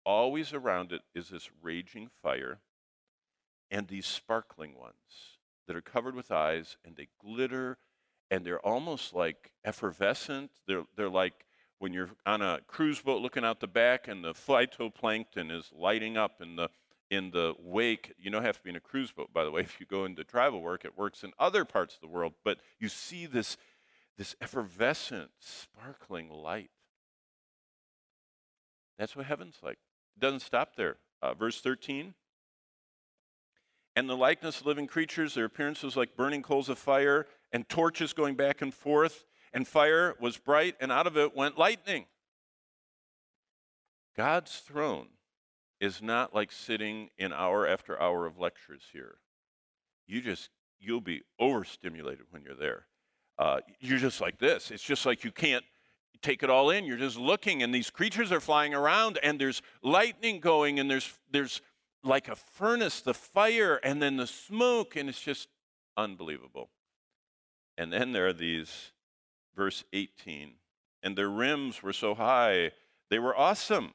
always 0.04 0.52
around 0.52 0.90
it 0.90 1.02
is 1.14 1.28
this 1.28 1.48
raging 1.62 2.10
fire 2.22 2.58
and 3.70 3.86
these 3.86 4.06
sparkling 4.06 4.76
ones 4.76 5.38
that 5.68 5.76
are 5.76 5.80
covered 5.80 6.16
with 6.16 6.32
eyes 6.32 6.76
and 6.84 6.96
they 6.96 7.06
glitter 7.24 7.78
and 8.32 8.44
they're 8.44 8.66
almost 8.66 9.14
like 9.14 9.52
effervescent. 9.64 10.50
They're, 10.66 10.84
they're 10.96 11.08
like 11.08 11.46
when 11.80 11.92
you're 11.92 12.10
on 12.24 12.42
a 12.42 12.60
cruise 12.68 13.00
boat 13.00 13.20
looking 13.20 13.44
out 13.44 13.58
the 13.58 13.66
back 13.66 14.06
and 14.06 14.22
the 14.22 14.34
phytoplankton 14.34 15.50
is 15.50 15.70
lighting 15.76 16.16
up 16.16 16.40
in 16.40 16.54
the 16.54 16.68
in 17.10 17.32
the 17.32 17.54
wake. 17.58 18.12
You 18.18 18.30
don't 18.30 18.44
have 18.44 18.58
to 18.58 18.62
be 18.62 18.70
in 18.70 18.76
a 18.76 18.80
cruise 18.80 19.10
boat, 19.10 19.32
by 19.32 19.42
the 19.42 19.50
way. 19.50 19.62
If 19.70 19.80
you 19.80 19.86
go 19.86 20.04
into 20.04 20.22
travel 20.22 20.60
work, 20.60 20.84
it 20.84 20.96
works 20.96 21.24
in 21.24 21.32
other 21.38 21.64
parts 21.64 21.94
of 21.94 22.00
the 22.02 22.06
world. 22.06 22.34
But 22.44 22.58
you 22.78 22.88
see 22.88 23.26
this 23.26 23.56
this 24.16 24.36
effervescent, 24.40 25.30
sparkling 25.38 26.28
light. 26.28 26.70
That's 28.98 29.16
what 29.16 29.24
heaven's 29.24 29.56
like. 29.62 29.78
It 30.16 30.20
doesn't 30.20 30.40
stop 30.40 30.76
there. 30.76 30.96
Uh, 31.22 31.32
verse 31.32 31.62
13. 31.62 32.12
And 33.96 34.08
the 34.08 34.16
likeness 34.16 34.60
of 34.60 34.66
living 34.66 34.86
creatures, 34.86 35.34
their 35.34 35.46
appearance 35.46 35.82
was 35.82 35.96
like 35.96 36.16
burning 36.16 36.42
coals 36.42 36.68
of 36.68 36.78
fire 36.78 37.26
and 37.50 37.66
torches 37.66 38.12
going 38.12 38.34
back 38.34 38.60
and 38.60 38.74
forth, 38.74 39.24
and 39.52 39.66
fire 39.66 40.14
was 40.20 40.36
bright, 40.36 40.76
and 40.80 40.92
out 40.92 41.06
of 41.06 41.16
it 41.16 41.36
went 41.36 41.58
lightning. 41.58 42.06
God's 44.16 44.56
throne 44.58 45.08
is 45.80 46.02
not 46.02 46.34
like 46.34 46.52
sitting 46.52 47.10
in 47.16 47.32
hour 47.32 47.66
after 47.66 48.00
hour 48.00 48.26
of 48.26 48.38
lectures 48.38 48.82
here. 48.92 49.16
You 50.06 50.20
just, 50.20 50.50
you'll 50.78 51.00
be 51.00 51.22
overstimulated 51.38 52.26
when 52.30 52.42
you're 52.42 52.54
there. 52.54 52.86
Uh, 53.38 53.60
you're 53.78 53.98
just 53.98 54.20
like 54.20 54.38
this. 54.38 54.70
It's 54.70 54.82
just 54.82 55.06
like 55.06 55.24
you 55.24 55.32
can't 55.32 55.64
take 56.20 56.42
it 56.42 56.50
all 56.50 56.70
in. 56.70 56.84
You're 56.84 56.98
just 56.98 57.16
looking, 57.16 57.62
and 57.62 57.74
these 57.74 57.88
creatures 57.88 58.30
are 58.30 58.40
flying 58.40 58.74
around, 58.74 59.18
and 59.22 59.40
there's 59.40 59.62
lightning 59.82 60.40
going, 60.40 60.78
and 60.78 60.90
there's, 60.90 61.10
there's 61.30 61.62
like 62.04 62.28
a 62.28 62.36
furnace, 62.36 63.00
the 63.00 63.14
fire, 63.14 63.76
and 63.82 64.02
then 64.02 64.16
the 64.16 64.26
smoke, 64.26 64.96
and 64.96 65.08
it's 65.08 65.20
just 65.20 65.48
unbelievable. 65.96 66.70
And 67.78 67.90
then 67.90 68.12
there 68.12 68.26
are 68.26 68.34
these, 68.34 68.92
verse 69.54 69.84
18, 69.92 70.52
and 71.02 71.16
their 71.16 71.28
rims 71.28 71.82
were 71.82 71.92
so 71.92 72.14
high, 72.14 72.72
they 73.10 73.18
were 73.18 73.36
awesome. 73.36 73.92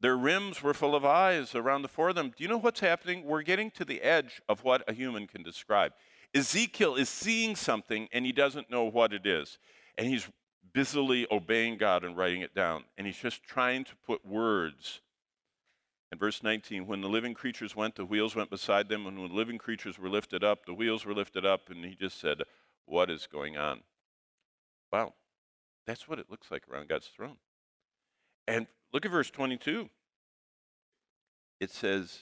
Their 0.00 0.16
rims 0.16 0.62
were 0.62 0.74
full 0.74 0.94
of 0.94 1.04
eyes 1.04 1.54
around 1.54 1.82
the 1.82 1.88
four 1.88 2.10
of 2.10 2.14
them. 2.14 2.32
Do 2.36 2.44
you 2.44 2.48
know 2.48 2.58
what's 2.58 2.80
happening? 2.80 3.24
We're 3.24 3.42
getting 3.42 3.70
to 3.72 3.84
the 3.84 4.00
edge 4.02 4.40
of 4.48 4.62
what 4.62 4.88
a 4.88 4.92
human 4.92 5.26
can 5.26 5.42
describe. 5.42 5.92
Ezekiel 6.34 6.94
is 6.94 7.08
seeing 7.08 7.56
something 7.56 8.08
and 8.12 8.24
he 8.24 8.32
doesn't 8.32 8.70
know 8.70 8.84
what 8.84 9.12
it 9.12 9.26
is. 9.26 9.58
And 9.96 10.06
he's 10.06 10.28
busily 10.72 11.26
obeying 11.32 11.78
God 11.78 12.04
and 12.04 12.16
writing 12.16 12.42
it 12.42 12.54
down. 12.54 12.84
And 12.96 13.06
he's 13.06 13.16
just 13.16 13.42
trying 13.42 13.84
to 13.84 13.96
put 14.06 14.24
words. 14.24 15.00
In 16.12 16.18
verse 16.18 16.42
19, 16.42 16.86
when 16.86 17.00
the 17.00 17.08
living 17.08 17.34
creatures 17.34 17.74
went, 17.74 17.96
the 17.96 18.04
wheels 18.04 18.36
went 18.36 18.50
beside 18.50 18.88
them. 18.88 19.06
And 19.06 19.18
when 19.18 19.30
the 19.30 19.34
living 19.34 19.58
creatures 19.58 19.98
were 19.98 20.08
lifted 20.08 20.44
up, 20.44 20.64
the 20.64 20.74
wheels 20.74 21.04
were 21.04 21.14
lifted 21.14 21.44
up. 21.44 21.70
And 21.70 21.84
he 21.84 21.96
just 21.96 22.20
said, 22.20 22.42
what 22.86 23.10
is 23.10 23.26
going 23.26 23.56
on. 23.56 23.80
Wow. 24.92 25.14
That's 25.86 26.08
what 26.08 26.18
it 26.18 26.30
looks 26.30 26.50
like 26.50 26.62
around 26.68 26.88
God's 26.88 27.06
throne. 27.08 27.36
And 28.46 28.66
look 28.92 29.04
at 29.04 29.10
verse 29.12 29.30
22. 29.30 29.88
It 31.60 31.70
says, 31.70 32.20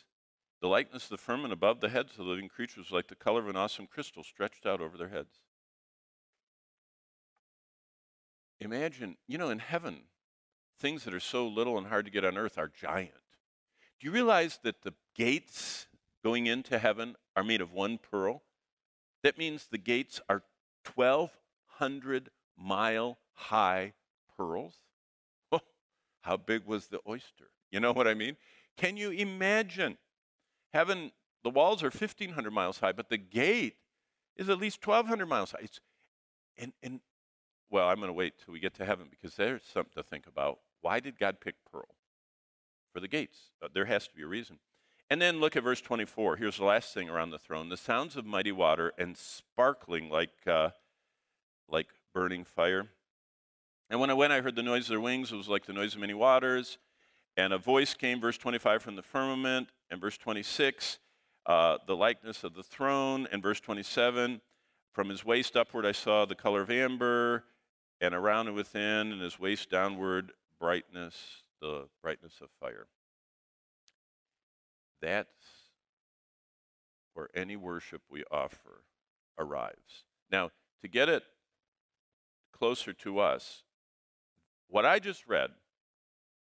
The 0.60 0.68
likeness 0.68 1.04
of 1.04 1.10
the 1.10 1.16
firmament 1.18 1.52
above 1.52 1.80
the 1.80 1.88
heads 1.88 2.12
of 2.12 2.18
the 2.18 2.24
living 2.24 2.48
creatures 2.48 2.86
was 2.86 2.90
like 2.90 3.08
the 3.08 3.14
color 3.14 3.40
of 3.40 3.48
an 3.48 3.56
awesome 3.56 3.86
crystal 3.86 4.24
stretched 4.24 4.66
out 4.66 4.80
over 4.80 4.96
their 4.96 5.08
heads. 5.08 5.40
Imagine, 8.60 9.16
you 9.26 9.36
know, 9.36 9.50
in 9.50 9.58
heaven, 9.58 10.02
things 10.78 11.04
that 11.04 11.14
are 11.14 11.20
so 11.20 11.46
little 11.46 11.76
and 11.76 11.88
hard 11.88 12.06
to 12.06 12.10
get 12.10 12.24
on 12.24 12.38
earth 12.38 12.58
are 12.58 12.68
giant. 12.68 13.12
Do 14.00 14.06
you 14.06 14.12
realize 14.12 14.58
that 14.62 14.82
the 14.82 14.94
gates 15.14 15.86
going 16.24 16.46
into 16.46 16.78
heaven 16.78 17.16
are 17.34 17.44
made 17.44 17.60
of 17.60 17.72
one 17.72 17.98
pearl? 17.98 18.42
That 19.22 19.38
means 19.38 19.66
the 19.66 19.78
gates 19.78 20.20
are 20.28 20.42
1,200 20.94 22.30
mile 22.56 23.18
high 23.32 23.92
pearls. 24.36 24.74
Oh, 25.52 25.60
how 26.22 26.36
big 26.36 26.66
was 26.66 26.88
the 26.88 27.00
oyster? 27.08 27.50
You 27.70 27.80
know 27.80 27.92
what 27.92 28.08
I 28.08 28.14
mean? 28.14 28.36
Can 28.76 28.96
you 28.96 29.10
imagine? 29.10 29.96
Heaven, 30.72 31.12
the 31.42 31.50
walls 31.50 31.82
are 31.82 31.86
1,500 31.86 32.50
miles 32.50 32.80
high, 32.80 32.92
but 32.92 33.08
the 33.08 33.16
gate 33.16 33.76
is 34.36 34.48
at 34.48 34.58
least 34.58 34.86
1,200 34.86 35.26
miles 35.26 35.52
high. 35.52 35.60
It's, 35.62 35.80
and, 36.58 36.72
and, 36.82 37.00
well, 37.70 37.88
I'm 37.88 37.96
going 37.96 38.08
to 38.08 38.12
wait 38.12 38.34
till 38.44 38.52
we 38.52 38.60
get 38.60 38.74
to 38.74 38.84
heaven 38.84 39.06
because 39.10 39.36
there's 39.36 39.62
something 39.64 39.92
to 39.96 40.02
think 40.02 40.26
about. 40.26 40.58
Why 40.80 41.00
did 41.00 41.18
God 41.18 41.40
pick 41.40 41.54
pearl 41.70 41.94
for 42.92 43.00
the 43.00 43.08
gates? 43.08 43.38
Uh, 43.62 43.68
there 43.72 43.86
has 43.86 44.06
to 44.08 44.14
be 44.14 44.22
a 44.22 44.26
reason. 44.26 44.58
And 45.08 45.22
then 45.22 45.40
look 45.40 45.56
at 45.56 45.62
verse 45.62 45.80
24. 45.80 46.36
Here's 46.36 46.58
the 46.58 46.64
last 46.64 46.92
thing 46.92 47.08
around 47.08 47.30
the 47.30 47.38
throne 47.38 47.68
the 47.68 47.76
sounds 47.76 48.16
of 48.16 48.26
mighty 48.26 48.52
water 48.52 48.92
and 48.98 49.16
sparkling 49.16 50.10
like, 50.10 50.34
uh, 50.46 50.70
like 51.68 51.88
burning 52.16 52.44
fire. 52.44 52.86
And 53.90 54.00
when 54.00 54.08
I 54.08 54.14
went, 54.14 54.32
I 54.32 54.40
heard 54.40 54.56
the 54.56 54.62
noise 54.62 54.84
of 54.84 54.88
their 54.88 55.02
wings. 55.02 55.30
It 55.30 55.36
was 55.36 55.50
like 55.50 55.66
the 55.66 55.74
noise 55.74 55.94
of 55.94 56.00
many 56.00 56.14
waters. 56.14 56.78
And 57.36 57.52
a 57.52 57.58
voice 57.58 57.92
came, 57.92 58.22
verse 58.22 58.38
25, 58.38 58.82
from 58.82 58.96
the 58.96 59.02
firmament. 59.02 59.68
And 59.90 60.00
verse 60.00 60.16
26, 60.16 60.98
uh, 61.44 61.76
the 61.86 61.94
likeness 61.94 62.42
of 62.42 62.54
the 62.54 62.62
throne. 62.62 63.28
And 63.30 63.42
verse 63.42 63.60
27, 63.60 64.40
from 64.94 65.10
his 65.10 65.26
waist 65.26 65.58
upward 65.58 65.84
I 65.84 65.92
saw 65.92 66.24
the 66.24 66.34
color 66.34 66.62
of 66.62 66.70
amber, 66.70 67.44
and 68.00 68.14
around 68.14 68.46
and 68.46 68.56
within, 68.56 69.12
and 69.12 69.20
his 69.20 69.38
waist 69.38 69.68
downward, 69.68 70.32
brightness, 70.58 71.42
the 71.60 71.86
brightness 72.02 72.40
of 72.40 72.48
fire. 72.62 72.86
That's 75.02 75.28
where 77.12 77.28
any 77.34 77.56
worship 77.56 78.00
we 78.10 78.24
offer 78.30 78.84
arrives. 79.38 80.04
Now, 80.30 80.50
to 80.80 80.88
get 80.88 81.10
it 81.10 81.22
closer 82.56 82.92
to 82.92 83.18
us, 83.18 83.62
what 84.68 84.84
I 84.84 84.98
just 84.98 85.26
read, 85.26 85.50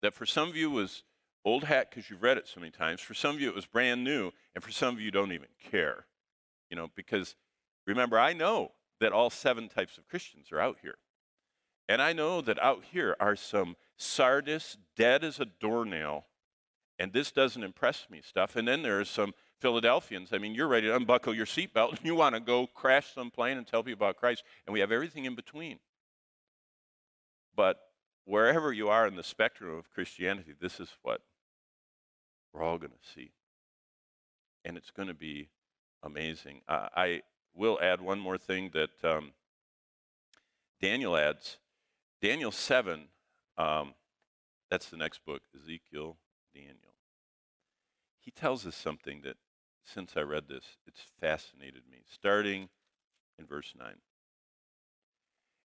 that 0.03 0.15
for 0.15 0.27
some 0.27 0.49
of 0.49 0.57
you 0.57 0.71
was 0.71 1.03
old 1.45 1.65
hat 1.65 1.91
because 1.91 2.11
you've 2.11 2.23
read 2.23 2.39
it 2.39 2.49
so 2.49 2.61
many 2.61 2.73
times, 2.73 3.01
for 3.01 3.15
some 3.15 3.35
of 3.35 3.41
you 3.41 3.49
it 3.49 3.55
was 3.55 3.67
brand 3.67 4.05
new, 4.05 4.33
and 4.55 4.63
for 4.63 4.71
some 4.71 4.95
of 4.95 5.01
you 5.01 5.11
don't 5.11 5.33
even 5.33 5.49
care. 5.71 6.07
You 6.71 6.77
know, 6.77 6.91
because 6.95 7.37
remember, 7.87 8.19
I 8.19 8.33
know 8.33 8.73
that 9.01 9.13
all 9.13 9.31
seven 9.31 9.69
types 9.69 9.99
of 9.99 10.09
Christians 10.09 10.53
are 10.53 10.61
out 10.61 10.79
here. 10.83 10.97
And 11.89 12.01
I 12.01 12.13
know 12.13 12.41
that 12.43 12.63
out 12.63 12.85
here 12.93 13.17
are 13.19 13.35
some 13.35 13.77
Sardis, 13.97 14.77
dead 14.97 15.25
as 15.25 15.41
a 15.41 15.47
doornail, 15.47 16.27
and 16.99 17.13
this 17.13 17.33
doesn't 17.33 17.65
impress 17.65 18.07
me 18.11 18.21
stuff. 18.23 18.57
And 18.57 18.69
then 18.69 18.83
there 18.83 19.01
are 19.01 19.05
some 19.05 19.35
Philadelphians. 19.59 20.33
I 20.33 20.39
mean, 20.39 20.55
you're 20.55 20.69
ready 20.69 20.87
to 20.87 20.97
unbuckle 20.97 21.35
your 21.35 21.47
seatbelt 21.47 21.91
and 21.97 22.05
you 22.05 22.15
want 22.15 22.35
to 22.35 22.41
go 22.41 22.67
crash 22.67 23.15
some 23.15 23.31
plane 23.31 23.57
and 23.57 23.67
tell 23.67 23.83
people 23.83 24.07
about 24.07 24.19
Christ. 24.19 24.45
And 24.67 24.73
we 24.73 24.81
have 24.81 24.93
everything 24.93 25.25
in 25.25 25.35
between. 25.35 25.79
But 27.61 27.79
wherever 28.25 28.73
you 28.73 28.89
are 28.89 29.07
in 29.07 29.17
the 29.17 29.23
spectrum 29.23 29.77
of 29.77 29.91
Christianity, 29.91 30.55
this 30.59 30.81
is 30.81 30.89
what 31.03 31.21
we're 32.55 32.63
all 32.63 32.79
going 32.79 32.93
to 32.93 33.11
see. 33.15 33.33
And 34.65 34.79
it's 34.79 34.91
going 34.91 35.09
to 35.09 35.15
be 35.15 35.51
amazing. 36.03 36.63
Uh, 36.67 36.89
I 36.97 37.21
will 37.55 37.79
add 37.83 38.01
one 38.01 38.19
more 38.19 38.39
thing 38.39 38.71
that 38.73 39.05
um, 39.05 39.33
Daniel 40.81 41.19
adds. 41.19 41.59
Daniel 42.23 42.51
7, 42.51 43.09
um, 43.59 43.93
that's 44.71 44.89
the 44.89 44.97
next 44.97 45.23
book, 45.27 45.43
Ezekiel, 45.55 46.17
Daniel. 46.55 46.95
He 48.21 48.31
tells 48.31 48.67
us 48.67 48.75
something 48.75 49.21
that, 49.25 49.37
since 49.85 50.17
I 50.17 50.23
read 50.23 50.49
this, 50.49 50.65
it's 50.87 51.03
fascinated 51.21 51.83
me, 51.91 52.05
starting 52.11 52.71
in 53.39 53.45
verse 53.45 53.75
9. 53.79 53.97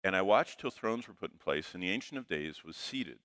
And 0.03 0.15
I 0.15 0.21
watched 0.21 0.59
till 0.59 0.71
thrones 0.71 1.07
were 1.07 1.13
put 1.13 1.31
in 1.31 1.37
place, 1.37 1.73
and 1.73 1.83
the 1.83 1.89
Ancient 1.89 2.17
of 2.17 2.27
Days 2.27 2.63
was 2.63 2.77
seated. 2.77 3.19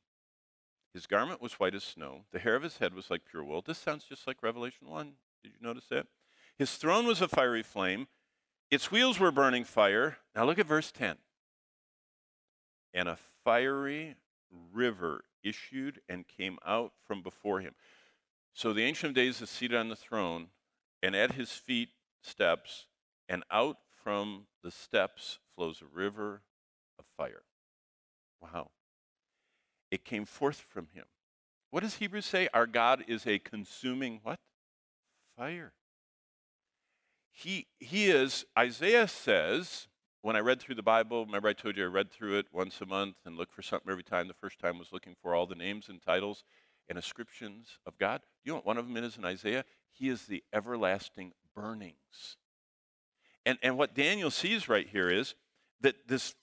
His 0.93 1.07
garment 1.07 1.43
was 1.43 1.55
white 1.55 1.75
as 1.75 1.85
snow. 1.85 2.25
The 2.33 2.39
hair 2.39 2.55
of 2.55 2.63
his 2.63 2.79
head 2.79 2.95
was 2.95 3.11
like 3.11 3.25
pure 3.25 3.45
wool. 3.45 3.63
This 3.63 3.79
sounds 3.79 4.05
just 4.05 4.27
like 4.27 4.43
Revelation 4.43 4.89
1. 4.89 5.13
Did 5.43 5.53
you 5.53 5.67
notice 5.67 5.87
that? 5.91 6.07
His 6.57 6.77
throne 6.77 7.07
was 7.07 7.21
a 7.21 7.29
fiery 7.29 7.63
flame. 7.63 8.07
Its 8.71 8.91
wheels 8.91 9.19
were 9.19 9.33
burning 9.33 9.65
fire. 9.65 10.19
Now 10.35 10.45
look 10.45 10.59
at 10.59 10.67
verse 10.67 10.93
10. 10.93 11.17
And 12.93 13.09
a 13.09 13.19
fiery 13.45 14.17
river 14.73 15.25
issued 15.43 16.01
and 16.09 16.27
came 16.29 16.59
out 16.65 16.93
from 17.05 17.23
before 17.23 17.61
him. 17.61 17.75
So 18.53 18.73
the 18.73 18.85
Ancient 18.85 19.11
of 19.11 19.15
Days 19.15 19.41
is 19.43 19.51
seated 19.51 19.77
on 19.77 19.89
the 19.89 19.97
throne, 19.97 20.49
and 21.03 21.17
at 21.17 21.33
his 21.33 21.51
feet 21.51 21.91
steps, 22.23 22.87
and 23.29 23.43
out 23.51 23.79
from 24.03 24.47
the 24.63 24.71
steps 24.71 25.39
flows 25.55 25.83
a 25.83 25.87
river 25.87 26.43
of 26.99 27.05
fire. 27.17 27.43
Wow. 28.41 28.71
It 29.91 30.05
came 30.05 30.25
forth 30.25 30.65
from 30.69 30.89
him. 30.93 31.05
What 31.71 31.83
does 31.83 31.97
Hebrews 31.97 32.27
say? 32.27 32.49
Our 32.55 32.67
God 32.67 33.05
is 33.09 33.27
a 33.27 33.39
consuming 33.39 34.21
what? 34.23 34.39
Fire. 35.37 35.73
He, 37.33 37.67
he 37.81 38.11
is, 38.11 38.45
Isaiah 38.57 39.09
says, 39.09 39.89
when 40.23 40.37
I 40.37 40.41
read 40.41 40.61
through 40.61 40.77
the 40.77 40.83
Bible, 40.83 41.27
remember 41.27 41.49
I 41.49 41.53
told 41.53 41.77
you 41.77 41.85
I 41.85 41.89
read 41.89 42.11
through 42.11 42.39
it 42.39 42.47
once 42.53 42.81
a 42.81 42.87
month 42.87 43.17
and 43.27 43.37
looked 43.37 43.53
for 43.53 43.63
something 43.63 43.91
every 43.91 44.05
time. 44.05 44.29
The 44.29 44.35
first 44.35 44.59
time 44.61 44.79
was 44.79 44.93
looking 44.93 45.17
for 45.21 45.35
all 45.35 45.47
the 45.47 45.55
names 45.55 45.89
and 45.89 46.01
titles 46.01 46.45
and 46.89 46.97
ascriptions 46.97 47.79
of 47.87 47.99
God. 47.99 48.23
You 48.45 48.53
know 48.53 48.57
what 48.57 48.67
one 48.67 48.79
of 48.79 48.87
them 48.87 48.97
is 48.97 49.17
in 49.17 49.25
Isaiah? 49.25 49.65
He 49.93 50.09
is 50.09 50.27
the 50.27 50.43
everlasting 50.53 51.33
burnings. 51.55 52.37
And, 53.45 53.59
and 53.63 53.77
what 53.77 53.95
Daniel 53.95 54.31
sees 54.31 54.69
right 54.69 54.89
here 54.89 55.11
is 55.11 55.35
that 55.81 56.09
this 56.09 56.35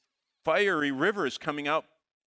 fiery 0.44 0.92
river 0.92 1.26
is 1.26 1.38
coming 1.38 1.68
out 1.68 1.86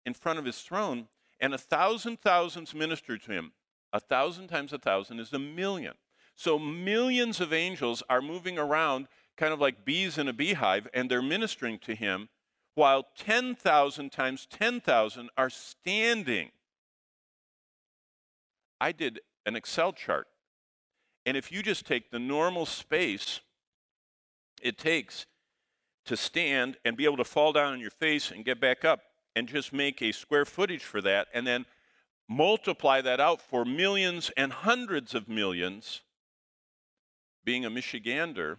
in 0.06 0.14
front 0.14 0.40
of 0.40 0.46
his 0.46 0.60
throne, 0.62 1.08
and 1.40 1.54
a 1.54 1.58
thousand 1.58 2.20
thousands 2.20 2.74
minister 2.74 3.18
to 3.18 3.32
him. 3.32 3.52
A 3.92 4.00
thousand 4.00 4.48
times 4.48 4.74
a 4.74 4.78
thousand 4.78 5.20
is 5.20 5.34
a 5.34 5.40
million. 5.40 5.94
So 6.36 6.58
millions 6.58 7.42
of 7.42 7.52
angels 7.52 8.04
are 8.10 8.22
moving 8.22 8.58
around, 8.58 9.08
kind 9.38 9.54
of 9.54 9.60
like 9.60 9.86
bees 9.86 10.18
in 10.18 10.28
a 10.28 10.34
beehive, 10.34 10.88
and 10.94 11.10
they're 11.10 11.22
ministering 11.22 11.80
to 11.80 11.96
him, 11.96 12.30
while 12.76 13.08
10,000 13.18 14.12
times 14.12 14.48
10,000 14.50 15.30
are 15.38 15.50
standing. 15.50 16.52
I 18.80 18.92
did 18.92 19.20
an 19.46 19.56
Excel 19.56 19.92
chart, 19.92 20.28
and 21.26 21.36
if 21.36 21.52
you 21.52 21.62
just 21.62 21.86
take 21.86 22.12
the 22.12 22.20
normal 22.20 22.66
space 22.66 23.42
it 24.62 24.78
takes 24.78 25.26
to 26.10 26.18
stand 26.18 26.76
and 26.84 26.98
be 26.98 27.06
able 27.06 27.18
to 27.18 27.24
fall 27.24 27.54
down 27.54 27.72
on 27.72 27.80
your 27.80 27.92
face 27.92 28.32
and 28.32 28.44
get 28.44 28.60
back 28.60 28.84
up 28.84 29.02
and 29.36 29.48
just 29.48 29.72
make 29.72 30.02
a 30.02 30.12
square 30.12 30.44
footage 30.44 30.84
for 30.84 31.02
that 31.02 31.28
and 31.36 31.46
then 31.46 31.68
multiply 32.28 33.00
that 33.00 33.20
out 33.20 33.40
for 33.40 33.64
millions 33.64 34.32
and 34.36 34.52
hundreds 34.52 35.14
of 35.14 35.30
millions. 35.30 36.02
Being 37.46 37.64
a 37.64 37.70
Michigander, 37.70 38.58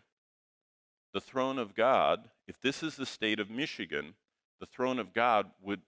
the 1.13 1.21
throne 1.21 1.59
of 1.59 1.75
God, 1.75 2.31
if 2.47 2.61
this 2.61 2.85
is 2.85 2.95
the 2.95 3.05
state 3.05 3.41
of 3.41 3.51
Michigan, 3.51 4.15
the 4.61 4.67
throne 4.67 5.01
of 5.01 5.13
God 5.13 5.51
would 5.61 5.81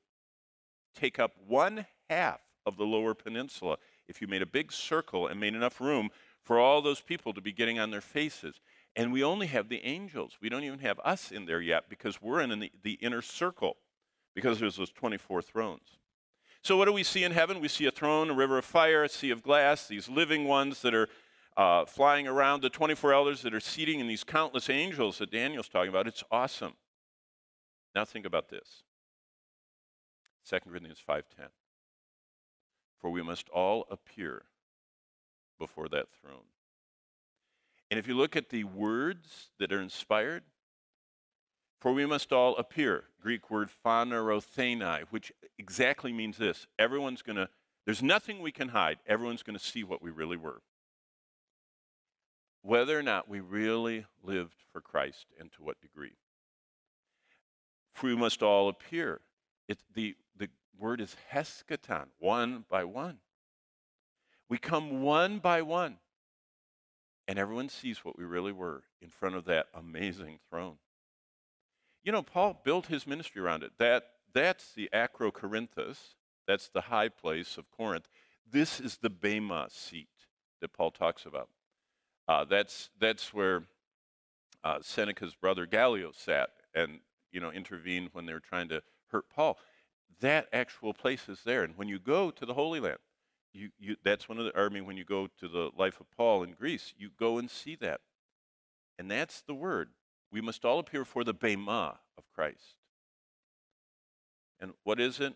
take 0.96 1.20
up 1.20 1.30
one 1.46 1.86
half 2.10 2.40
of 2.66 2.76
the 2.76 2.84
lower 2.84 3.14
peninsula 3.14 3.76
if 4.08 4.20
you 4.20 4.26
made 4.26 4.42
a 4.42 4.46
big 4.46 4.72
circle 4.72 5.28
and 5.28 5.38
made 5.38 5.54
enough 5.54 5.80
room 5.80 6.10
for 6.42 6.58
all 6.58 6.82
those 6.82 7.00
people 7.00 7.32
to 7.32 7.40
be 7.40 7.52
getting 7.52 7.78
on 7.78 7.92
their 7.92 8.00
faces. 8.00 8.60
And 8.94 9.12
we 9.12 9.24
only 9.24 9.46
have 9.46 9.68
the 9.68 9.84
angels. 9.84 10.36
We 10.40 10.48
don't 10.48 10.64
even 10.64 10.80
have 10.80 11.00
us 11.00 11.30
in 11.30 11.46
there 11.46 11.60
yet 11.60 11.88
because 11.88 12.20
we're 12.20 12.40
in 12.40 12.58
the, 12.58 12.70
the 12.82 12.92
inner 12.94 13.22
circle 13.22 13.76
because 14.34 14.60
there's 14.60 14.76
those 14.76 14.90
24 14.90 15.42
thrones. 15.42 15.98
So, 16.62 16.76
what 16.76 16.84
do 16.84 16.92
we 16.92 17.02
see 17.02 17.24
in 17.24 17.32
heaven? 17.32 17.60
We 17.60 17.68
see 17.68 17.86
a 17.86 17.90
throne, 17.90 18.30
a 18.30 18.34
river 18.34 18.58
of 18.58 18.64
fire, 18.64 19.02
a 19.02 19.08
sea 19.08 19.30
of 19.30 19.42
glass, 19.42 19.88
these 19.88 20.08
living 20.08 20.44
ones 20.44 20.82
that 20.82 20.94
are 20.94 21.08
uh, 21.56 21.84
flying 21.86 22.28
around, 22.28 22.62
the 22.62 22.70
24 22.70 23.12
elders 23.12 23.42
that 23.42 23.52
are 23.52 23.60
seating, 23.60 24.00
and 24.00 24.08
these 24.08 24.24
countless 24.24 24.70
angels 24.70 25.18
that 25.18 25.30
Daniel's 25.30 25.68
talking 25.68 25.88
about. 25.88 26.06
It's 26.06 26.22
awesome. 26.30 26.74
Now, 27.94 28.04
think 28.04 28.26
about 28.26 28.48
this 28.48 28.84
2 30.48 30.60
Corinthians 30.60 31.02
5.10. 31.06 31.48
For 33.00 33.10
we 33.10 33.22
must 33.22 33.48
all 33.48 33.86
appear 33.90 34.44
before 35.58 35.88
that 35.88 36.06
throne 36.20 36.44
and 37.92 37.98
if 37.98 38.08
you 38.08 38.14
look 38.14 38.36
at 38.36 38.48
the 38.48 38.64
words 38.64 39.50
that 39.58 39.70
are 39.70 39.82
inspired, 39.82 40.44
For 41.82 41.92
we 41.92 42.06
must 42.06 42.32
all 42.32 42.56
appear. 42.58 43.06
Greek 43.20 43.50
word 43.50 43.68
phanerothenai, 43.84 45.02
which 45.10 45.32
exactly 45.58 46.12
means 46.12 46.36
this. 46.38 46.68
Everyone's 46.78 47.22
going 47.22 47.34
to, 47.34 47.48
there's 47.84 48.04
nothing 48.04 48.40
we 48.40 48.52
can 48.52 48.68
hide. 48.68 48.98
Everyone's 49.04 49.42
going 49.42 49.58
to 49.58 49.64
see 49.64 49.82
what 49.82 50.00
we 50.00 50.12
really 50.12 50.36
were. 50.36 50.62
Whether 52.62 52.96
or 52.96 53.02
not 53.02 53.28
we 53.28 53.40
really 53.40 54.06
lived 54.22 54.54
for 54.72 54.80
Christ 54.80 55.26
and 55.40 55.50
to 55.54 55.64
what 55.64 55.80
degree. 55.80 56.12
For 57.94 58.06
we 58.06 58.14
must 58.14 58.44
all 58.44 58.68
appear. 58.68 59.20
It, 59.66 59.80
the, 59.92 60.14
the 60.36 60.50
word 60.78 61.00
is 61.00 61.16
heskaton, 61.32 62.06
one 62.20 62.64
by 62.70 62.84
one. 62.84 63.18
We 64.48 64.58
come 64.58 65.02
one 65.02 65.40
by 65.40 65.62
one, 65.62 65.96
and 67.28 67.38
everyone 67.38 67.68
sees 67.68 68.04
what 68.04 68.18
we 68.18 68.24
really 68.24 68.52
were 68.52 68.82
in 69.00 69.08
front 69.08 69.36
of 69.36 69.44
that 69.46 69.66
amazing 69.74 70.38
throne. 70.48 70.76
You 72.04 72.12
know, 72.12 72.22
Paul 72.22 72.60
built 72.64 72.86
his 72.86 73.06
ministry 73.06 73.40
around 73.40 73.62
it. 73.62 73.72
That, 73.78 74.04
that's 74.32 74.72
the 74.72 74.88
Acrocorinthus, 74.92 76.14
that's 76.46 76.68
the 76.68 76.82
high 76.82 77.08
place 77.08 77.56
of 77.56 77.70
Corinth. 77.70 78.08
This 78.50 78.80
is 78.80 78.96
the 78.96 79.10
Bema 79.10 79.68
seat 79.70 80.08
that 80.60 80.72
Paul 80.72 80.90
talks 80.90 81.26
about. 81.26 81.48
Uh, 82.26 82.44
that's, 82.44 82.90
that's 82.98 83.32
where 83.32 83.64
uh, 84.64 84.78
Seneca's 84.80 85.34
brother 85.34 85.66
Gallio 85.66 86.12
sat 86.12 86.50
and 86.74 87.00
you 87.32 87.40
know 87.40 87.50
intervened 87.50 88.10
when 88.12 88.26
they 88.26 88.32
were 88.32 88.40
trying 88.40 88.68
to 88.68 88.82
hurt 89.10 89.28
Paul. 89.34 89.58
That 90.20 90.48
actual 90.52 90.94
place 90.94 91.28
is 91.28 91.40
there, 91.44 91.64
and 91.64 91.76
when 91.76 91.88
you 91.88 91.98
go 91.98 92.30
to 92.30 92.46
the 92.46 92.54
Holy 92.54 92.78
Land, 92.78 92.98
you, 93.52 93.70
you, 93.78 93.96
that's 94.02 94.28
one 94.28 94.38
of 94.38 94.46
the, 94.46 94.58
I 94.58 94.68
mean, 94.68 94.86
when 94.86 94.96
you 94.96 95.04
go 95.04 95.28
to 95.40 95.48
the 95.48 95.70
life 95.76 96.00
of 96.00 96.10
Paul 96.16 96.42
in 96.42 96.52
Greece, 96.52 96.94
you 96.96 97.10
go 97.18 97.38
and 97.38 97.50
see 97.50 97.76
that. 97.76 98.00
And 98.98 99.10
that's 99.10 99.42
the 99.42 99.54
word. 99.54 99.90
We 100.30 100.40
must 100.40 100.64
all 100.64 100.78
appear 100.78 101.04
for 101.04 101.24
the 101.24 101.34
Bema 101.34 101.98
of 102.16 102.24
Christ. 102.34 102.76
And 104.60 104.72
what 104.84 105.00
is 105.00 105.20
it? 105.20 105.34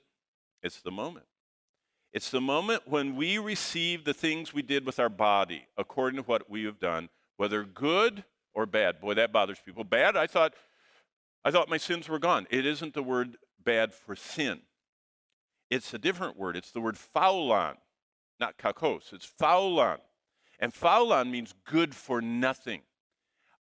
It's 0.63 0.81
the 0.81 0.91
moment. 0.91 1.27
It's 2.13 2.31
the 2.31 2.41
moment 2.41 2.83
when 2.87 3.17
we 3.17 3.37
receive 3.39 4.05
the 4.05 4.15
things 4.15 4.55
we 4.55 4.63
did 4.63 4.87
with 4.87 4.99
our 4.99 5.09
body 5.09 5.67
according 5.77 6.17
to 6.17 6.27
what 6.27 6.49
we 6.49 6.65
have 6.65 6.81
done, 6.81 7.11
whether 7.37 7.65
good 7.65 8.25
or 8.55 8.65
bad. 8.65 9.01
Boy, 9.01 9.15
that 9.15 9.33
bothers 9.33 9.59
people. 9.63 9.85
Bad, 9.85 10.17
I 10.17 10.27
thought 10.27 10.55
I 11.45 11.51
thought 11.51 11.69
my 11.69 11.77
sins 11.77 12.09
were 12.09 12.19
gone. 12.19 12.47
It 12.51 12.65
isn't 12.65 12.95
the 12.95 13.03
word 13.03 13.37
bad 13.63 13.93
for 13.93 14.17
sin. 14.17 14.61
It's 15.71 15.93
a 15.93 15.99
different 15.99 16.37
word. 16.37 16.57
It's 16.57 16.71
the 16.71 16.81
word 16.81 16.97
faulon 16.97 17.77
not 18.41 18.59
kakos. 18.59 19.13
It's 19.13 19.25
faulon. 19.25 19.99
And 20.59 20.73
faulon 20.73 21.31
means 21.31 21.55
good 21.65 21.95
for 21.95 22.21
nothing. 22.21 22.83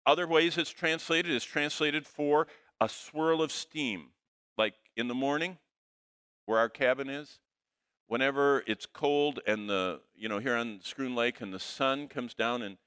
Other 0.05 0.28
ways 0.28 0.57
it's 0.57 0.72
translated 0.72 1.32
is 1.32 1.43
translated 1.43 2.07
for 2.07 2.47
a 2.80 2.89
swirl 2.89 3.41
of 3.41 3.51
steam, 3.51 4.07
like 4.57 4.74
in 4.97 5.07
the 5.07 5.14
morning 5.14 5.57
where 6.45 6.57
our 6.57 6.70
cabin 6.70 7.09
is. 7.09 7.39
Whenever 8.07 8.64
it's 8.68 8.86
cold 8.86 9.39
and 9.47 9.70
the, 9.70 10.01
you 10.16 10.28
know, 10.28 10.39
here 10.39 10.55
on 10.55 10.80
Schroon 10.80 11.16
Lake 11.16 11.39
and 11.39 11.53
the 11.53 11.59
sun 11.59 12.07
comes 12.07 12.34
down 12.34 12.62
and 12.62 12.78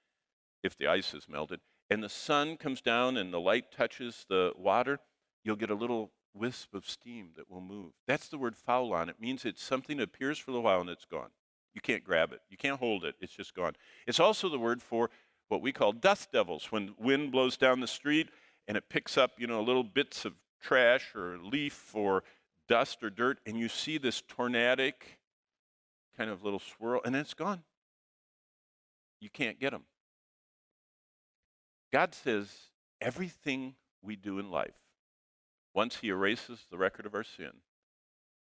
if 0.62 0.76
the 0.76 0.86
ice 0.86 1.14
is 1.14 1.28
melted, 1.28 1.60
and 1.90 2.02
the 2.02 2.08
sun 2.08 2.56
comes 2.56 2.80
down 2.80 3.16
and 3.16 3.32
the 3.32 3.40
light 3.40 3.70
touches 3.70 4.24
the 4.28 4.52
water, 4.56 4.98
you'll 5.44 5.56
get 5.56 5.70
a 5.70 5.74
little 5.74 6.10
wisp 6.34 6.74
of 6.74 6.88
steam 6.88 7.30
that 7.36 7.48
will 7.50 7.60
move. 7.60 7.92
That's 8.06 8.28
the 8.28 8.38
word 8.38 8.56
faulon. 8.56 9.08
It 9.08 9.20
means 9.20 9.44
it's 9.44 9.62
something 9.62 9.98
that 9.98 10.04
appears 10.04 10.38
for 10.38 10.50
a 10.50 10.60
while 10.60 10.80
and 10.80 10.90
it's 10.90 11.04
gone. 11.04 11.30
You 11.74 11.80
can't 11.80 12.04
grab 12.04 12.32
it. 12.32 12.40
You 12.48 12.56
can't 12.56 12.78
hold 12.78 13.04
it. 13.04 13.16
It's 13.20 13.32
just 13.32 13.54
gone. 13.54 13.74
It's 14.06 14.20
also 14.20 14.48
the 14.48 14.58
word 14.58 14.80
for 14.80 15.10
what 15.48 15.60
we 15.60 15.72
call 15.72 15.92
dust 15.92 16.32
devils. 16.32 16.70
When 16.70 16.94
wind 16.98 17.32
blows 17.32 17.56
down 17.56 17.80
the 17.80 17.86
street 17.86 18.28
and 18.68 18.76
it 18.76 18.88
picks 18.88 19.18
up, 19.18 19.32
you 19.38 19.46
know, 19.46 19.62
little 19.62 19.82
bits 19.82 20.24
of 20.24 20.34
trash 20.62 21.14
or 21.14 21.38
leaf 21.38 21.94
or 21.94 22.22
dust 22.68 23.02
or 23.02 23.10
dirt, 23.10 23.38
and 23.44 23.58
you 23.58 23.68
see 23.68 23.98
this 23.98 24.22
tornadic 24.22 25.18
kind 26.16 26.30
of 26.30 26.44
little 26.44 26.60
swirl, 26.60 27.00
and 27.04 27.14
it's 27.16 27.34
gone. 27.34 27.62
You 29.20 29.28
can't 29.28 29.58
get 29.58 29.72
them. 29.72 29.82
God 31.92 32.14
says 32.14 32.48
everything 33.00 33.74
we 34.02 34.16
do 34.16 34.38
in 34.38 34.50
life, 34.50 34.74
once 35.74 35.96
He 35.96 36.08
erases 36.08 36.60
the 36.70 36.78
record 36.78 37.04
of 37.04 37.14
our 37.14 37.24
sin, 37.24 37.50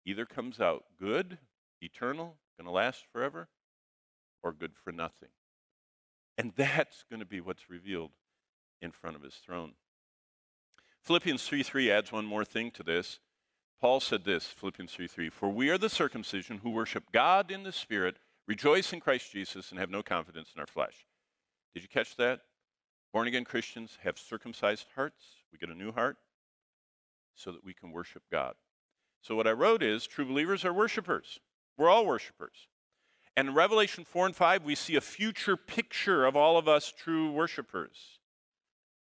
either 0.06 0.26
comes 0.26 0.60
out 0.60 0.86
good, 1.00 1.38
eternal, 1.82 2.36
going 2.58 2.66
to 2.66 2.72
last 2.72 3.06
forever, 3.12 3.48
or 4.44 4.54
good 4.54 4.74
for 4.84 4.92
nothing. 4.92 5.30
And 6.38 6.54
that's 6.56 7.04
going 7.10 7.20
to 7.20 7.26
be 7.26 7.42
what's 7.42 7.70
revealed 7.70 8.12
in 8.82 8.92
front 8.92 9.16
of 9.16 9.22
his 9.22 9.36
throne. 9.36 9.74
Philippians 11.02 11.46
3 11.46 11.64
3 11.64 11.92
adds 11.92 12.12
one 12.12 12.26
more 12.26 12.46
thing 12.46 12.72
to 12.72 12.84
this. 12.84 13.20
Paul 13.80 14.00
said 14.00 14.24
this, 14.24 14.46
Philippians 14.46 14.92
3 14.92 15.08
3, 15.08 15.30
For 15.30 15.50
we 15.50 15.70
are 15.70 15.78
the 15.78 15.90
circumcision 15.90 16.60
who 16.64 16.70
worship 16.70 17.12
God 17.12 17.52
in 17.52 17.64
the 17.64 17.72
Spirit, 17.72 18.18
rejoice 18.48 18.94
in 18.94 19.00
Christ 19.00 19.32
Jesus, 19.32 19.70
and 19.70 19.80
have 19.80 19.90
no 19.90 20.02
confidence 20.02 20.52
in 20.56 20.60
our 20.60 20.68
flesh. 20.68 21.06
Did 21.74 21.84
you 21.84 21.90
catch 21.90 22.16
that? 22.16 22.42
Born 23.14 23.28
again 23.28 23.46
Christians 23.46 23.98
have 24.04 24.18
circumcised 24.18 24.88
hearts. 24.96 25.24
We 25.52 25.58
get 25.58 25.70
a 25.70 25.78
new 25.78 25.92
heart 25.92 26.18
so 27.36 27.52
that 27.52 27.64
we 27.64 27.74
can 27.74 27.92
worship 27.92 28.24
God. 28.32 28.56
So, 29.22 29.36
what 29.36 29.48
I 29.48 29.52
wrote 29.52 29.84
is 29.84 30.08
true 30.08 30.26
believers 30.26 30.66
are 30.66 30.74
worshipers. 30.74 31.40
We're 31.78 31.90
all 31.90 32.06
worshipers. 32.06 32.68
And 33.38 33.50
in 33.50 33.54
Revelation 33.54 34.06
4 34.06 34.28
and 34.28 34.36
5, 34.36 34.64
we 34.64 34.76
see 34.76 34.96
a 34.96 35.02
future 35.02 35.58
picture 35.58 36.26
of 36.26 36.36
all 36.36 36.58
of 36.58 36.68
us 36.68 36.94
true 36.96 37.32
worshipers, 37.32 38.20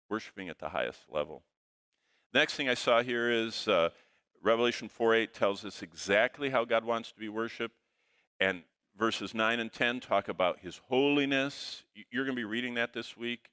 worshiping 0.09 0.49
at 0.49 0.59
the 0.59 0.69
highest 0.69 0.99
level. 1.09 1.43
The 2.31 2.39
next 2.39 2.55
thing 2.55 2.69
I 2.69 2.75
saw 2.75 3.01
here 3.01 3.31
is 3.31 3.67
uh, 3.67 3.89
Revelation 4.43 4.87
4 4.87 5.15
8 5.15 5.33
tells 5.33 5.65
us 5.65 5.81
exactly 5.81 6.51
how 6.51 6.63
God 6.63 6.85
wants 6.85 7.11
to 7.11 7.19
be 7.19 7.29
worshiped. 7.29 7.75
And 8.39 8.63
verses 8.97 9.33
9 9.33 9.59
and 9.59 9.71
10 9.71 9.99
talk 9.99 10.29
about 10.29 10.59
his 10.59 10.79
holiness. 10.89 11.83
You're 12.11 12.25
going 12.25 12.35
to 12.35 12.39
be 12.39 12.45
reading 12.45 12.75
that 12.75 12.93
this 12.93 13.17
week. 13.17 13.49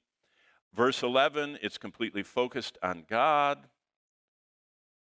Verse 0.75 1.01
11, 1.01 1.57
it's 1.63 1.77
completely 1.77 2.21
focused 2.21 2.77
on 2.83 3.03
God. 3.09 3.57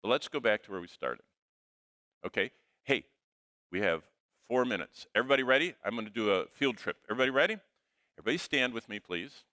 But 0.03 0.09
let's 0.09 0.29
go 0.29 0.41
back 0.41 0.63
to 0.63 0.71
where 0.71 0.81
we 0.81 0.89
started. 0.89 1.25
Okay? 2.25 2.51
We 3.71 3.81
have 3.81 4.03
four 4.49 4.65
minutes. 4.65 5.07
Everybody 5.15 5.43
ready? 5.43 5.75
I'm 5.85 5.93
going 5.93 6.07
to 6.07 6.13
do 6.13 6.31
a 6.31 6.47
field 6.55 6.79
trip. 6.79 6.97
Everybody 7.11 7.31
ready? 7.31 7.59
Everybody 8.19 8.39
stand 8.39 8.73
with 8.73 8.89
me, 8.89 8.99
please. 8.99 9.45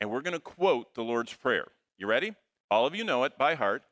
And 0.00 0.10
we're 0.10 0.22
going 0.22 0.34
to 0.34 0.40
quote 0.40 0.94
the 0.94 1.04
Lord's 1.04 1.32
Prayer. 1.32 1.68
You 1.96 2.08
ready? 2.08 2.34
All 2.68 2.84
of 2.84 2.96
you 2.96 3.04
know 3.04 3.22
it 3.22 3.38
by 3.38 3.54
heart. 3.54 3.84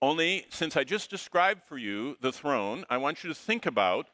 Only 0.00 0.46
since 0.50 0.76
I 0.76 0.84
just 0.84 1.10
described 1.10 1.62
for 1.64 1.76
you 1.76 2.16
the 2.20 2.30
throne, 2.30 2.84
I 2.88 2.98
want 2.98 3.24
you 3.24 3.28
to 3.28 3.34
think 3.34 3.66
about 3.66 4.06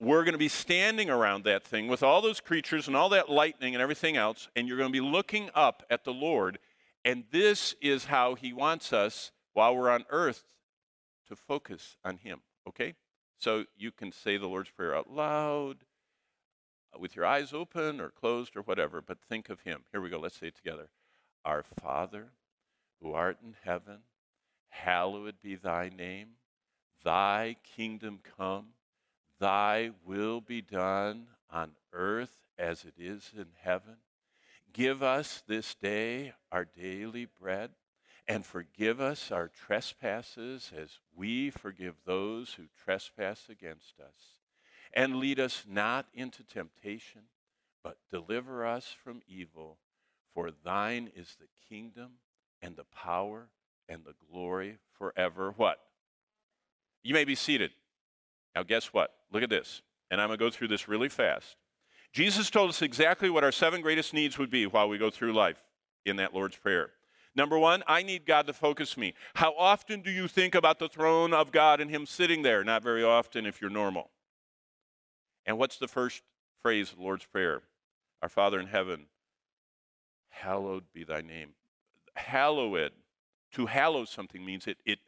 we're 0.00 0.22
going 0.22 0.32
to 0.32 0.38
be 0.38 0.48
standing 0.48 1.10
around 1.10 1.42
that 1.44 1.64
thing 1.64 1.88
with 1.88 2.04
all 2.04 2.22
those 2.22 2.40
creatures 2.40 2.86
and 2.86 2.96
all 2.96 3.08
that 3.08 3.28
lightning 3.28 3.74
and 3.74 3.82
everything 3.82 4.16
else, 4.16 4.48
and 4.54 4.68
you're 4.68 4.78
going 4.78 4.92
to 4.92 4.92
be 4.92 5.04
looking 5.04 5.50
up 5.54 5.82
at 5.90 6.04
the 6.04 6.12
Lord. 6.12 6.58
And 7.04 7.24
this 7.32 7.74
is 7.80 8.04
how 8.04 8.36
He 8.36 8.52
wants 8.52 8.92
us 8.92 9.32
while 9.54 9.74
we're 9.76 9.90
on 9.90 10.04
earth 10.10 10.44
to 11.28 11.34
focus 11.34 11.96
on 12.04 12.18
Him, 12.18 12.40
okay? 12.68 12.94
So 13.44 13.66
you 13.76 13.92
can 13.92 14.10
say 14.10 14.38
the 14.38 14.46
Lord's 14.46 14.70
Prayer 14.70 14.96
out 14.96 15.12
loud 15.12 15.84
uh, 16.94 16.98
with 16.98 17.14
your 17.14 17.26
eyes 17.26 17.52
open 17.52 18.00
or 18.00 18.08
closed 18.08 18.56
or 18.56 18.62
whatever, 18.62 19.02
but 19.02 19.18
think 19.20 19.50
of 19.50 19.60
Him. 19.60 19.82
Here 19.92 20.00
we 20.00 20.08
go. 20.08 20.18
Let's 20.18 20.38
say 20.38 20.46
it 20.46 20.56
together. 20.56 20.88
Our 21.44 21.62
Father, 21.62 22.28
who 23.02 23.12
art 23.12 23.36
in 23.44 23.54
heaven, 23.62 23.98
hallowed 24.70 25.34
be 25.42 25.56
thy 25.56 25.90
name. 25.94 26.28
Thy 27.04 27.56
kingdom 27.76 28.20
come. 28.38 28.68
Thy 29.38 29.90
will 30.06 30.40
be 30.40 30.62
done 30.62 31.26
on 31.50 31.72
earth 31.92 32.46
as 32.58 32.86
it 32.86 32.94
is 32.98 33.30
in 33.36 33.48
heaven. 33.60 33.96
Give 34.72 35.02
us 35.02 35.42
this 35.46 35.74
day 35.74 36.32
our 36.50 36.64
daily 36.64 37.26
bread 37.26 37.72
and 38.26 38.44
forgive 38.44 39.00
us 39.00 39.30
our 39.30 39.48
trespasses 39.48 40.72
as 40.76 40.98
we 41.14 41.50
forgive 41.50 41.94
those 42.06 42.54
who 42.54 42.64
trespass 42.82 43.48
against 43.50 44.00
us. 44.00 44.40
And 44.94 45.16
lead 45.16 45.40
us 45.40 45.64
not 45.68 46.06
into 46.14 46.42
temptation, 46.42 47.22
but 47.82 47.98
deliver 48.10 48.66
us 48.66 48.94
from 49.04 49.20
evil. 49.28 49.78
For 50.32 50.50
thine 50.64 51.10
is 51.14 51.36
the 51.38 51.48
kingdom 51.68 52.12
and 52.62 52.76
the 52.76 52.84
power 52.84 53.48
and 53.88 54.04
the 54.04 54.14
glory 54.30 54.78
forever. 54.98 55.52
What? 55.56 55.80
You 57.02 57.12
may 57.12 57.24
be 57.24 57.34
seated. 57.34 57.72
Now, 58.54 58.62
guess 58.62 58.86
what? 58.92 59.12
Look 59.32 59.42
at 59.42 59.50
this. 59.50 59.82
And 60.10 60.20
I'm 60.20 60.28
going 60.28 60.38
to 60.38 60.44
go 60.44 60.50
through 60.50 60.68
this 60.68 60.88
really 60.88 61.08
fast. 61.08 61.56
Jesus 62.12 62.48
told 62.48 62.70
us 62.70 62.80
exactly 62.80 63.28
what 63.28 63.44
our 63.44 63.52
seven 63.52 63.82
greatest 63.82 64.14
needs 64.14 64.38
would 64.38 64.50
be 64.50 64.66
while 64.66 64.88
we 64.88 64.96
go 64.96 65.10
through 65.10 65.32
life 65.32 65.62
in 66.06 66.16
that 66.16 66.32
Lord's 66.32 66.56
Prayer. 66.56 66.90
Number 67.36 67.58
one, 67.58 67.82
I 67.86 68.02
need 68.02 68.26
God 68.26 68.46
to 68.46 68.52
focus 68.52 68.96
me. 68.96 69.14
How 69.34 69.54
often 69.58 70.02
do 70.02 70.10
you 70.10 70.28
think 70.28 70.54
about 70.54 70.78
the 70.78 70.88
throne 70.88 71.34
of 71.34 71.50
God 71.50 71.80
and 71.80 71.90
Him 71.90 72.06
sitting 72.06 72.42
there? 72.42 72.62
Not 72.62 72.82
very 72.82 73.02
often 73.02 73.44
if 73.44 73.60
you're 73.60 73.70
normal. 73.70 74.10
And 75.44 75.58
what's 75.58 75.78
the 75.78 75.88
first 75.88 76.22
phrase 76.62 76.92
of 76.92 76.98
the 76.98 77.02
Lord's 77.04 77.26
Prayer? 77.26 77.62
Our 78.22 78.28
Father 78.28 78.60
in 78.60 78.68
heaven, 78.68 79.06
hallowed 80.30 80.84
be 80.92 81.04
thy 81.04 81.20
name. 81.20 81.50
Hallowed, 82.14 82.92
To 83.52 83.66
hallow 83.66 84.04
something 84.04 84.44
means 84.44 84.66
it, 84.66 84.78
it, 84.86 85.00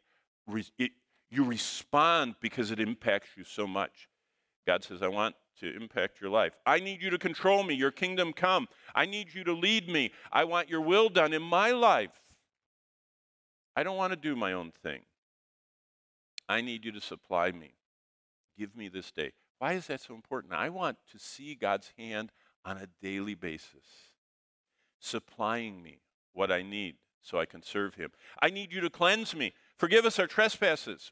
it, 0.77 0.91
you 1.29 1.43
respond 1.43 2.35
because 2.41 2.71
it 2.71 2.79
impacts 2.79 3.29
you 3.37 3.43
so 3.43 3.65
much. 3.65 4.09
God 4.65 4.83
says, 4.83 5.01
I 5.01 5.07
want 5.07 5.35
to 5.59 5.75
impact 5.75 6.21
your 6.21 6.29
life. 6.29 6.53
I 6.65 6.79
need 6.79 7.01
you 7.01 7.09
to 7.09 7.17
control 7.17 7.63
me, 7.63 7.73
your 7.73 7.91
kingdom 7.91 8.33
come. 8.33 8.67
I 8.95 9.05
need 9.05 9.33
you 9.33 9.43
to 9.43 9.53
lead 9.53 9.89
me. 9.89 10.11
I 10.31 10.43
want 10.43 10.69
your 10.69 10.81
will 10.81 11.09
done 11.09 11.33
in 11.33 11.41
my 11.41 11.71
life. 11.71 12.11
I 13.75 13.83
don't 13.83 13.97
want 13.97 14.11
to 14.13 14.17
do 14.17 14.35
my 14.35 14.53
own 14.53 14.71
thing. 14.83 15.01
I 16.49 16.61
need 16.61 16.85
you 16.85 16.91
to 16.93 17.01
supply 17.01 17.51
me. 17.51 17.73
Give 18.57 18.75
me 18.75 18.87
this 18.87 19.11
day. 19.11 19.33
Why 19.59 19.73
is 19.73 19.87
that 19.87 20.01
so 20.01 20.13
important? 20.13 20.53
I 20.53 20.69
want 20.69 20.97
to 21.11 21.19
see 21.19 21.55
God's 21.55 21.91
hand 21.97 22.31
on 22.65 22.77
a 22.77 22.87
daily 23.01 23.35
basis, 23.35 24.13
supplying 24.99 25.81
me 25.81 25.99
what 26.33 26.51
I 26.51 26.61
need 26.61 26.95
so 27.21 27.39
I 27.39 27.45
can 27.45 27.61
serve 27.61 27.95
Him. 27.95 28.11
I 28.41 28.49
need 28.49 28.71
you 28.71 28.81
to 28.81 28.89
cleanse 28.89 29.35
me. 29.35 29.53
Forgive 29.77 30.05
us 30.05 30.19
our 30.19 30.27
trespasses. 30.27 31.11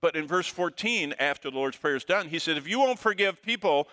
But, 0.00 0.16
in 0.16 0.26
verse 0.26 0.46
14, 0.46 1.14
after 1.18 1.50
the 1.50 1.56
Lord's 1.56 1.76
Prayer 1.76 1.96
is 1.96 2.04
done, 2.04 2.28
He 2.28 2.38
said, 2.38 2.56
If 2.56 2.68
you 2.68 2.78
won't 2.78 2.98
forgive 2.98 3.42
people 3.42 3.88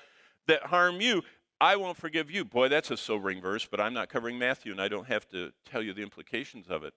that 0.48 0.64
harm 0.64 1.02
you, 1.02 1.24
I 1.60 1.76
won't 1.76 1.98
forgive 1.98 2.30
you. 2.30 2.46
Boy, 2.46 2.70
that's 2.70 2.92
a 2.92 2.98
sobering 2.98 3.42
verse, 3.42 3.68
but 3.70 3.82
I'm 3.82 3.94
not 3.94 4.10
covering 4.10 4.38
Matthew 4.38 4.72
and 4.72 4.82
I 4.82 4.88
don't 4.88 5.08
have 5.08 5.28
to 5.30 5.52
tell 5.66 5.82
you 5.82 5.94
the 5.94 6.04
implications 6.04 6.68
of 6.70 6.84
it. 6.84 6.94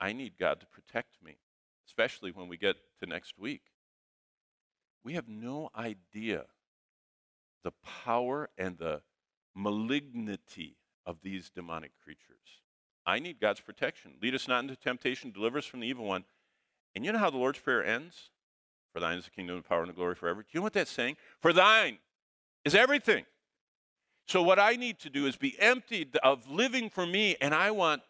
I 0.00 0.12
need 0.12 0.34
God 0.38 0.60
to 0.60 0.66
protect 0.66 1.22
me, 1.22 1.36
especially 1.86 2.30
when 2.30 2.48
we 2.48 2.56
get 2.56 2.76
to 3.00 3.06
next 3.06 3.38
week. 3.38 3.62
We 5.04 5.14
have 5.14 5.28
no 5.28 5.70
idea 5.76 6.46
the 7.64 7.72
power 8.04 8.48
and 8.56 8.78
the 8.78 9.02
malignity 9.54 10.76
of 11.04 11.18
these 11.22 11.50
demonic 11.50 11.92
creatures. 12.02 12.62
I 13.04 13.18
need 13.18 13.40
God's 13.40 13.60
protection. 13.60 14.14
Lead 14.22 14.34
us 14.34 14.48
not 14.48 14.62
into 14.62 14.76
temptation, 14.76 15.30
deliver 15.30 15.58
us 15.58 15.66
from 15.66 15.80
the 15.80 15.86
evil 15.86 16.04
one. 16.04 16.24
And 16.96 17.04
you 17.04 17.12
know 17.12 17.18
how 17.18 17.30
the 17.30 17.36
Lord's 17.36 17.60
Prayer 17.60 17.84
ends? 17.84 18.30
For 18.92 18.98
thine 18.98 19.18
is 19.18 19.26
the 19.26 19.30
kingdom, 19.30 19.56
the 19.56 19.62
power, 19.62 19.82
and 19.82 19.88
the 19.88 19.94
glory 19.94 20.16
forever. 20.16 20.42
Do 20.42 20.48
you 20.50 20.60
know 20.60 20.64
what 20.64 20.72
that's 20.72 20.90
saying? 20.90 21.16
For 21.40 21.52
thine 21.52 21.98
is 22.64 22.74
everything. 22.74 23.26
So 24.26 24.42
what 24.42 24.58
I 24.58 24.72
need 24.74 24.98
to 25.00 25.10
do 25.10 25.26
is 25.26 25.36
be 25.36 25.54
emptied 25.60 26.16
of 26.24 26.50
living 26.50 26.90
for 26.90 27.06
me, 27.06 27.36
and 27.40 27.54
I 27.54 27.70
want, 27.70 28.02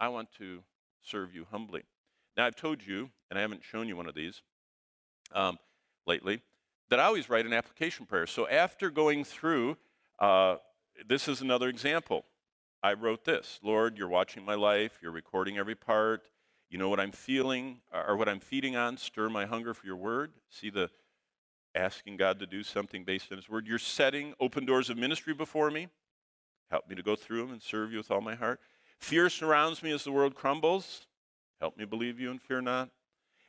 I 0.00 0.08
want 0.08 0.30
to 0.38 0.64
serve 1.02 1.32
you 1.34 1.46
humbly. 1.52 1.84
Now 2.36 2.46
I've 2.46 2.56
told 2.56 2.84
you, 2.84 3.10
and 3.30 3.38
I 3.38 3.42
haven't 3.42 3.62
shown 3.62 3.86
you 3.86 3.96
one 3.96 4.08
of 4.08 4.14
these. 4.14 4.42
Um, 5.32 5.58
lately 6.06 6.40
that 6.88 7.00
I 7.00 7.04
always 7.04 7.28
write 7.28 7.46
an 7.46 7.52
application 7.52 8.06
prayer. 8.06 8.26
So 8.26 8.48
after 8.48 8.90
going 8.90 9.24
through, 9.24 9.76
uh, 10.18 10.56
this 11.06 11.28
is 11.28 11.40
another 11.40 11.68
example. 11.68 12.24
I 12.82 12.92
wrote 12.92 13.24
this 13.24 13.58
Lord, 13.62 13.98
you're 13.98 14.08
watching 14.08 14.44
my 14.44 14.54
life, 14.54 14.98
you're 15.02 15.12
recording 15.12 15.58
every 15.58 15.74
part. 15.74 16.22
You 16.70 16.78
know 16.78 16.88
what 16.88 17.00
I'm 17.00 17.12
feeling 17.12 17.80
uh, 17.92 18.04
or 18.08 18.16
what 18.16 18.28
I'm 18.28 18.40
feeding 18.40 18.76
on. 18.76 18.96
Stir 18.96 19.28
my 19.28 19.46
hunger 19.46 19.72
for 19.74 19.86
your 19.86 19.96
word. 19.96 20.32
See 20.50 20.70
the 20.70 20.90
asking 21.74 22.16
God 22.16 22.38
to 22.40 22.46
do 22.46 22.62
something 22.62 23.04
based 23.04 23.30
on 23.30 23.38
his 23.38 23.48
word. 23.48 23.66
You're 23.66 23.78
setting 23.78 24.34
open 24.40 24.64
doors 24.64 24.90
of 24.90 24.96
ministry 24.96 25.34
before 25.34 25.70
me. 25.70 25.88
Help 26.70 26.88
me 26.88 26.96
to 26.96 27.02
go 27.02 27.14
through 27.14 27.42
them 27.42 27.52
and 27.52 27.62
serve 27.62 27.92
you 27.92 27.98
with 27.98 28.10
all 28.10 28.20
my 28.20 28.34
heart. 28.34 28.60
Fear 28.98 29.28
surrounds 29.28 29.82
me 29.82 29.92
as 29.92 30.04
the 30.04 30.10
world 30.10 30.34
crumbles. 30.34 31.06
Help 31.60 31.76
me 31.76 31.84
believe 31.84 32.18
you 32.18 32.30
and 32.30 32.40
fear 32.40 32.60
not. 32.60 32.90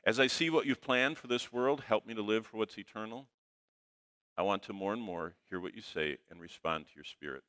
As 0.06 0.20
I 0.20 0.28
see 0.28 0.50
what 0.50 0.66
you've 0.66 0.82
planned 0.82 1.18
for 1.18 1.28
this 1.28 1.52
world, 1.52 1.84
help 1.88 2.06
me 2.06 2.14
to 2.14 2.22
live 2.22 2.46
for 2.46 2.58
what's 2.58 2.78
eternal. 2.78 3.28
I 4.38 4.44
want 4.44 4.64
to 4.64 4.74
more 4.74 4.94
and 4.94 5.02
more 5.02 5.34
hear 5.50 5.60
what 5.60 5.76
you 5.76 5.82
say 5.82 6.18
and 6.30 6.40
respond 6.40 6.86
to 6.86 6.92
your 6.96 7.04
spirit. 7.04 7.44